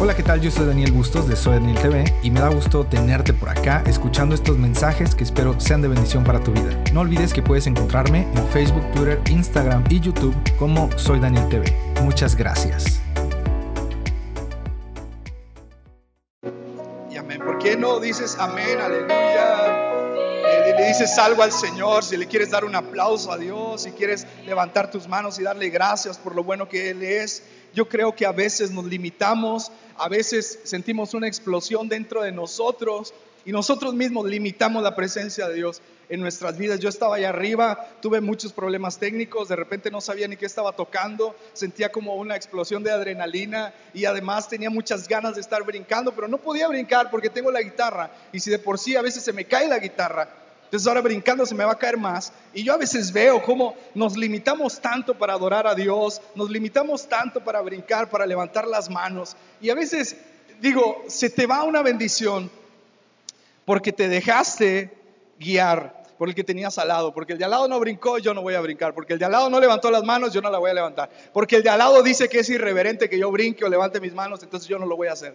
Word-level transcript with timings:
Hola, 0.00 0.14
¿qué 0.14 0.22
tal? 0.22 0.40
Yo 0.40 0.48
soy 0.52 0.64
Daniel 0.64 0.92
Bustos 0.92 1.26
de 1.26 1.34
Soy 1.34 1.54
Daniel 1.54 1.76
TV 1.82 2.04
y 2.22 2.30
me 2.30 2.38
da 2.38 2.50
gusto 2.50 2.86
tenerte 2.86 3.32
por 3.32 3.48
acá 3.48 3.82
escuchando 3.84 4.32
estos 4.32 4.56
mensajes 4.56 5.12
que 5.12 5.24
espero 5.24 5.58
sean 5.58 5.82
de 5.82 5.88
bendición 5.88 6.22
para 6.22 6.38
tu 6.38 6.52
vida. 6.52 6.70
No 6.92 7.00
olvides 7.00 7.32
que 7.32 7.42
puedes 7.42 7.66
encontrarme 7.66 8.20
en 8.32 8.48
Facebook, 8.50 8.88
Twitter, 8.92 9.20
Instagram 9.28 9.82
y 9.90 9.98
YouTube 9.98 10.36
como 10.56 10.88
Soy 10.96 11.18
Daniel 11.18 11.48
TV. 11.48 11.76
Muchas 12.02 12.36
gracias. 12.36 13.00
Y 17.10 17.16
amén. 17.16 17.40
¿Por 17.44 17.58
qué 17.58 17.76
no 17.76 17.98
dices 17.98 18.36
amén, 18.38 18.78
aleluya? 18.80 19.88
Eh, 20.46 20.74
le 20.78 20.86
dices 20.86 21.18
algo 21.18 21.42
al 21.42 21.50
Señor, 21.50 22.04
si 22.04 22.16
le 22.16 22.28
quieres 22.28 22.50
dar 22.50 22.64
un 22.64 22.76
aplauso 22.76 23.32
a 23.32 23.36
Dios, 23.36 23.82
si 23.82 23.90
quieres 23.90 24.28
levantar 24.46 24.92
tus 24.92 25.08
manos 25.08 25.40
y 25.40 25.42
darle 25.42 25.70
gracias 25.70 26.18
por 26.18 26.36
lo 26.36 26.44
bueno 26.44 26.68
que 26.68 26.90
Él 26.90 27.02
es. 27.02 27.42
Yo 27.74 27.88
creo 27.88 28.14
que 28.14 28.24
a 28.24 28.32
veces 28.32 28.70
nos 28.70 28.84
limitamos, 28.86 29.70
a 29.98 30.08
veces 30.08 30.60
sentimos 30.64 31.14
una 31.14 31.28
explosión 31.28 31.88
dentro 31.88 32.22
de 32.22 32.32
nosotros 32.32 33.14
y 33.44 33.52
nosotros 33.52 33.94
mismos 33.94 34.26
limitamos 34.26 34.82
la 34.82 34.94
presencia 34.94 35.48
de 35.48 35.54
Dios 35.54 35.80
en 36.08 36.20
nuestras 36.20 36.56
vidas. 36.58 36.80
Yo 36.80 36.88
estaba 36.88 37.16
allá 37.16 37.30
arriba, 37.30 37.88
tuve 38.00 38.20
muchos 38.20 38.52
problemas 38.52 38.98
técnicos, 38.98 39.48
de 39.48 39.56
repente 39.56 39.90
no 39.90 40.00
sabía 40.00 40.28
ni 40.28 40.36
qué 40.36 40.46
estaba 40.46 40.72
tocando, 40.72 41.34
sentía 41.52 41.90
como 41.90 42.16
una 42.16 42.36
explosión 42.36 42.82
de 42.82 42.90
adrenalina 42.90 43.74
y 43.94 44.04
además 44.04 44.48
tenía 44.48 44.70
muchas 44.70 45.08
ganas 45.08 45.34
de 45.34 45.40
estar 45.40 45.62
brincando, 45.64 46.14
pero 46.14 46.28
no 46.28 46.38
podía 46.38 46.68
brincar 46.68 47.10
porque 47.10 47.30
tengo 47.30 47.50
la 47.50 47.62
guitarra 47.62 48.10
y 48.32 48.40
si 48.40 48.50
de 48.50 48.58
por 48.58 48.78
sí 48.78 48.96
a 48.96 49.02
veces 49.02 49.22
se 49.22 49.32
me 49.32 49.44
cae 49.44 49.68
la 49.68 49.78
guitarra, 49.78 50.28
entonces 50.68 50.86
ahora 50.86 51.00
brincando 51.00 51.46
se 51.46 51.54
me 51.54 51.64
va 51.64 51.72
a 51.72 51.78
caer 51.78 51.96
más. 51.96 52.30
Y 52.52 52.62
yo 52.62 52.74
a 52.74 52.76
veces 52.76 53.10
veo 53.10 53.42
cómo 53.42 53.74
nos 53.94 54.18
limitamos 54.18 54.78
tanto 54.78 55.16
para 55.16 55.32
adorar 55.32 55.66
a 55.66 55.74
Dios, 55.74 56.20
nos 56.34 56.50
limitamos 56.50 57.08
tanto 57.08 57.42
para 57.42 57.62
brincar, 57.62 58.10
para 58.10 58.26
levantar 58.26 58.66
las 58.66 58.90
manos. 58.90 59.34
Y 59.62 59.70
a 59.70 59.74
veces 59.74 60.14
digo, 60.60 61.04
se 61.06 61.30
te 61.30 61.46
va 61.46 61.64
una 61.64 61.80
bendición 61.80 62.50
porque 63.64 63.92
te 63.92 64.08
dejaste 64.08 64.90
guiar 65.38 66.02
por 66.18 66.28
el 66.28 66.34
que 66.34 66.44
tenías 66.44 66.76
al 66.76 66.88
lado. 66.88 67.14
Porque 67.14 67.32
el 67.32 67.38
de 67.38 67.46
al 67.46 67.50
lado 67.52 67.66
no 67.66 67.80
brincó, 67.80 68.18
yo 68.18 68.34
no 68.34 68.42
voy 68.42 68.52
a 68.52 68.60
brincar. 68.60 68.92
Porque 68.92 69.14
el 69.14 69.18
de 69.18 69.24
al 69.24 69.32
lado 69.32 69.48
no 69.48 69.58
levantó 69.60 69.90
las 69.90 70.04
manos, 70.04 70.34
yo 70.34 70.42
no 70.42 70.50
la 70.50 70.58
voy 70.58 70.70
a 70.70 70.74
levantar. 70.74 71.08
Porque 71.32 71.56
el 71.56 71.62
de 71.62 71.70
al 71.70 71.78
lado 71.78 72.02
dice 72.02 72.28
que 72.28 72.40
es 72.40 72.50
irreverente 72.50 73.08
que 73.08 73.18
yo 73.18 73.30
brinque 73.30 73.64
o 73.64 73.70
levante 73.70 74.00
mis 74.00 74.12
manos, 74.12 74.42
entonces 74.42 74.68
yo 74.68 74.78
no 74.78 74.84
lo 74.84 74.96
voy 74.98 75.08
a 75.08 75.12
hacer. 75.12 75.34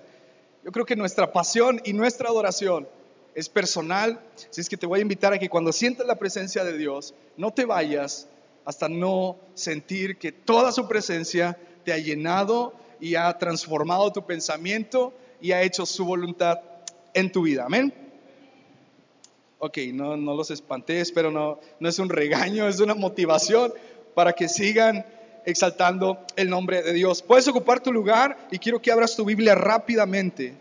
Yo 0.64 0.72
creo 0.72 0.86
que 0.86 0.96
nuestra 0.96 1.32
pasión 1.32 1.82
y 1.84 1.94
nuestra 1.94 2.30
adoración 2.30 2.88
es 3.36 3.50
personal. 3.50 4.20
Así 4.50 4.62
es 4.62 4.70
que 4.70 4.78
te 4.78 4.86
voy 4.86 5.00
a 5.00 5.02
invitar 5.02 5.34
a 5.34 5.40
que 5.40 5.50
cuando 5.50 5.72
sientas 5.72 6.08
la 6.08 6.16
presencia 6.16 6.64
de 6.64 6.78
Dios, 6.78 7.14
no 7.38 7.52
te 7.52 7.66
vayas 7.66 8.28
hasta 8.66 8.88
no 8.88 9.38
sentir 9.54 10.18
que 10.18 10.32
toda 10.32 10.72
su 10.72 10.88
presencia 10.88 11.58
te 11.84 11.92
ha 11.92 11.98
llenado 11.98 12.74
y 13.00 13.16
ha 13.16 13.38
transformado 13.38 14.12
tu 14.14 14.26
pensamiento 14.26 15.14
y 15.42 15.52
ha 15.52 15.62
hecho 15.62 15.86
su 15.86 16.06
voluntad 16.06 16.60
en 17.14 17.32
tu 17.32 17.44
vida. 17.44 17.66
Amén. 17.66 17.94
Ok, 19.60 19.78
no, 19.94 20.18
no 20.18 20.36
los 20.36 20.52
espanté, 20.52 21.04
pero 21.14 21.32
no, 21.32 21.60
no 21.80 21.90
es 21.90 22.00
un 22.00 22.10
regaño, 22.10 22.68
es 22.68 22.80
una 22.80 22.96
motivación 22.96 23.74
para 24.14 24.34
que 24.34 24.48
sigan 24.48 25.06
exaltando 25.46 26.20
el 26.36 26.50
nombre 26.50 26.82
de 26.82 26.94
Dios. 26.94 27.22
Puedes 27.22 27.48
ocupar 27.48 27.82
tu 27.82 27.92
lugar 27.92 28.48
y 28.52 28.60
quiero 28.60 28.82
que 28.82 28.92
abras 28.92 29.16
tu 29.16 29.26
Biblia 29.26 29.56
rápidamente. 29.56 30.54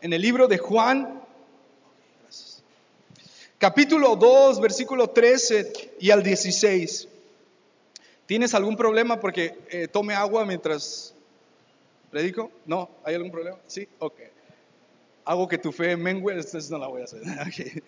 En 0.00 0.12
el 0.12 0.20
libro 0.20 0.48
de 0.48 0.58
Juan, 0.58 1.23
capítulo 3.64 4.14
2, 4.14 4.60
versículo 4.60 5.08
13 5.08 5.94
y 5.98 6.10
al 6.10 6.22
16. 6.22 7.08
¿Tienes 8.26 8.52
algún 8.52 8.76
problema 8.76 9.18
porque 9.18 9.58
eh, 9.70 9.88
tome 9.88 10.12
agua 10.12 10.44
mientras 10.44 11.14
predico? 12.10 12.50
¿No? 12.66 12.90
¿Hay 13.04 13.14
algún 13.14 13.30
problema? 13.30 13.56
Sí, 13.66 13.88
ok. 14.00 14.20
Hago 15.24 15.48
que 15.48 15.56
tu 15.56 15.72
fe 15.72 15.96
mengue, 15.96 16.34
entonces 16.34 16.70
no 16.70 16.76
la 16.76 16.88
voy 16.88 17.00
a 17.00 17.04
hacer. 17.04 17.22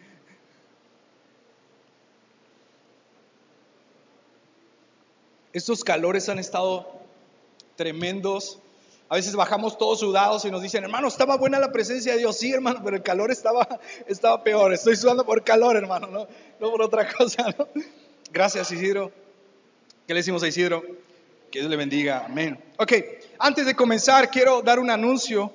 Estos 5.52 5.84
calores 5.84 6.30
han 6.30 6.38
estado 6.38 6.90
tremendos. 7.76 8.60
A 9.08 9.14
veces 9.14 9.36
bajamos 9.36 9.78
todos 9.78 10.00
sudados 10.00 10.44
y 10.44 10.50
nos 10.50 10.62
dicen, 10.62 10.82
hermano, 10.82 11.06
estaba 11.06 11.36
buena 11.36 11.60
la 11.60 11.70
presencia 11.70 12.12
de 12.12 12.18
Dios. 12.18 12.36
Sí, 12.36 12.52
hermano, 12.52 12.80
pero 12.82 12.96
el 12.96 13.02
calor 13.02 13.30
estaba, 13.30 13.80
estaba 14.06 14.42
peor. 14.42 14.72
Estoy 14.72 14.96
sudando 14.96 15.24
por 15.24 15.44
calor, 15.44 15.76
hermano, 15.76 16.08
no, 16.08 16.26
no 16.58 16.70
por 16.70 16.82
otra 16.82 17.06
cosa. 17.12 17.54
Gracias, 18.32 18.70
Isidro. 18.72 19.12
¿Qué 20.06 20.14
le 20.14 20.20
decimos 20.20 20.42
a 20.42 20.48
Isidro? 20.48 20.82
Que 21.50 21.60
Dios 21.60 21.70
le 21.70 21.76
bendiga. 21.76 22.24
Amén. 22.24 22.58
Ok, 22.78 22.92
antes 23.38 23.66
de 23.66 23.76
comenzar, 23.76 24.28
quiero 24.30 24.62
dar 24.62 24.80
un 24.80 24.90
anuncio. 24.90 25.52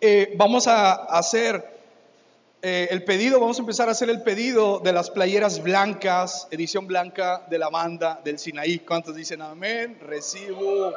Eh, 0.00 0.34
vamos 0.36 0.66
a 0.66 0.92
hacer 0.92 1.76
eh, 2.62 2.88
el 2.90 3.04
pedido, 3.04 3.38
vamos 3.38 3.58
a 3.58 3.60
empezar 3.60 3.88
a 3.88 3.92
hacer 3.92 4.10
el 4.10 4.22
pedido 4.22 4.80
de 4.80 4.92
las 4.92 5.10
playeras 5.10 5.62
blancas, 5.62 6.48
edición 6.50 6.88
blanca 6.88 7.46
de 7.48 7.58
la 7.58 7.68
banda 7.68 8.20
del 8.24 8.40
Sinaí. 8.40 8.80
¿Cuántos 8.80 9.14
dicen 9.14 9.42
amén? 9.42 9.98
Recibo. 10.00 10.92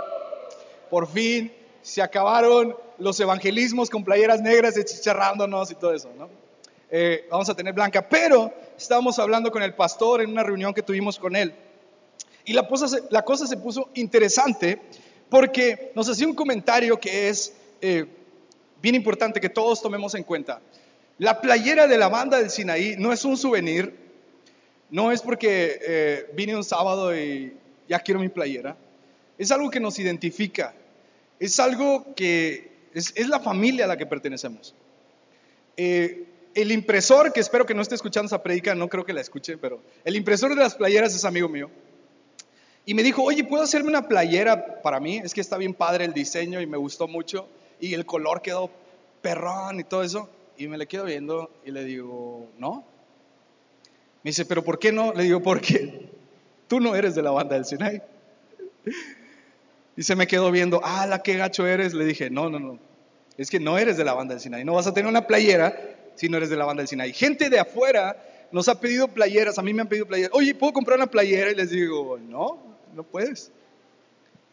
Por 0.90 1.08
fin 1.08 1.52
se 1.82 2.02
acabaron 2.02 2.76
los 2.98 3.20
evangelismos 3.20 3.90
con 3.90 4.04
playeras 4.04 4.42
negras 4.42 4.76
chicharrándonos 4.84 5.72
y 5.72 5.76
todo 5.76 5.94
eso, 5.94 6.12
¿no? 6.18 6.30
Eh, 6.92 7.28
vamos 7.30 7.48
a 7.50 7.56
tener 7.56 7.74
blanca, 7.74 8.08
pero 8.08 8.52
estábamos 8.78 9.20
hablando 9.20 9.52
con 9.52 9.62
el 9.62 9.76
pastor 9.76 10.22
en 10.22 10.32
una 10.32 10.44
reunión 10.44 10.74
que 10.74 10.82
tuvimos 10.82 11.20
con 11.20 11.36
él. 11.36 11.54
Y 12.46 12.54
la 12.54 12.68
cosa 12.68 12.88
se, 12.88 13.04
la 13.12 13.24
cosa 13.24 13.46
se 13.46 13.58
puso 13.58 13.90
interesante 13.94 14.82
porque 15.30 15.92
nos 15.96 16.10
hacía 16.10 16.28
un 16.28 16.34
comentario 16.34 17.00
que 17.00 17.30
es 17.30 17.54
eh, 17.82 18.06
bien 18.82 18.96
importante 18.96 19.40
que 19.40 19.50
todos 19.50 19.82
tomemos 19.82 20.16
en 20.16 20.24
cuenta. 20.24 20.62
La 21.20 21.42
playera 21.42 21.88
de 21.88 21.98
la 21.98 22.10
banda 22.10 22.40
del 22.40 22.50
Sinaí 22.50 22.96
no 22.98 23.14
es 23.14 23.24
un 23.24 23.38
souvenir, 23.38 23.96
no 24.90 25.12
es 25.12 25.22
porque 25.22 25.80
eh, 25.82 26.32
vine 26.34 26.56
un 26.56 26.64
sábado 26.64 27.16
y 27.16 27.54
ya 27.88 28.00
quiero 28.00 28.20
mi 28.20 28.30
playera, 28.30 28.78
es 29.38 29.52
algo 29.52 29.70
que 29.70 29.80
nos 29.80 30.00
identifica, 30.00 30.74
es 31.40 31.60
algo 31.60 32.14
que 32.16 32.70
es, 32.94 33.28
la 33.28 33.40
familia 33.40 33.86
a 33.86 33.88
la 33.88 33.98
que 33.98 34.06
pertenecemos. 34.06 34.76
Eh, 35.78 36.26
el 36.56 36.72
impresor, 36.72 37.32
que 37.32 37.40
espero 37.40 37.66
que 37.66 37.74
no 37.74 37.82
esté 37.82 37.96
escuchando 37.96 38.28
esa 38.28 38.44
predica, 38.44 38.76
no 38.76 38.90
creo 38.90 39.06
que 39.06 39.14
la 39.14 39.22
escuche, 39.22 39.58
pero 39.58 39.82
el 40.04 40.16
impresor 40.16 40.50
de 40.50 40.62
las 40.62 40.76
playeras 40.76 41.16
es 41.16 41.24
amigo 41.24 41.48
mío. 41.48 41.70
Y 42.86 42.94
me 42.94 43.04
dijo, 43.04 43.24
oye, 43.24 43.44
¿puedo 43.44 43.64
hacerme 43.64 43.90
una 43.90 44.08
playera 44.08 44.82
para 44.82 45.00
mí? 45.00 45.22
Es 45.24 45.34
que 45.34 45.42
está 45.42 45.58
bien 45.58 45.74
padre 45.74 46.06
el 46.06 46.14
diseño 46.14 46.60
y 46.60 46.66
me 46.66 46.78
gustó 46.78 47.08
mucho. 47.08 47.48
Y 47.80 47.94
el 47.94 48.06
color 48.06 48.42
quedó 48.42 48.72
perrón 49.22 49.80
y 49.80 49.84
todo 49.84 50.02
eso. 50.02 50.30
Y 50.58 50.68
me 50.68 50.78
le 50.78 50.88
quedo 50.88 51.06
viendo 51.06 51.52
y 51.64 51.72
le 51.72 51.84
digo, 51.86 52.48
no. 52.58 52.84
Me 54.24 54.32
dice, 54.32 54.46
¿pero 54.46 54.64
por 54.64 54.80
qué 54.80 54.92
no? 54.92 55.14
Le 55.14 55.24
digo, 55.24 55.42
porque 55.42 56.10
tú 56.68 56.80
no 56.80 56.96
eres 56.96 57.16
de 57.16 57.22
la 57.22 57.32
banda 57.32 57.56
del 57.56 57.66
Sinai. 57.66 58.02
Y 60.00 60.04
se 60.04 60.16
me 60.16 60.28
quedó 60.28 60.50
viendo, 60.50 60.80
ah, 60.82 61.06
la 61.08 61.22
que 61.24 61.36
gacho 61.36 61.68
eres. 61.68 61.94
Le 61.94 62.06
dije, 62.06 62.30
no, 62.30 62.50
no, 62.50 62.58
no. 62.58 62.80
Es 63.36 63.50
que 63.50 63.60
no 63.60 63.78
eres 63.78 63.98
de 63.98 64.06
la 64.06 64.14
banda 64.14 64.34
del 64.34 64.42
Sinai. 64.42 64.64
No 64.64 64.76
vas 64.76 64.88
a 64.88 64.94
tener 64.94 65.10
una 65.10 65.28
playera 65.28 65.78
si 66.16 66.30
no 66.30 66.38
eres 66.38 66.50
de 66.50 66.56
la 66.56 66.64
banda 66.64 66.80
del 66.80 66.88
Sinai. 66.88 67.12
Gente 67.12 67.50
de 67.50 67.60
afuera 67.60 68.16
nos 68.54 68.70
ha 68.70 68.80
pedido 68.80 69.10
playeras. 69.10 69.60
A 69.60 69.62
mí 69.62 69.74
me 69.74 69.82
han 69.82 69.90
pedido 69.90 70.06
playeras. 70.06 70.32
Oye, 70.34 70.56
¿puedo 70.56 70.72
comprar 70.72 71.00
una 71.00 71.08
playera? 71.08 71.52
Y 71.52 71.56
les 71.56 71.72
digo, 71.72 72.18
no, 72.18 72.78
no 72.96 73.04
puedes. 73.04 73.52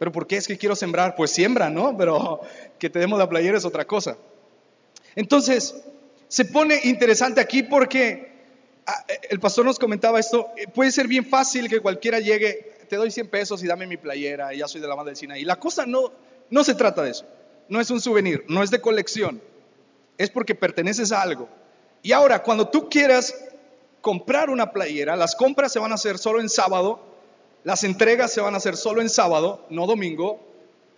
¿Pero 0.00 0.10
por 0.10 0.26
qué 0.26 0.36
es 0.36 0.48
que 0.48 0.58
quiero 0.58 0.74
sembrar? 0.74 1.14
Pues 1.14 1.30
siembra, 1.30 1.70
¿no? 1.70 1.96
Pero 1.96 2.40
que 2.80 2.90
te 2.90 2.98
demos 2.98 3.16
la 3.16 3.28
playera 3.28 3.56
es 3.56 3.64
otra 3.64 3.84
cosa. 3.84 4.18
Entonces, 5.14 5.76
se 6.26 6.44
pone 6.44 6.80
interesante 6.82 7.40
aquí 7.40 7.62
porque 7.62 8.32
ah, 8.84 9.06
el 9.30 9.38
pastor 9.38 9.64
nos 9.64 9.78
comentaba 9.78 10.18
esto. 10.18 10.50
Puede 10.74 10.90
ser 10.90 11.06
bien 11.06 11.24
fácil 11.24 11.68
que 11.68 11.78
cualquiera 11.78 12.18
llegue, 12.18 12.75
te 12.86 12.96
doy 12.96 13.10
100 13.10 13.28
pesos 13.28 13.62
y 13.62 13.66
dame 13.66 13.86
mi 13.86 13.96
playera 13.96 14.54
y 14.54 14.58
ya 14.58 14.68
soy 14.68 14.80
de 14.80 14.88
la 14.88 14.94
banda 14.94 15.10
del 15.10 15.16
Sinaí. 15.16 15.44
La 15.44 15.56
cosa 15.56 15.86
no, 15.86 16.12
no 16.50 16.64
se 16.64 16.74
trata 16.74 17.02
de 17.02 17.10
eso. 17.10 17.26
No 17.68 17.80
es 17.80 17.90
un 17.90 18.00
souvenir, 18.00 18.44
no 18.48 18.62
es 18.62 18.70
de 18.70 18.80
colección. 18.80 19.42
Es 20.18 20.30
porque 20.30 20.54
perteneces 20.54 21.12
a 21.12 21.22
algo. 21.22 21.48
Y 22.02 22.12
ahora, 22.12 22.42
cuando 22.42 22.68
tú 22.68 22.88
quieras 22.88 23.34
comprar 24.00 24.50
una 24.50 24.72
playera, 24.72 25.16
las 25.16 25.34
compras 25.34 25.72
se 25.72 25.78
van 25.78 25.90
a 25.92 25.96
hacer 25.96 26.18
solo 26.18 26.40
en 26.40 26.48
sábado, 26.48 27.00
las 27.64 27.82
entregas 27.82 28.32
se 28.32 28.40
van 28.40 28.54
a 28.54 28.58
hacer 28.58 28.76
solo 28.76 29.02
en 29.02 29.10
sábado, 29.10 29.66
no 29.68 29.86
domingo, 29.86 30.40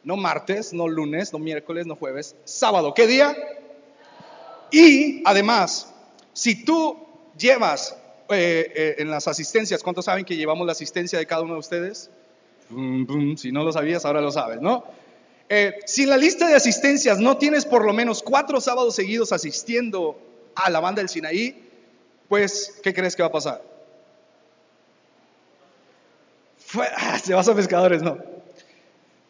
no 0.05 0.17
martes, 0.17 0.73
no 0.73 0.87
lunes, 0.87 1.33
no 1.33 1.39
miércoles, 1.39 1.87
no 1.87 1.97
jueves, 1.97 2.37
sábado. 2.45 2.93
¿Qué 2.93 3.07
día? 3.07 3.35
Y 4.71 5.23
además, 5.25 5.93
si 6.35 6.65
tú 6.65 6.99
llevas 7.39 7.97
eh, 8.31 8.73
eh, 8.75 8.95
en 8.99 9.11
las 9.11 9.27
asistencias, 9.27 9.83
¿cuántos 9.83 10.05
saben 10.05 10.25
que 10.25 10.37
llevamos 10.37 10.67
la 10.67 10.73
asistencia 10.73 11.19
de 11.19 11.27
cada 11.27 11.43
uno 11.43 11.55
de 11.55 11.61
ustedes? 11.61 12.11
Si 13.37 13.51
no 13.51 13.65
lo 13.65 13.73
sabías, 13.73 14.05
ahora 14.05 14.21
lo 14.21 14.31
sabes, 14.31 14.61
¿no? 14.61 14.85
Eh, 15.49 15.77
si 15.87 16.03
en 16.03 16.11
la 16.11 16.19
lista 16.19 16.47
de 16.47 16.55
asistencias 16.55 17.19
no 17.19 17.39
tienes 17.39 17.65
por 17.65 17.87
lo 17.87 17.95
menos 17.95 18.23
cuatro 18.23 18.61
sábados 18.61 18.95
seguidos 18.95 19.33
asistiendo 19.33 20.21
a 20.55 20.69
la 20.69 20.81
banda 20.81 21.01
del 21.01 21.09
Sinaí, 21.09 21.65
pues, 22.29 22.79
¿qué 22.83 22.93
crees 22.93 23.17
que 23.17 23.23
va 23.23 23.29
a 23.29 23.33
pasar? 23.33 23.63
Ah, 26.99 27.19
se 27.19 27.33
vas 27.33 27.49
a 27.49 27.55
pescadores, 27.55 28.03
no. 28.03 28.19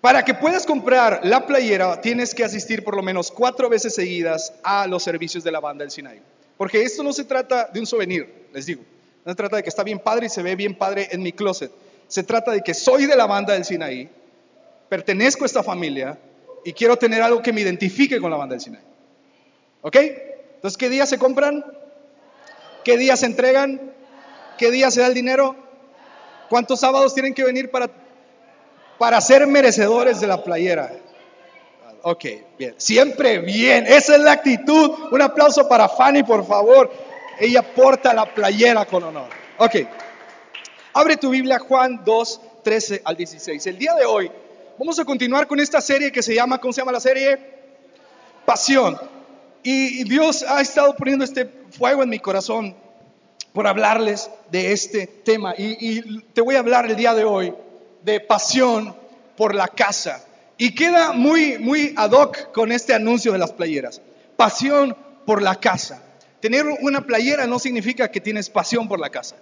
Para 0.01 0.25
que 0.25 0.35
puedas 0.35 0.67
comprar 0.67 1.21
la 1.23 1.47
playera, 1.47 2.01
tienes 2.01 2.35
que 2.35 2.43
asistir 2.43 2.83
por 2.83 2.97
lo 2.97 3.03
menos 3.03 3.31
cuatro 3.31 3.69
veces 3.69 3.95
seguidas 3.95 4.53
a 4.65 4.89
los 4.89 5.05
servicios 5.05 5.45
de 5.45 5.53
la 5.53 5.61
banda 5.61 5.85
del 5.85 5.93
Sinaí. 5.93 6.21
Porque 6.59 6.83
esto 6.83 7.03
no 7.03 7.15
se 7.15 7.25
trata 7.25 7.71
de 7.73 7.81
un 7.81 7.87
souvenir, 7.87 8.49
les 8.53 8.67
digo. 8.67 8.83
No 9.25 9.33
se 9.33 9.37
trata 9.37 9.57
de 9.57 9.63
que 9.63 9.71
está 9.71 9.83
bien 9.83 9.99
padre 9.99 10.27
y 10.27 10.29
se 10.29 10.43
ve 10.43 10.55
bien 10.55 10.77
padre 10.77 11.09
en 11.11 11.23
mi 11.23 11.33
closet. 11.33 11.73
Se 12.07 12.23
trata 12.23 12.51
de 12.51 12.61
que 12.61 12.75
soy 12.75 13.07
de 13.07 13.17
la 13.17 13.25
banda 13.25 13.55
del 13.55 13.65
Sinaí, 13.65 14.11
pertenezco 14.91 15.45
a 15.45 15.47
esta 15.47 15.63
familia 15.63 16.19
y 16.65 16.75
quiero 16.75 16.99
tener 16.99 17.23
algo 17.23 17.41
que 17.41 17.55
me 17.55 17.63
identifique 17.63 18.21
con 18.21 18.31
la 18.31 18.37
banda 18.37 18.55
del 18.55 18.61
Sinaí. 18.61 18.83
¿Ok? 19.81 19.97
Entonces, 19.97 20.77
¿qué 20.77 20.91
días 20.91 21.09
se 21.09 21.19
compran? 21.19 21.65
¿Qué 22.85 22.99
días 22.99 23.21
se 23.21 23.27
entregan? 23.27 23.93
¿Qué 24.59 24.71
día 24.71 24.91
se 24.91 25.01
da 25.01 25.07
el 25.07 25.15
dinero? 25.15 25.57
¿Cuántos 26.51 26.81
sábados 26.81 27.15
tienen 27.15 27.33
que 27.33 27.45
venir 27.45 27.71
para 27.71 27.89
para 28.99 29.21
ser 29.21 29.47
merecedores 29.47 30.21
de 30.21 30.27
la 30.27 30.43
playera. 30.43 30.91
Ok, 32.03 32.25
bien. 32.59 32.75
Siempre 32.77 33.39
bien. 33.41 33.87
Esa 33.87 34.15
es 34.17 34.21
la 34.21 34.33
actitud. 34.33 34.91
Un 35.11 35.23
aplauso 35.23 35.69
para 35.69 35.89
Fanny, 35.89 36.23
por 36.23 36.47
favor. 36.47 36.91
Ella 37.39 37.63
porta 37.63 38.15
la 38.15 38.33
playera 38.33 38.85
con 38.85 39.03
honor. 39.03 39.29
Ok. 39.59 39.77
Abre 40.95 41.17
tu 41.17 41.31
Biblia, 41.31 41.59
Juan 41.59 42.03
2, 42.05 42.41
13 42.63 43.03
al 43.05 43.17
16. 43.17 43.67
El 43.67 43.79
día 43.79 43.95
de 43.95 44.05
hoy 44.05 44.31
vamos 44.79 44.99
a 44.99 45.05
continuar 45.05 45.47
con 45.47 45.61
esta 45.61 45.81
serie 45.81 46.11
que 46.11 46.23
se 46.23 46.35
llama, 46.35 46.61
¿cómo 46.61 46.73
se 46.73 46.81
llama 46.81 46.93
la 46.93 47.01
serie? 47.01 47.39
Pasión. 48.45 48.99
Y 49.63 50.05
Dios 50.05 50.45
ha 50.49 50.61
estado 50.61 50.95
poniendo 50.97 51.25
este 51.25 51.51
fuego 51.71 52.03
en 52.03 52.09
mi 52.09 52.19
corazón 52.19 52.75
por 53.53 53.67
hablarles 53.67 54.31
de 54.51 54.73
este 54.73 55.07
tema. 55.07 55.55
Y, 55.59 55.77
y 55.81 56.23
te 56.33 56.41
voy 56.41 56.57
a 56.57 56.61
hablar 56.61 56.87
el 56.87 56.97
día 56.97 57.15
de 57.15 57.25
hoy 57.25 57.55
de 58.03 58.21
pasión 58.21 58.95
por 59.37 59.55
la 59.55 59.69
casa. 59.69 60.25
Y 60.59 60.75
queda 60.75 61.13
muy, 61.13 61.59
muy 61.59 61.95
ad 61.97 62.11
hoc 62.11 62.53
con 62.53 62.73
este 62.73 62.93
anuncio 62.93 63.33
de 63.33 63.39
las 63.39 63.53
playeras. 63.53 64.03
Pasión 64.37 64.97
por 65.25 65.41
la 65.41 65.55
casa. 65.61 66.03
Tener 66.41 66.67
una 66.83 67.07
playera 67.07 67.47
no 67.47 67.59
significa 67.59 68.11
que 68.11 68.21
tienes 68.21 68.51
pasión 68.51 68.89
por 68.89 68.99
la 68.99 69.11
casa. 69.11 69.37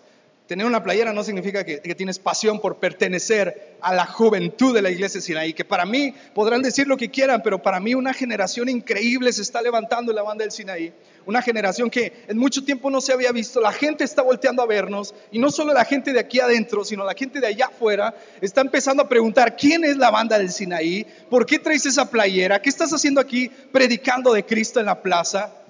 Tener 0.46 0.64
una 0.64 0.84
playera 0.84 1.12
no 1.12 1.24
significa 1.24 1.64
que, 1.64 1.78
tienes 1.96 2.20
pasión 2.20 2.60
por 2.60 2.76
pertenecer 2.76 3.76
a 3.80 3.92
la 3.92 4.06
juventud 4.06 4.72
de 4.72 4.80
la 4.80 4.90
iglesia 4.90 5.20
Sinaí, 5.20 5.52
que 5.52 5.64
para 5.64 5.84
mí 5.84 6.14
podrán 6.34 6.62
decir 6.62 6.86
lo 6.86 6.96
que 6.96 7.10
quieran, 7.10 7.42
pero 7.42 7.60
para 7.60 7.80
mí 7.80 7.94
una 7.96 8.14
generación 8.14 8.68
increíble 8.68 9.32
se 9.32 9.42
está 9.42 9.60
levantando 9.60 10.12
en 10.12 10.16
la 10.16 10.22
banda 10.22 10.44
del 10.44 10.52
Sinaí. 10.52 10.92
Una 11.24 11.42
generación 11.42 11.90
que 11.90 12.12
en 12.28 12.38
mucho 12.38 12.64
tiempo 12.64 12.88
no 12.90 13.00
se 13.00 13.12
había 13.12 13.32
visto. 13.32 13.60
La 13.60 13.72
gente 13.72 14.04
está 14.04 14.22
volteando 14.22 14.62
a 14.62 14.66
vernos 14.66 15.16
y 15.32 15.40
no 15.40 15.50
solo 15.50 15.72
la 15.74 15.84
gente 15.84 16.12
de 16.12 16.20
aquí 16.20 16.38
adentro, 16.38 16.84
sino 16.84 17.04
la 17.04 17.14
gente 17.14 17.40
de 17.40 17.48
allá 17.48 17.66
afuera 17.66 18.14
está 18.40 18.60
empezando 18.60 19.02
a 19.02 19.08
preguntar, 19.08 19.56
¿quién 19.56 19.84
es 19.84 19.96
la 19.96 20.12
banda 20.12 20.38
del 20.38 20.52
Sinaí? 20.52 21.04
¿Por 21.28 21.44
qué 21.44 21.58
traes 21.58 21.86
esa 21.86 22.08
playera? 22.08 22.62
¿Qué 22.62 22.68
estás 22.68 22.92
haciendo 22.92 23.20
aquí 23.20 23.48
predicando 23.72 24.32
de 24.32 24.44
Cristo 24.44 24.78
en 24.78 24.86
la 24.86 25.02
plaza? 25.02 25.65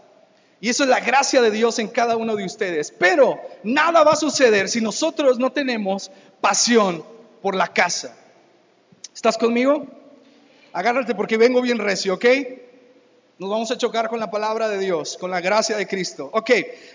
Y 0.61 0.71
eso 0.71 0.85
es 0.85 0.89
la 0.89 1.01
gracia 1.01 1.43
de 1.43 1.51
Dios 1.51 1.79
en 1.79 1.89
cada 1.89 2.17
uno 2.17 2.35
de 2.35 2.45
ustedes. 2.45 2.91
Pero 2.91 3.39
nada 3.63 4.03
va 4.05 4.13
a 4.13 4.17
suceder 4.17 4.69
si 4.69 4.81
nosotros 4.81 5.39
no 5.39 5.53
tenemos 5.53 6.11
pasión 6.41 7.05
por 7.43 7.55
la 7.55 7.69
casa. 7.69 8.17
¿Estás 9.15 9.37
conmigo? 9.37 9.87
Agárrate 10.73 11.15
porque 11.15 11.37
vengo 11.37 11.61
bien 11.61 11.79
recio, 11.79 12.15
¿ok? 12.15 12.25
Nos 13.39 13.51
vamos 13.51 13.71
a 13.71 13.77
chocar 13.77 14.09
con 14.09 14.19
la 14.19 14.31
palabra 14.31 14.67
de 14.67 14.79
Dios, 14.79 15.19
con 15.19 15.31
la 15.31 15.43
gracia 15.43 15.77
de 15.77 15.87
Cristo. 15.87 16.31
Ok, 16.33 16.51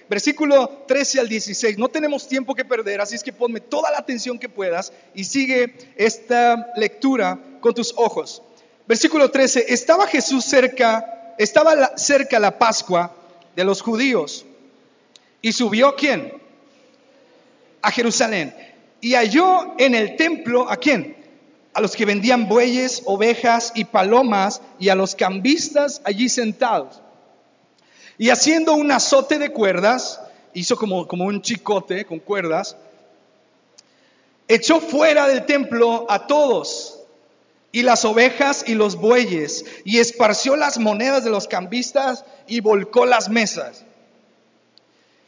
versículo 0.10 0.84
13 0.88 1.20
al 1.20 1.30
16. 1.30 1.78
No 1.78 1.88
tenemos 1.88 2.28
tiempo 2.28 2.56
que 2.56 2.66
perder, 2.66 3.00
así 3.00 3.16
es 3.16 3.24
que 3.24 3.32
ponme 3.32 3.60
toda 3.60 3.92
la 3.92 4.00
atención 4.00 4.40
que 4.40 4.50
puedas 4.50 4.92
y 5.14 5.24
sigue 5.24 5.76
esta 5.96 6.74
lectura 6.76 7.38
con 7.60 7.76
tus 7.76 7.94
ojos. 7.96 8.42
Versículo 8.88 9.30
13. 9.30 9.72
Estaba 9.72 10.08
Jesús 10.08 10.44
cerca, 10.46 11.36
estaba 11.38 11.96
cerca 11.96 12.40
la 12.40 12.58
Pascua 12.58 13.16
de 13.56 13.64
los 13.64 13.82
judíos. 13.82 14.46
¿Y 15.42 15.52
subió 15.52 15.96
quién? 15.96 16.34
A 17.82 17.92
Jerusalén. 17.92 18.56
Y 19.02 19.14
halló 19.16 19.74
en 19.78 19.96
el 19.96 20.16
templo 20.16 20.70
a 20.70 20.78
quién? 20.78 21.18
A 21.74 21.82
los 21.82 21.96
que 21.96 22.06
vendían 22.06 22.48
bueyes, 22.48 23.02
ovejas 23.06 23.72
y 23.76 23.86
palomas 23.86 24.62
y 24.80 24.90
a 24.90 24.96
los 24.96 25.16
cambistas 25.16 26.02
allí 26.04 26.30
sentados. 26.30 27.02
Y 28.18 28.30
haciendo 28.30 28.74
un 28.74 28.92
azote 28.92 29.40
de 29.40 29.52
cuerdas, 29.52 30.22
hizo 30.54 30.76
como, 30.76 31.08
como 31.08 31.26
un 31.26 31.42
chicote 31.42 32.06
con 32.06 32.20
cuerdas, 32.20 32.76
echó 34.48 34.80
fuera 34.80 35.28
del 35.28 35.46
templo 35.46 36.06
a 36.10 36.28
todos 36.28 36.91
y 37.72 37.84
las 37.84 38.04
ovejas 38.06 38.66
y 38.68 38.76
los 38.76 38.98
bueyes, 38.98 39.66
y 39.86 40.00
esparció 40.00 40.56
las 40.56 40.78
monedas 40.78 41.24
de 41.24 41.30
los 41.30 41.48
cambistas 41.48 42.26
y 42.48 42.60
volcó 42.60 43.06
las 43.06 43.30
mesas. 43.30 43.86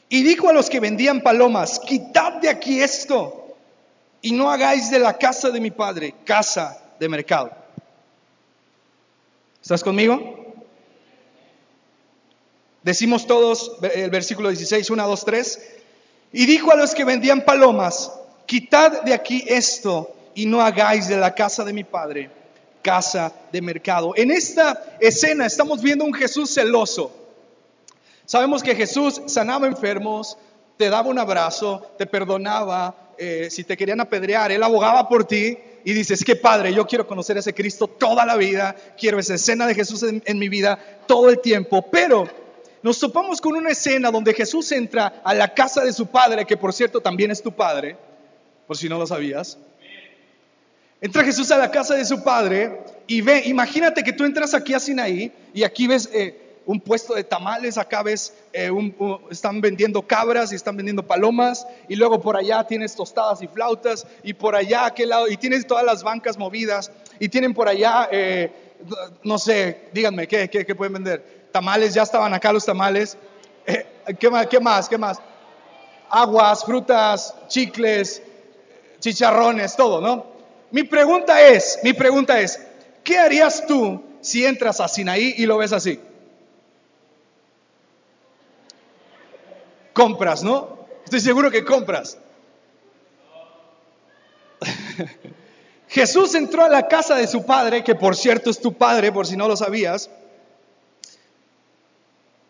Y 0.10 0.24
dijo 0.24 0.50
a 0.50 0.54
los 0.54 0.70
que 0.70 0.80
vendían 0.80 1.22
palomas, 1.22 1.80
quitad 1.80 2.34
de 2.34 2.50
aquí 2.50 2.82
esto 2.82 3.56
y 4.22 4.32
no 4.32 4.52
hagáis 4.52 4.92
de 4.92 5.00
la 5.00 5.18
casa 5.18 5.50
de 5.50 5.60
mi 5.60 5.72
padre 5.72 6.16
casa 6.26 6.82
de 7.00 7.10
mercado. 7.10 7.52
¿Estás 9.62 9.84
conmigo? 9.84 10.54
Decimos 12.84 13.26
todos 13.26 13.78
el 13.96 14.10
versículo 14.10 14.50
16, 14.50 14.90
1, 14.90 15.08
2, 15.08 15.26
3. 15.26 15.70
Y 16.34 16.46
dijo 16.46 16.72
a 16.72 16.76
los 16.76 16.94
que 16.94 17.06
vendían 17.06 17.46
palomas, 17.46 18.12
quitad 18.46 19.04
de 19.04 19.14
aquí 19.14 19.44
esto 19.48 20.14
y 20.36 20.46
no 20.46 20.62
hagáis 20.62 21.08
de 21.08 21.18
la 21.18 21.34
casa 21.34 21.64
de 21.64 21.74
mi 21.74 21.84
padre 21.84 22.30
casa 22.84 23.34
de 23.52 23.62
mercado. 23.62 24.14
En 24.16 24.30
esta 24.30 24.98
escena 25.00 25.46
estamos 25.46 25.82
viendo 25.82 26.04
un 26.04 26.14
Jesús 26.14 26.54
celoso. 26.54 27.12
Sabemos 28.26 28.62
que 28.62 28.76
Jesús 28.76 29.22
sanaba 29.26 29.68
enfermos, 29.68 30.38
te 30.78 30.90
daba 30.90 31.10
un 31.10 31.18
abrazo, 31.18 31.82
te 31.98 32.06
perdonaba, 32.06 33.14
eh, 33.18 33.48
si 33.50 33.64
te 33.64 33.78
querían 33.78 34.02
apedrear, 34.02 34.52
Él 34.52 34.62
abogaba 34.62 35.08
por 35.08 35.26
ti 35.26 35.58
y 35.86 35.94
dices, 35.94 36.24
que 36.24 36.36
padre, 36.36 36.74
yo 36.74 36.86
quiero 36.86 37.08
conocer 37.08 37.38
a 37.38 37.40
ese 37.40 37.54
Cristo 37.54 37.88
toda 37.88 38.26
la 38.26 38.38
vida, 38.38 38.76
quiero 38.98 39.20
esa 39.20 39.36
escena 39.36 39.66
de 39.66 39.76
Jesús 39.76 40.04
en 40.04 40.40
mi 40.40 40.50
vida 40.50 40.78
todo 41.08 41.30
el 41.30 41.40
tiempo, 41.40 41.90
pero 41.90 42.28
nos 42.82 43.00
topamos 43.00 43.40
con 43.40 43.56
una 43.56 43.72
escena 43.72 44.12
donde 44.12 44.34
Jesús 44.34 44.72
entra 44.72 45.22
a 45.24 45.34
la 45.34 45.54
casa 45.54 45.84
de 45.84 45.94
su 45.94 46.08
padre, 46.08 46.46
que 46.46 46.58
por 46.58 46.74
cierto 46.74 47.02
también 47.02 47.32
es 47.32 47.42
tu 47.42 47.52
padre, 47.52 47.98
por 48.68 48.78
si 48.78 48.88
no 48.88 48.98
lo 48.98 49.08
sabías. 49.08 49.58
Entra 51.04 51.26
Jesús 51.26 51.52
a 51.52 51.58
la 51.58 51.70
casa 51.70 51.96
de 51.96 52.06
su 52.06 52.24
padre 52.24 52.80
y 53.08 53.20
ve, 53.20 53.44
imagínate 53.48 54.06
que 54.06 54.14
tú 54.14 54.24
entras 54.24 54.54
aquí 54.54 54.74
a 54.74 54.80
Sinaí 54.80 55.34
y 55.54 55.64
aquí 55.64 55.86
ves 55.86 56.10
eh, 56.14 56.62
un 56.66 56.80
puesto 56.80 57.14
de 57.14 57.26
tamales, 57.26 57.78
acá 57.78 58.04
ves, 58.04 58.34
eh, 58.54 58.72
están 59.30 59.60
vendiendo 59.60 60.08
cabras 60.08 60.54
y 60.54 60.56
están 60.56 60.78
vendiendo 60.78 61.06
palomas 61.06 61.68
y 61.90 61.98
luego 61.98 62.22
por 62.22 62.38
allá 62.38 62.66
tienes 62.66 62.96
tostadas 62.96 63.42
y 63.42 63.50
flautas 63.50 64.08
y 64.24 64.34
por 64.34 64.56
allá 64.56 64.86
aquel 64.86 65.10
lado 65.10 65.28
y 65.28 65.36
tienes 65.36 65.68
todas 65.68 65.84
las 65.84 66.04
bancas 66.04 66.38
movidas 66.38 66.90
y 67.20 67.28
tienen 67.28 67.54
por 67.54 67.68
allá, 67.68 68.08
eh, 68.10 68.50
no 69.24 69.38
sé, 69.38 69.90
díganme, 69.92 70.26
¿qué, 70.26 70.50
¿qué, 70.50 70.74
pueden 70.74 70.94
vender? 70.94 71.50
Tamales, 71.52 71.94
ya 71.94 72.04
estaban 72.04 72.34
acá 72.34 72.54
los 72.54 72.66
tamales. 72.66 73.18
¿qué, 74.18 74.30
más, 74.30 74.48
¿Qué 74.48 74.60
más? 74.62 74.88
¿Qué 74.88 74.98
más? 74.98 75.20
Aguas, 76.10 76.64
frutas, 76.64 77.36
chicles, 77.50 78.24
chicharrones, 79.02 79.76
todo, 79.76 80.00
¿no? 80.00 80.33
Mi 80.74 80.82
pregunta 80.82 81.40
es, 81.40 81.80
mi 81.84 81.94
pregunta 81.94 82.42
es, 82.42 82.60
¿qué 83.04 83.20
harías 83.20 83.68
tú 83.68 84.04
si 84.22 84.44
entras 84.44 84.80
a 84.80 84.88
Sinaí 84.88 85.36
y 85.38 85.46
lo 85.46 85.60
ves 85.60 85.72
así? 85.72 86.00
Compras, 89.94 90.44
¿no? 90.44 90.88
Estoy 91.06 91.20
seguro 91.20 91.52
que 91.52 91.64
compras. 91.64 92.18
Jesús 95.90 96.34
entró 96.34 96.64
a 96.64 96.70
la 96.70 96.88
casa 96.88 97.18
de 97.18 97.28
su 97.28 97.46
padre, 97.46 97.84
que 97.84 97.94
por 97.94 98.16
cierto 98.16 98.50
es 98.50 98.60
tu 98.60 98.74
padre, 98.74 99.12
por 99.12 99.28
si 99.28 99.38
no 99.38 99.48
lo 99.48 99.56
sabías, 99.56 100.10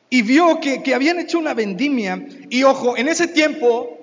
y 0.09 0.21
vio 0.21 0.61
que, 0.61 0.93
habían 0.95 1.19
hecho 1.19 1.39
una 1.39 1.53
vendimia. 1.53 2.25
Y 2.49 2.63
ojo, 2.63 2.95
en 2.95 3.09
ese 3.09 3.27
tiempo 3.27 3.97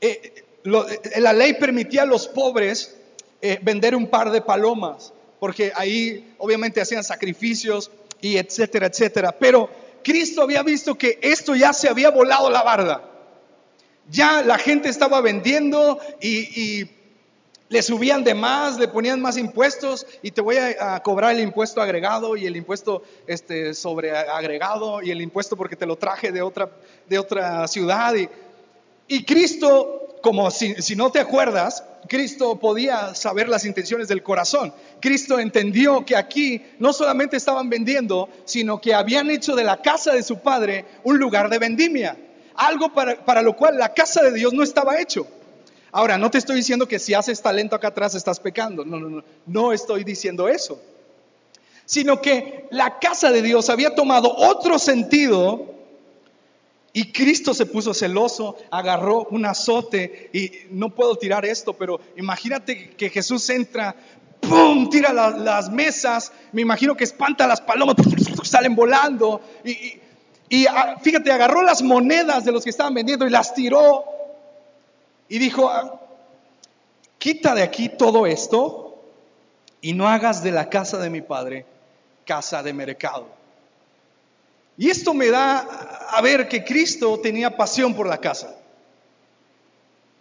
eh, 0.00 0.34
eh, 0.64 1.20
la 1.20 1.32
ley 1.32 1.54
permitía 1.54 2.02
a 2.02 2.06
los 2.06 2.26
pobres 2.26 2.96
eh, 3.42 3.58
vender 3.62 3.94
un 3.94 4.06
par 4.06 4.30
de 4.30 4.40
palomas, 4.40 5.12
porque 5.38 5.72
ahí 5.76 6.34
obviamente 6.38 6.80
hacían 6.80 7.04
sacrificios 7.04 7.90
y 8.20 8.38
etcétera, 8.38 8.86
etcétera. 8.86 9.32
Pero 9.32 9.68
Cristo 10.02 10.42
había 10.42 10.62
visto 10.62 10.96
que 10.96 11.18
esto 11.20 11.54
ya 11.54 11.72
se 11.72 11.88
había 11.88 12.10
volado 12.10 12.48
la 12.48 12.62
barda. 12.62 13.10
Ya 14.08 14.42
la 14.42 14.56
gente 14.56 14.88
estaba 14.88 15.20
vendiendo 15.20 15.98
y, 16.20 16.90
le 17.68 17.82
subían 17.82 18.22
de 18.22 18.32
más, 18.32 18.78
le 18.78 18.86
ponían 18.86 19.20
más 19.20 19.36
impuestos 19.36 20.06
y 20.22 20.30
te 20.30 20.40
voy 20.40 20.56
a, 20.56 21.02
cobrar 21.02 21.34
el 21.34 21.40
impuesto 21.40 21.82
agregado 21.82 22.36
y 22.36 22.46
el 22.46 22.54
impuesto 22.54 23.02
este, 23.26 23.74
sobre 23.74 24.16
agregado 24.16 25.02
y 25.02 25.10
el 25.10 25.20
impuesto 25.20 25.56
porque 25.56 25.74
te 25.74 25.84
lo 25.84 25.96
traje 25.96 26.30
de 26.30 26.42
otra, 26.42 26.70
de 27.08 27.18
otra 27.18 27.66
ciudad. 27.66 28.14
Y, 29.08 29.24
Cristo 29.24 30.16
como 30.22 30.48
si 30.52 30.94
no 30.94 31.10
te 31.10 31.18
acuerdas, 31.18 31.82
Cristo 32.08 32.58
podía 32.58 33.14
saber 33.14 33.48
las 33.48 33.64
intenciones 33.64 34.08
del 34.08 34.22
corazón. 34.22 34.72
Cristo 35.00 35.38
entendió 35.38 36.04
que 36.04 36.16
aquí 36.16 36.62
no 36.78 36.92
solamente 36.92 37.36
estaban 37.36 37.68
vendiendo, 37.70 38.28
sino 38.44 38.80
que 38.80 38.94
habían 38.94 39.30
hecho 39.30 39.54
de 39.54 39.64
la 39.64 39.82
casa 39.82 40.12
de 40.12 40.22
su 40.22 40.40
padre 40.40 40.84
un 41.04 41.18
lugar 41.18 41.48
de 41.48 41.58
vendimia. 41.58 42.16
Algo 42.54 42.92
para, 42.92 43.24
para 43.24 43.42
lo 43.42 43.56
cual 43.56 43.78
la 43.78 43.92
casa 43.92 44.22
de 44.22 44.32
Dios 44.32 44.52
no 44.52 44.62
estaba 44.62 45.00
hecho. 45.00 45.26
Ahora, 45.92 46.18
no 46.18 46.30
te 46.30 46.38
estoy 46.38 46.56
diciendo 46.56 46.88
que 46.88 46.98
si 46.98 47.14
haces 47.14 47.40
talento 47.40 47.76
acá 47.76 47.88
atrás 47.88 48.14
estás 48.14 48.40
pecando. 48.40 48.84
No, 48.84 48.98
no, 48.98 49.08
no. 49.08 49.24
No 49.46 49.72
estoy 49.72 50.04
diciendo 50.04 50.48
eso. 50.48 50.80
Sino 51.84 52.20
que 52.20 52.66
la 52.70 52.98
casa 52.98 53.30
de 53.30 53.42
Dios 53.42 53.70
había 53.70 53.94
tomado 53.94 54.34
otro 54.34 54.78
sentido 54.78 55.75
y 56.96 57.12
Cristo 57.12 57.52
se 57.52 57.66
puso 57.66 57.92
celoso, 57.92 58.56
agarró 58.70 59.24
un 59.30 59.44
azote 59.44 60.30
y 60.32 60.50
no 60.70 60.94
puedo 60.94 61.14
tirar 61.16 61.44
esto, 61.44 61.74
pero 61.74 62.00
imagínate 62.16 62.88
que 62.96 63.10
Jesús 63.10 63.50
entra, 63.50 63.94
¡pum! 64.40 64.88
Tira 64.88 65.12
las 65.12 65.68
mesas, 65.68 66.32
me 66.52 66.62
imagino 66.62 66.96
que 66.96 67.04
espanta 67.04 67.46
las 67.46 67.60
palomas, 67.60 67.96
salen 68.44 68.74
volando 68.74 69.42
y, 69.62 69.98
fíjate, 71.02 71.30
agarró 71.30 71.60
las 71.60 71.82
monedas 71.82 72.46
de 72.46 72.52
los 72.52 72.64
que 72.64 72.70
estaban 72.70 72.94
vendiendo 72.94 73.26
y 73.26 73.30
las 73.30 73.52
tiró 73.52 74.06
y 75.28 75.38
dijo, 75.38 75.68
ah, 75.68 76.00
quita 77.18 77.54
de 77.54 77.62
aquí 77.62 77.90
todo 77.90 78.24
esto 78.26 79.04
y 79.82 79.92
no 79.92 80.08
hagas 80.08 80.42
de 80.42 80.50
la 80.50 80.70
casa 80.70 80.96
de 80.96 81.10
mi 81.10 81.20
padre 81.20 81.66
casa 82.24 82.62
de 82.62 82.72
mercado. 82.72 83.35
Y 84.78 84.90
esto 84.90 85.14
me 85.14 85.28
da 85.28 85.58
a 86.10 86.20
ver 86.20 86.48
que 86.48 86.64
Cristo 86.64 87.18
tenía 87.20 87.56
pasión 87.56 87.94
por 87.94 88.06
la 88.06 88.18
casa. 88.18 88.56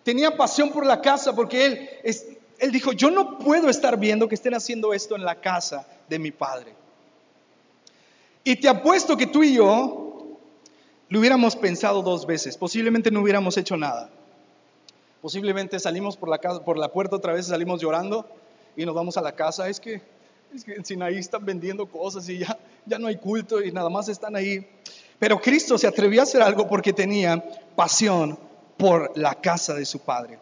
Tenía 0.03 0.35
pasión 0.37 0.71
por 0.71 0.85
la 0.85 1.01
casa 1.01 1.35
porque 1.35 1.65
él, 1.65 1.89
él 2.59 2.71
dijo, 2.71 2.93
yo 2.93 3.11
no 3.11 3.37
puedo 3.37 3.69
estar 3.69 3.97
viendo 3.97 4.29
que 4.29 4.35
estén 4.35 4.53
haciendo 4.53 4.93
esto 4.93 5.15
en 5.15 5.25
la 5.25 5.41
casa 5.41 5.87
de 6.07 6.19
mi 6.19 6.31
Padre. 6.31 6.73
Y 8.43 8.55
te 8.55 8.69
apuesto 8.69 9.17
que 9.17 9.27
tú 9.27 9.43
y 9.43 9.55
yo 9.55 10.05
lo 11.09 11.19
hubiéramos 11.19 11.55
pensado 11.55 12.01
dos 12.01 12.25
veces, 12.25 12.57
posiblemente 12.57 13.11
no 13.11 13.21
hubiéramos 13.21 13.57
hecho 13.57 13.75
nada. 13.77 14.09
Posiblemente 15.21 15.79
salimos 15.79 16.17
por 16.17 16.29
la, 16.29 16.39
por 16.39 16.77
la 16.77 16.91
puerta 16.91 17.15
otra 17.15 17.33
vez, 17.33 17.47
salimos 17.47 17.81
llorando 17.81 18.27
y 18.77 18.85
nos 18.85 18.93
vamos 18.93 19.17
a 19.17 19.21
la 19.21 19.31
casa. 19.31 19.67
Es 19.67 19.77
es 19.77 19.79
que 19.79 20.14
en 20.67 20.85
Sinaí 20.85 21.17
están 21.17 21.45
vendiendo 21.45 21.85
cosas 21.85 22.27
y 22.29 22.39
ya, 22.39 22.57
ya 22.85 22.99
no 22.99 23.07
hay 23.07 23.17
culto 23.17 23.61
y 23.61 23.71
nada 23.71 23.89
más 23.89 24.07
están 24.09 24.35
ahí. 24.35 24.67
Pero 25.19 25.39
Cristo 25.41 25.77
se 25.77 25.87
atrevió 25.87 26.21
a 26.21 26.23
hacer 26.23 26.41
algo 26.41 26.67
porque 26.67 26.93
tenía 26.93 27.43
pasión 27.75 28.37
por 28.77 29.17
la 29.17 29.35
casa 29.35 29.73
de 29.73 29.85
su 29.85 29.99
Padre. 29.99 30.39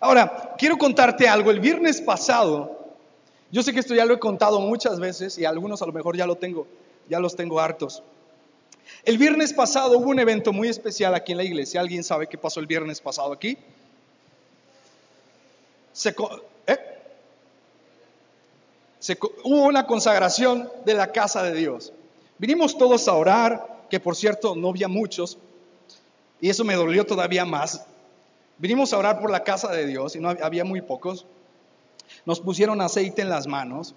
Ahora, 0.00 0.54
quiero 0.58 0.76
contarte 0.76 1.28
algo. 1.28 1.50
El 1.50 1.60
viernes 1.60 2.00
pasado, 2.00 2.94
yo 3.50 3.62
sé 3.62 3.72
que 3.72 3.80
esto 3.80 3.94
ya 3.94 4.04
lo 4.04 4.14
he 4.14 4.18
contado 4.18 4.60
muchas 4.60 5.00
veces 5.00 5.38
y 5.38 5.44
algunos 5.44 5.80
a 5.82 5.86
lo 5.86 5.92
mejor 5.92 6.16
ya 6.16 6.26
lo 6.26 6.36
tengo, 6.36 6.66
ya 7.08 7.20
los 7.20 7.36
tengo 7.36 7.60
hartos. 7.60 8.02
El 9.04 9.18
viernes 9.18 9.52
pasado 9.52 9.98
hubo 9.98 10.10
un 10.10 10.18
evento 10.18 10.52
muy 10.52 10.68
especial 10.68 11.14
aquí 11.14 11.32
en 11.32 11.38
la 11.38 11.44
iglesia. 11.44 11.80
¿Alguien 11.80 12.04
sabe 12.04 12.26
qué 12.26 12.36
pasó 12.36 12.60
el 12.60 12.66
viernes 12.66 13.00
pasado 13.00 13.32
aquí? 13.32 13.56
Se, 15.92 16.14
hubo 19.44 19.64
una 19.64 19.86
consagración 19.86 20.68
de 20.84 20.94
la 20.94 21.12
casa 21.12 21.42
de 21.42 21.54
Dios. 21.54 21.92
Vinimos 22.38 22.78
todos 22.78 23.06
a 23.08 23.14
orar, 23.14 23.86
que 23.90 24.00
por 24.00 24.16
cierto 24.16 24.54
no 24.56 24.70
había 24.70 24.88
muchos, 24.88 25.38
y 26.40 26.48
eso 26.48 26.64
me 26.64 26.74
dolió 26.74 27.04
todavía 27.04 27.44
más. 27.44 27.86
Vinimos 28.58 28.92
a 28.92 28.98
orar 28.98 29.20
por 29.20 29.30
la 29.30 29.44
casa 29.44 29.70
de 29.72 29.86
Dios 29.86 30.16
y 30.16 30.20
no 30.20 30.30
había 30.30 30.64
muy 30.64 30.80
pocos. 30.80 31.26
Nos 32.24 32.40
pusieron 32.40 32.80
aceite 32.80 33.22
en 33.22 33.28
las 33.28 33.46
manos 33.46 33.94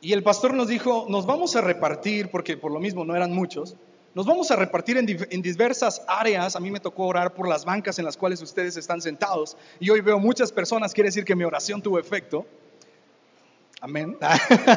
y 0.00 0.12
el 0.12 0.22
pastor 0.22 0.54
nos 0.54 0.68
dijo, 0.68 1.06
nos 1.08 1.24
vamos 1.24 1.56
a 1.56 1.62
repartir, 1.62 2.30
porque 2.30 2.56
por 2.56 2.70
lo 2.70 2.78
mismo 2.78 3.04
no 3.04 3.16
eran 3.16 3.32
muchos, 3.32 3.74
nos 4.14 4.26
vamos 4.26 4.50
a 4.50 4.56
repartir 4.56 4.98
en, 4.98 5.26
en, 5.30 5.42
diversas 5.42 6.02
áreas. 6.06 6.54
A 6.56 6.60
mí 6.60 6.70
me 6.70 6.78
tocó 6.78 7.06
orar 7.06 7.32
por 7.32 7.48
las 7.48 7.64
bancas 7.64 7.98
en 7.98 8.04
las 8.04 8.16
cuales 8.16 8.42
ustedes 8.42 8.76
están 8.76 9.00
sentados. 9.00 9.56
Y 9.80 9.90
hoy 9.90 10.02
veo 10.02 10.18
muchas 10.18 10.52
personas, 10.52 10.92
quiere 10.92 11.08
decir 11.08 11.24
que 11.24 11.34
mi 11.34 11.44
oración 11.44 11.80
tuvo 11.80 11.98
efecto. 11.98 12.46
Amén. 13.84 14.16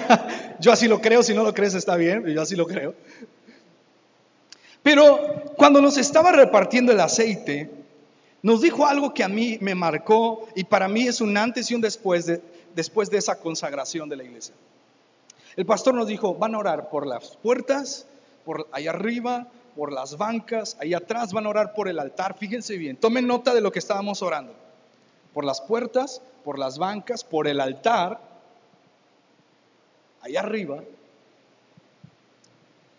yo 0.60 0.74
así 0.74 0.86
lo 0.86 1.00
creo, 1.00 1.24
si 1.24 1.34
no 1.34 1.42
lo 1.42 1.54
crees 1.54 1.74
está 1.76 1.96
bien, 1.96 2.26
yo 2.26 2.42
así 2.42 2.58
lo 2.58 2.68
creo. 2.68 2.94
Pero 4.84 5.46
cuando 5.56 5.80
nos 5.80 5.98
estaba 5.98 6.34
repartiendo 6.34 6.92
el 6.92 7.00
aceite, 7.00 7.72
nos 8.42 8.60
dijo 8.60 8.86
algo 8.86 9.14
que 9.14 9.24
a 9.24 9.30
mí 9.30 9.60
me 9.62 9.76
marcó 9.76 10.50
y 10.58 10.66
para 10.66 10.90
mí 10.90 11.08
es 11.08 11.22
un 11.22 11.38
antes 11.38 11.72
y 11.72 11.76
un 11.76 11.80
después 11.80 12.26
de, 12.26 12.42
después 12.76 13.10
de 13.10 13.20
esa 13.20 13.40
consagración 13.40 14.10
de 14.10 14.18
la 14.18 14.26
iglesia. 14.26 14.54
El 15.56 15.66
pastor 15.66 15.94
nos 15.94 16.08
dijo, 16.08 16.36
van 16.36 16.54
a 16.56 16.58
orar 16.58 16.90
por 16.90 17.08
las 17.08 17.38
puertas, 17.38 18.08
por 18.44 18.68
allá 18.74 18.90
arriba, 18.90 19.48
por 19.78 19.94
las 19.94 20.18
bancas, 20.18 20.76
ahí 20.82 20.94
atrás 20.94 21.32
van 21.32 21.46
a 21.46 21.50
orar 21.50 21.74
por 21.74 21.88
el 21.88 22.00
altar. 22.00 22.36
Fíjense 22.38 22.76
bien, 22.76 22.98
tomen 22.98 23.26
nota 23.26 23.54
de 23.54 23.62
lo 23.62 23.72
que 23.72 23.80
estábamos 23.80 24.22
orando. 24.22 24.54
Por 25.34 25.46
las 25.46 25.62
puertas, 25.62 26.22
por 26.44 26.60
las 26.60 26.78
bancas, 26.78 27.24
por 27.24 27.48
el 27.48 27.62
altar 27.62 28.28
allá 30.22 30.42
arriba. 30.42 30.84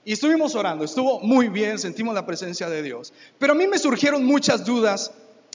Y 0.04 0.12
estuvimos 0.12 0.54
orando, 0.54 0.84
estuvo 0.84 1.20
muy 1.20 1.48
bien, 1.48 1.78
sentimos 1.78 2.14
la 2.14 2.24
presencia 2.24 2.68
de 2.70 2.82
Dios. 2.82 3.12
Pero 3.38 3.52
a 3.52 3.56
mí 3.56 3.66
me 3.66 3.78
surgieron 3.78 4.24
muchas 4.24 4.64
dudas 4.64 5.12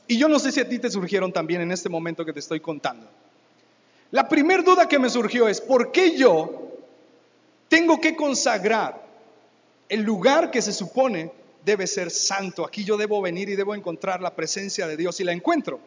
y 0.07 0.17
yo 0.17 0.27
no 0.27 0.37
sé 0.37 0.51
si 0.51 0.59
a 0.59 0.69
ti 0.69 0.79
te 0.79 0.91
surgieron 0.91 1.31
también 1.31 1.61
en 1.61 1.71
este 1.71 1.89
momento 1.89 2.25
que 2.25 2.33
te 2.33 2.39
estoy 2.39 2.59
contando. 2.59 3.07
La 4.11 4.27
primera 4.29 4.61
duda 4.61 4.87
que 4.87 4.99
me 4.99 5.09
surgió 5.09 5.47
es, 5.47 5.59
¿por 5.59 5.91
qué 5.91 6.15
yo 6.15 6.71
tengo 7.67 7.99
que 7.99 8.15
consagrar 8.15 9.01
el 9.89 10.01
lugar 10.01 10.51
que 10.51 10.61
se 10.61 10.71
supone 10.71 11.31
debe 11.65 11.87
ser 11.87 12.11
santo? 12.11 12.63
Aquí 12.63 12.83
yo 12.83 12.95
debo 12.95 13.21
venir 13.21 13.49
y 13.49 13.55
debo 13.55 13.73
encontrar 13.73 14.21
la 14.21 14.35
presencia 14.35 14.85
de 14.85 14.97
Dios 14.97 15.19
y 15.19 15.23
la 15.23 15.31
encuentro. 15.31 15.79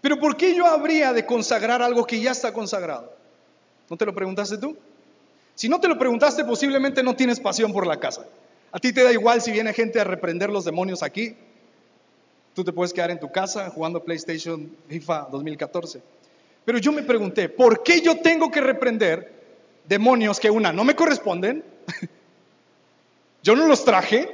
Pero 0.00 0.18
¿por 0.18 0.36
qué 0.36 0.54
yo 0.54 0.66
habría 0.66 1.12
de 1.12 1.26
consagrar 1.26 1.82
algo 1.82 2.06
que 2.06 2.20
ya 2.20 2.30
está 2.30 2.54
consagrado? 2.54 3.21
¿No 3.88 3.96
te 3.96 4.06
lo 4.06 4.14
preguntaste 4.14 4.58
tú? 4.58 4.76
Si 5.54 5.68
no 5.68 5.80
te 5.80 5.88
lo 5.88 5.98
preguntaste, 5.98 6.44
posiblemente 6.44 7.02
no 7.02 7.14
tienes 7.14 7.40
pasión 7.40 7.72
por 7.72 7.86
la 7.86 7.98
casa. 8.00 8.26
A 8.72 8.78
ti 8.78 8.92
te 8.92 9.02
da 9.02 9.12
igual 9.12 9.42
si 9.42 9.52
viene 9.52 9.72
gente 9.72 10.00
a 10.00 10.04
reprender 10.04 10.50
los 10.50 10.64
demonios 10.64 11.02
aquí. 11.02 11.36
Tú 12.54 12.64
te 12.64 12.72
puedes 12.72 12.92
quedar 12.92 13.10
en 13.10 13.20
tu 13.20 13.30
casa 13.30 13.70
jugando 13.70 14.02
PlayStation 14.02 14.74
FIFA 14.88 15.28
2014. 15.30 16.02
Pero 16.64 16.78
yo 16.78 16.92
me 16.92 17.02
pregunté, 17.02 17.48
¿por 17.48 17.82
qué 17.82 18.00
yo 18.00 18.20
tengo 18.20 18.50
que 18.50 18.60
reprender 18.60 19.32
demonios 19.86 20.40
que 20.40 20.50
una 20.50 20.72
no 20.72 20.84
me 20.84 20.94
corresponden? 20.94 21.64
yo 23.42 23.56
no 23.56 23.66
los 23.66 23.84
traje. 23.84 24.28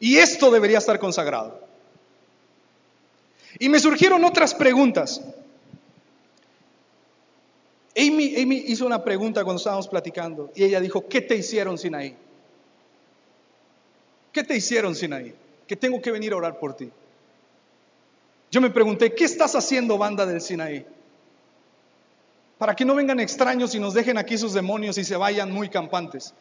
Y 0.00 0.16
esto 0.16 0.50
debería 0.50 0.78
estar 0.78 0.98
consagrado. 0.98 1.60
Y 3.58 3.68
me 3.68 3.78
surgieron 3.78 4.24
otras 4.24 4.54
preguntas. 4.54 5.20
Amy, 7.96 8.64
hizo 8.68 8.86
una 8.86 9.04
pregunta 9.04 9.44
cuando 9.44 9.58
estábamos 9.58 9.86
platicando 9.86 10.50
y 10.54 10.64
ella 10.64 10.80
dijo, 10.80 11.06
¿qué 11.06 11.20
te 11.20 11.36
hicieron 11.36 11.76
Sinaí? 11.76 12.16
¿Qué 14.32 14.42
te 14.42 14.56
hicieron 14.56 14.94
Sinaí? 14.94 15.34
Que 15.66 15.76
tengo 15.76 16.00
que 16.00 16.10
venir 16.10 16.32
a 16.32 16.36
orar 16.36 16.58
por 16.58 16.74
ti. 16.74 16.90
Yo 18.50 18.60
me 18.60 18.70
pregunté, 18.70 19.14
¿qué 19.14 19.24
estás 19.24 19.54
haciendo 19.54 19.98
banda 19.98 20.24
del 20.24 20.40
Sinaí? 20.40 20.86
Para 22.56 22.74
que 22.74 22.84
no 22.84 22.94
vengan 22.94 23.20
extraños 23.20 23.74
y 23.74 23.80
nos 23.80 23.92
dejen 23.92 24.16
aquí 24.16 24.38
sus 24.38 24.54
demonios 24.54 24.96
y 24.96 25.04
se 25.04 25.16
vayan 25.16 25.50
muy 25.50 25.68
campantes. 25.68 26.32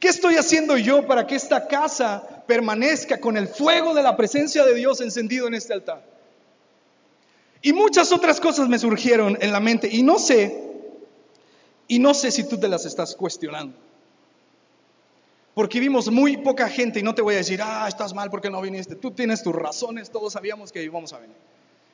¿Qué 0.00 0.08
estoy 0.08 0.36
haciendo 0.36 0.76
yo 0.78 1.06
para 1.06 1.26
que 1.26 1.36
esta 1.36 1.68
casa 1.68 2.44
permanezca 2.46 3.20
con 3.20 3.36
el 3.36 3.46
fuego 3.46 3.94
de 3.94 4.02
la 4.02 4.16
presencia 4.16 4.64
de 4.64 4.74
Dios 4.74 5.00
encendido 5.00 5.46
en 5.46 5.54
este 5.54 5.74
altar? 5.74 6.02
Y 7.62 7.72
muchas 7.72 8.10
otras 8.12 8.40
cosas 8.40 8.68
me 8.68 8.78
surgieron 8.78 9.36
en 9.40 9.52
la 9.52 9.60
mente 9.60 9.88
y 9.90 10.02
no 10.02 10.18
sé, 10.18 10.70
y 11.88 11.98
no 11.98 12.14
sé 12.14 12.30
si 12.30 12.48
tú 12.48 12.58
te 12.58 12.68
las 12.68 12.86
estás 12.86 13.14
cuestionando. 13.14 13.76
Porque 15.54 15.80
vimos 15.80 16.10
muy 16.10 16.36
poca 16.38 16.68
gente 16.68 17.00
y 17.00 17.02
no 17.02 17.14
te 17.14 17.22
voy 17.22 17.34
a 17.34 17.38
decir, 17.38 17.60
ah, 17.62 17.86
estás 17.88 18.14
mal 18.14 18.30
porque 18.30 18.48
no 18.48 18.62
viniste. 18.62 18.94
Tú 18.94 19.10
tienes 19.10 19.42
tus 19.42 19.54
razones, 19.54 20.10
todos 20.10 20.32
sabíamos 20.32 20.72
que 20.72 20.82
íbamos 20.82 21.12
a 21.12 21.18
venir. 21.18 21.36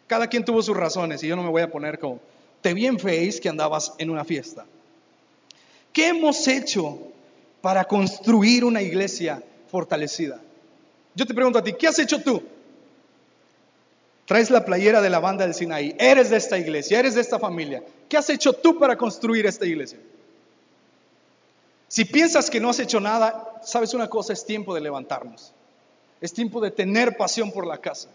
Cada 0.06 0.28
quien 0.28 0.44
tuvo 0.44 0.62
sus 0.62 0.76
razones 0.76 1.22
y 1.22 1.28
yo 1.28 1.34
no 1.34 1.42
me 1.42 1.48
voy 1.50 1.62
a 1.62 1.70
poner 1.70 1.98
como, 1.98 2.20
te 2.60 2.74
vi 2.74 2.86
en 2.86 2.98
Face 2.98 3.40
que 3.40 3.48
andabas 3.48 3.94
en 3.98 4.10
una 4.10 4.24
fiesta. 4.24 4.66
¿Qué 5.92 6.08
hemos 6.08 6.46
hecho 6.46 6.98
para 7.60 7.84
construir 7.86 8.64
una 8.64 8.82
iglesia 8.82 9.42
fortalecida? 9.68 10.40
Yo 11.14 11.26
te 11.26 11.34
pregunto 11.34 11.58
a 11.58 11.64
ti, 11.64 11.72
¿qué 11.72 11.88
has 11.88 11.98
hecho 11.98 12.22
tú? 12.22 12.42
Traes 14.26 14.50
la 14.50 14.64
playera 14.64 15.00
de 15.00 15.08
la 15.08 15.20
banda 15.20 15.44
del 15.44 15.54
Sinaí. 15.54 15.94
Eres 15.98 16.30
de 16.30 16.36
esta 16.36 16.58
iglesia, 16.58 16.98
eres 16.98 17.14
de 17.14 17.20
esta 17.20 17.38
familia. 17.38 17.82
¿Qué 18.08 18.16
has 18.16 18.28
hecho 18.28 18.52
tú 18.52 18.78
para 18.78 18.96
construir 18.96 19.46
esta 19.46 19.64
iglesia? 19.64 19.98
Si 21.88 22.04
piensas 22.04 22.50
que 22.50 22.60
no 22.60 22.70
has 22.70 22.80
hecho 22.80 22.98
nada, 22.98 23.60
sabes 23.62 23.94
una 23.94 24.08
cosa, 24.10 24.32
es 24.32 24.44
tiempo 24.44 24.74
de 24.74 24.80
levantarnos. 24.80 25.52
Es 26.20 26.32
tiempo 26.32 26.60
de 26.60 26.72
tener 26.72 27.16
pasión 27.16 27.52
por 27.52 27.66
la 27.66 27.78
casa. 27.78 28.08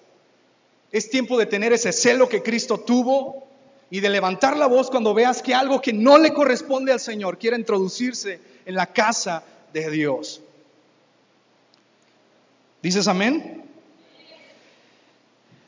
Es 0.91 1.09
tiempo 1.09 1.37
de 1.37 1.45
tener 1.45 1.71
ese 1.71 1.93
celo 1.93 2.27
que 2.27 2.43
Cristo 2.43 2.77
tuvo 2.79 3.47
y 3.89 4.01
de 4.01 4.09
levantar 4.09 4.57
la 4.57 4.67
voz 4.67 4.89
cuando 4.89 5.13
veas 5.13 5.41
que 5.41 5.55
algo 5.55 5.81
que 5.81 5.93
no 5.93 6.17
le 6.17 6.33
corresponde 6.33 6.91
al 6.91 6.99
Señor 6.99 7.37
quiere 7.37 7.57
introducirse 7.57 8.41
en 8.65 8.75
la 8.75 8.87
casa 8.87 9.43
de 9.71 9.89
Dios. 9.89 10.41
¿Dices 12.81 13.07
amén? 13.07 13.60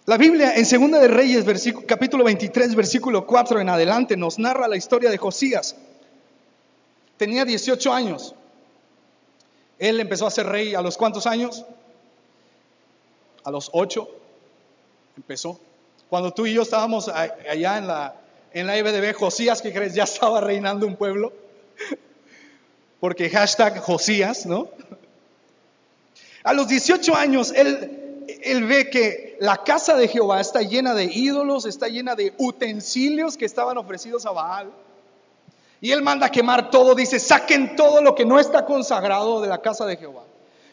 La 0.05 0.17
Biblia 0.17 0.53
en 0.57 0.65
Segunda 0.65 0.99
de 0.99 1.07
Reyes, 1.07 1.45
capítulo 1.87 2.25
23, 2.25 2.75
versículo 2.75 3.25
4 3.25 3.61
en 3.61 3.69
adelante, 3.69 4.17
nos 4.17 4.37
narra 4.37 4.67
la 4.67 4.75
historia 4.75 5.09
de 5.09 5.17
Josías. 5.17 5.77
Tenía 7.15 7.45
18 7.45 7.93
años. 7.93 8.35
Él 9.79 10.01
empezó 10.01 10.27
a 10.27 10.31
ser 10.31 10.47
rey 10.47 10.75
a 10.75 10.81
los 10.81 10.97
cuántos 10.97 11.25
años? 11.25 11.63
A 13.45 13.51
los 13.51 13.69
8 13.71 14.05
empezó. 15.15 15.57
Cuando 16.09 16.33
tú 16.33 16.47
y 16.47 16.53
yo 16.53 16.63
estábamos 16.63 17.07
allá 17.07 17.77
en 17.77 17.87
la, 17.87 18.15
en 18.51 18.67
la 18.67 18.77
IBDB, 18.77 19.13
Josías, 19.13 19.61
¿qué 19.61 19.71
crees? 19.71 19.93
Ya 19.93 20.03
estaba 20.03 20.41
reinando 20.41 20.85
un 20.85 20.97
pueblo. 20.97 21.31
Porque 22.99 23.29
hashtag 23.29 23.79
Josías, 23.79 24.45
¿no? 24.45 24.67
A 26.43 26.51
los 26.51 26.67
18 26.67 27.15
años, 27.15 27.53
él, 27.55 28.02
él 28.43 28.65
ve 28.65 28.89
que 28.89 29.37
la 29.39 29.63
casa 29.63 29.95
de 29.95 30.07
Jehová 30.07 30.41
está 30.41 30.61
llena 30.61 30.93
de 30.93 31.05
ídolos, 31.05 31.65
está 31.65 31.87
llena 31.87 32.15
de 32.15 32.33
utensilios 32.37 33.37
que 33.37 33.45
estaban 33.45 33.77
ofrecidos 33.77 34.25
a 34.25 34.31
Baal. 34.31 34.71
Y 35.81 35.91
él 35.91 36.01
manda 36.01 36.27
a 36.27 36.31
quemar 36.31 36.69
todo, 36.69 36.95
dice, 36.95 37.19
saquen 37.19 37.75
todo 37.75 38.01
lo 38.01 38.15
que 38.15 38.25
no 38.25 38.39
está 38.39 38.65
consagrado 38.65 39.41
de 39.41 39.47
la 39.47 39.61
casa 39.61 39.85
de 39.85 39.97
Jehová. 39.97 40.23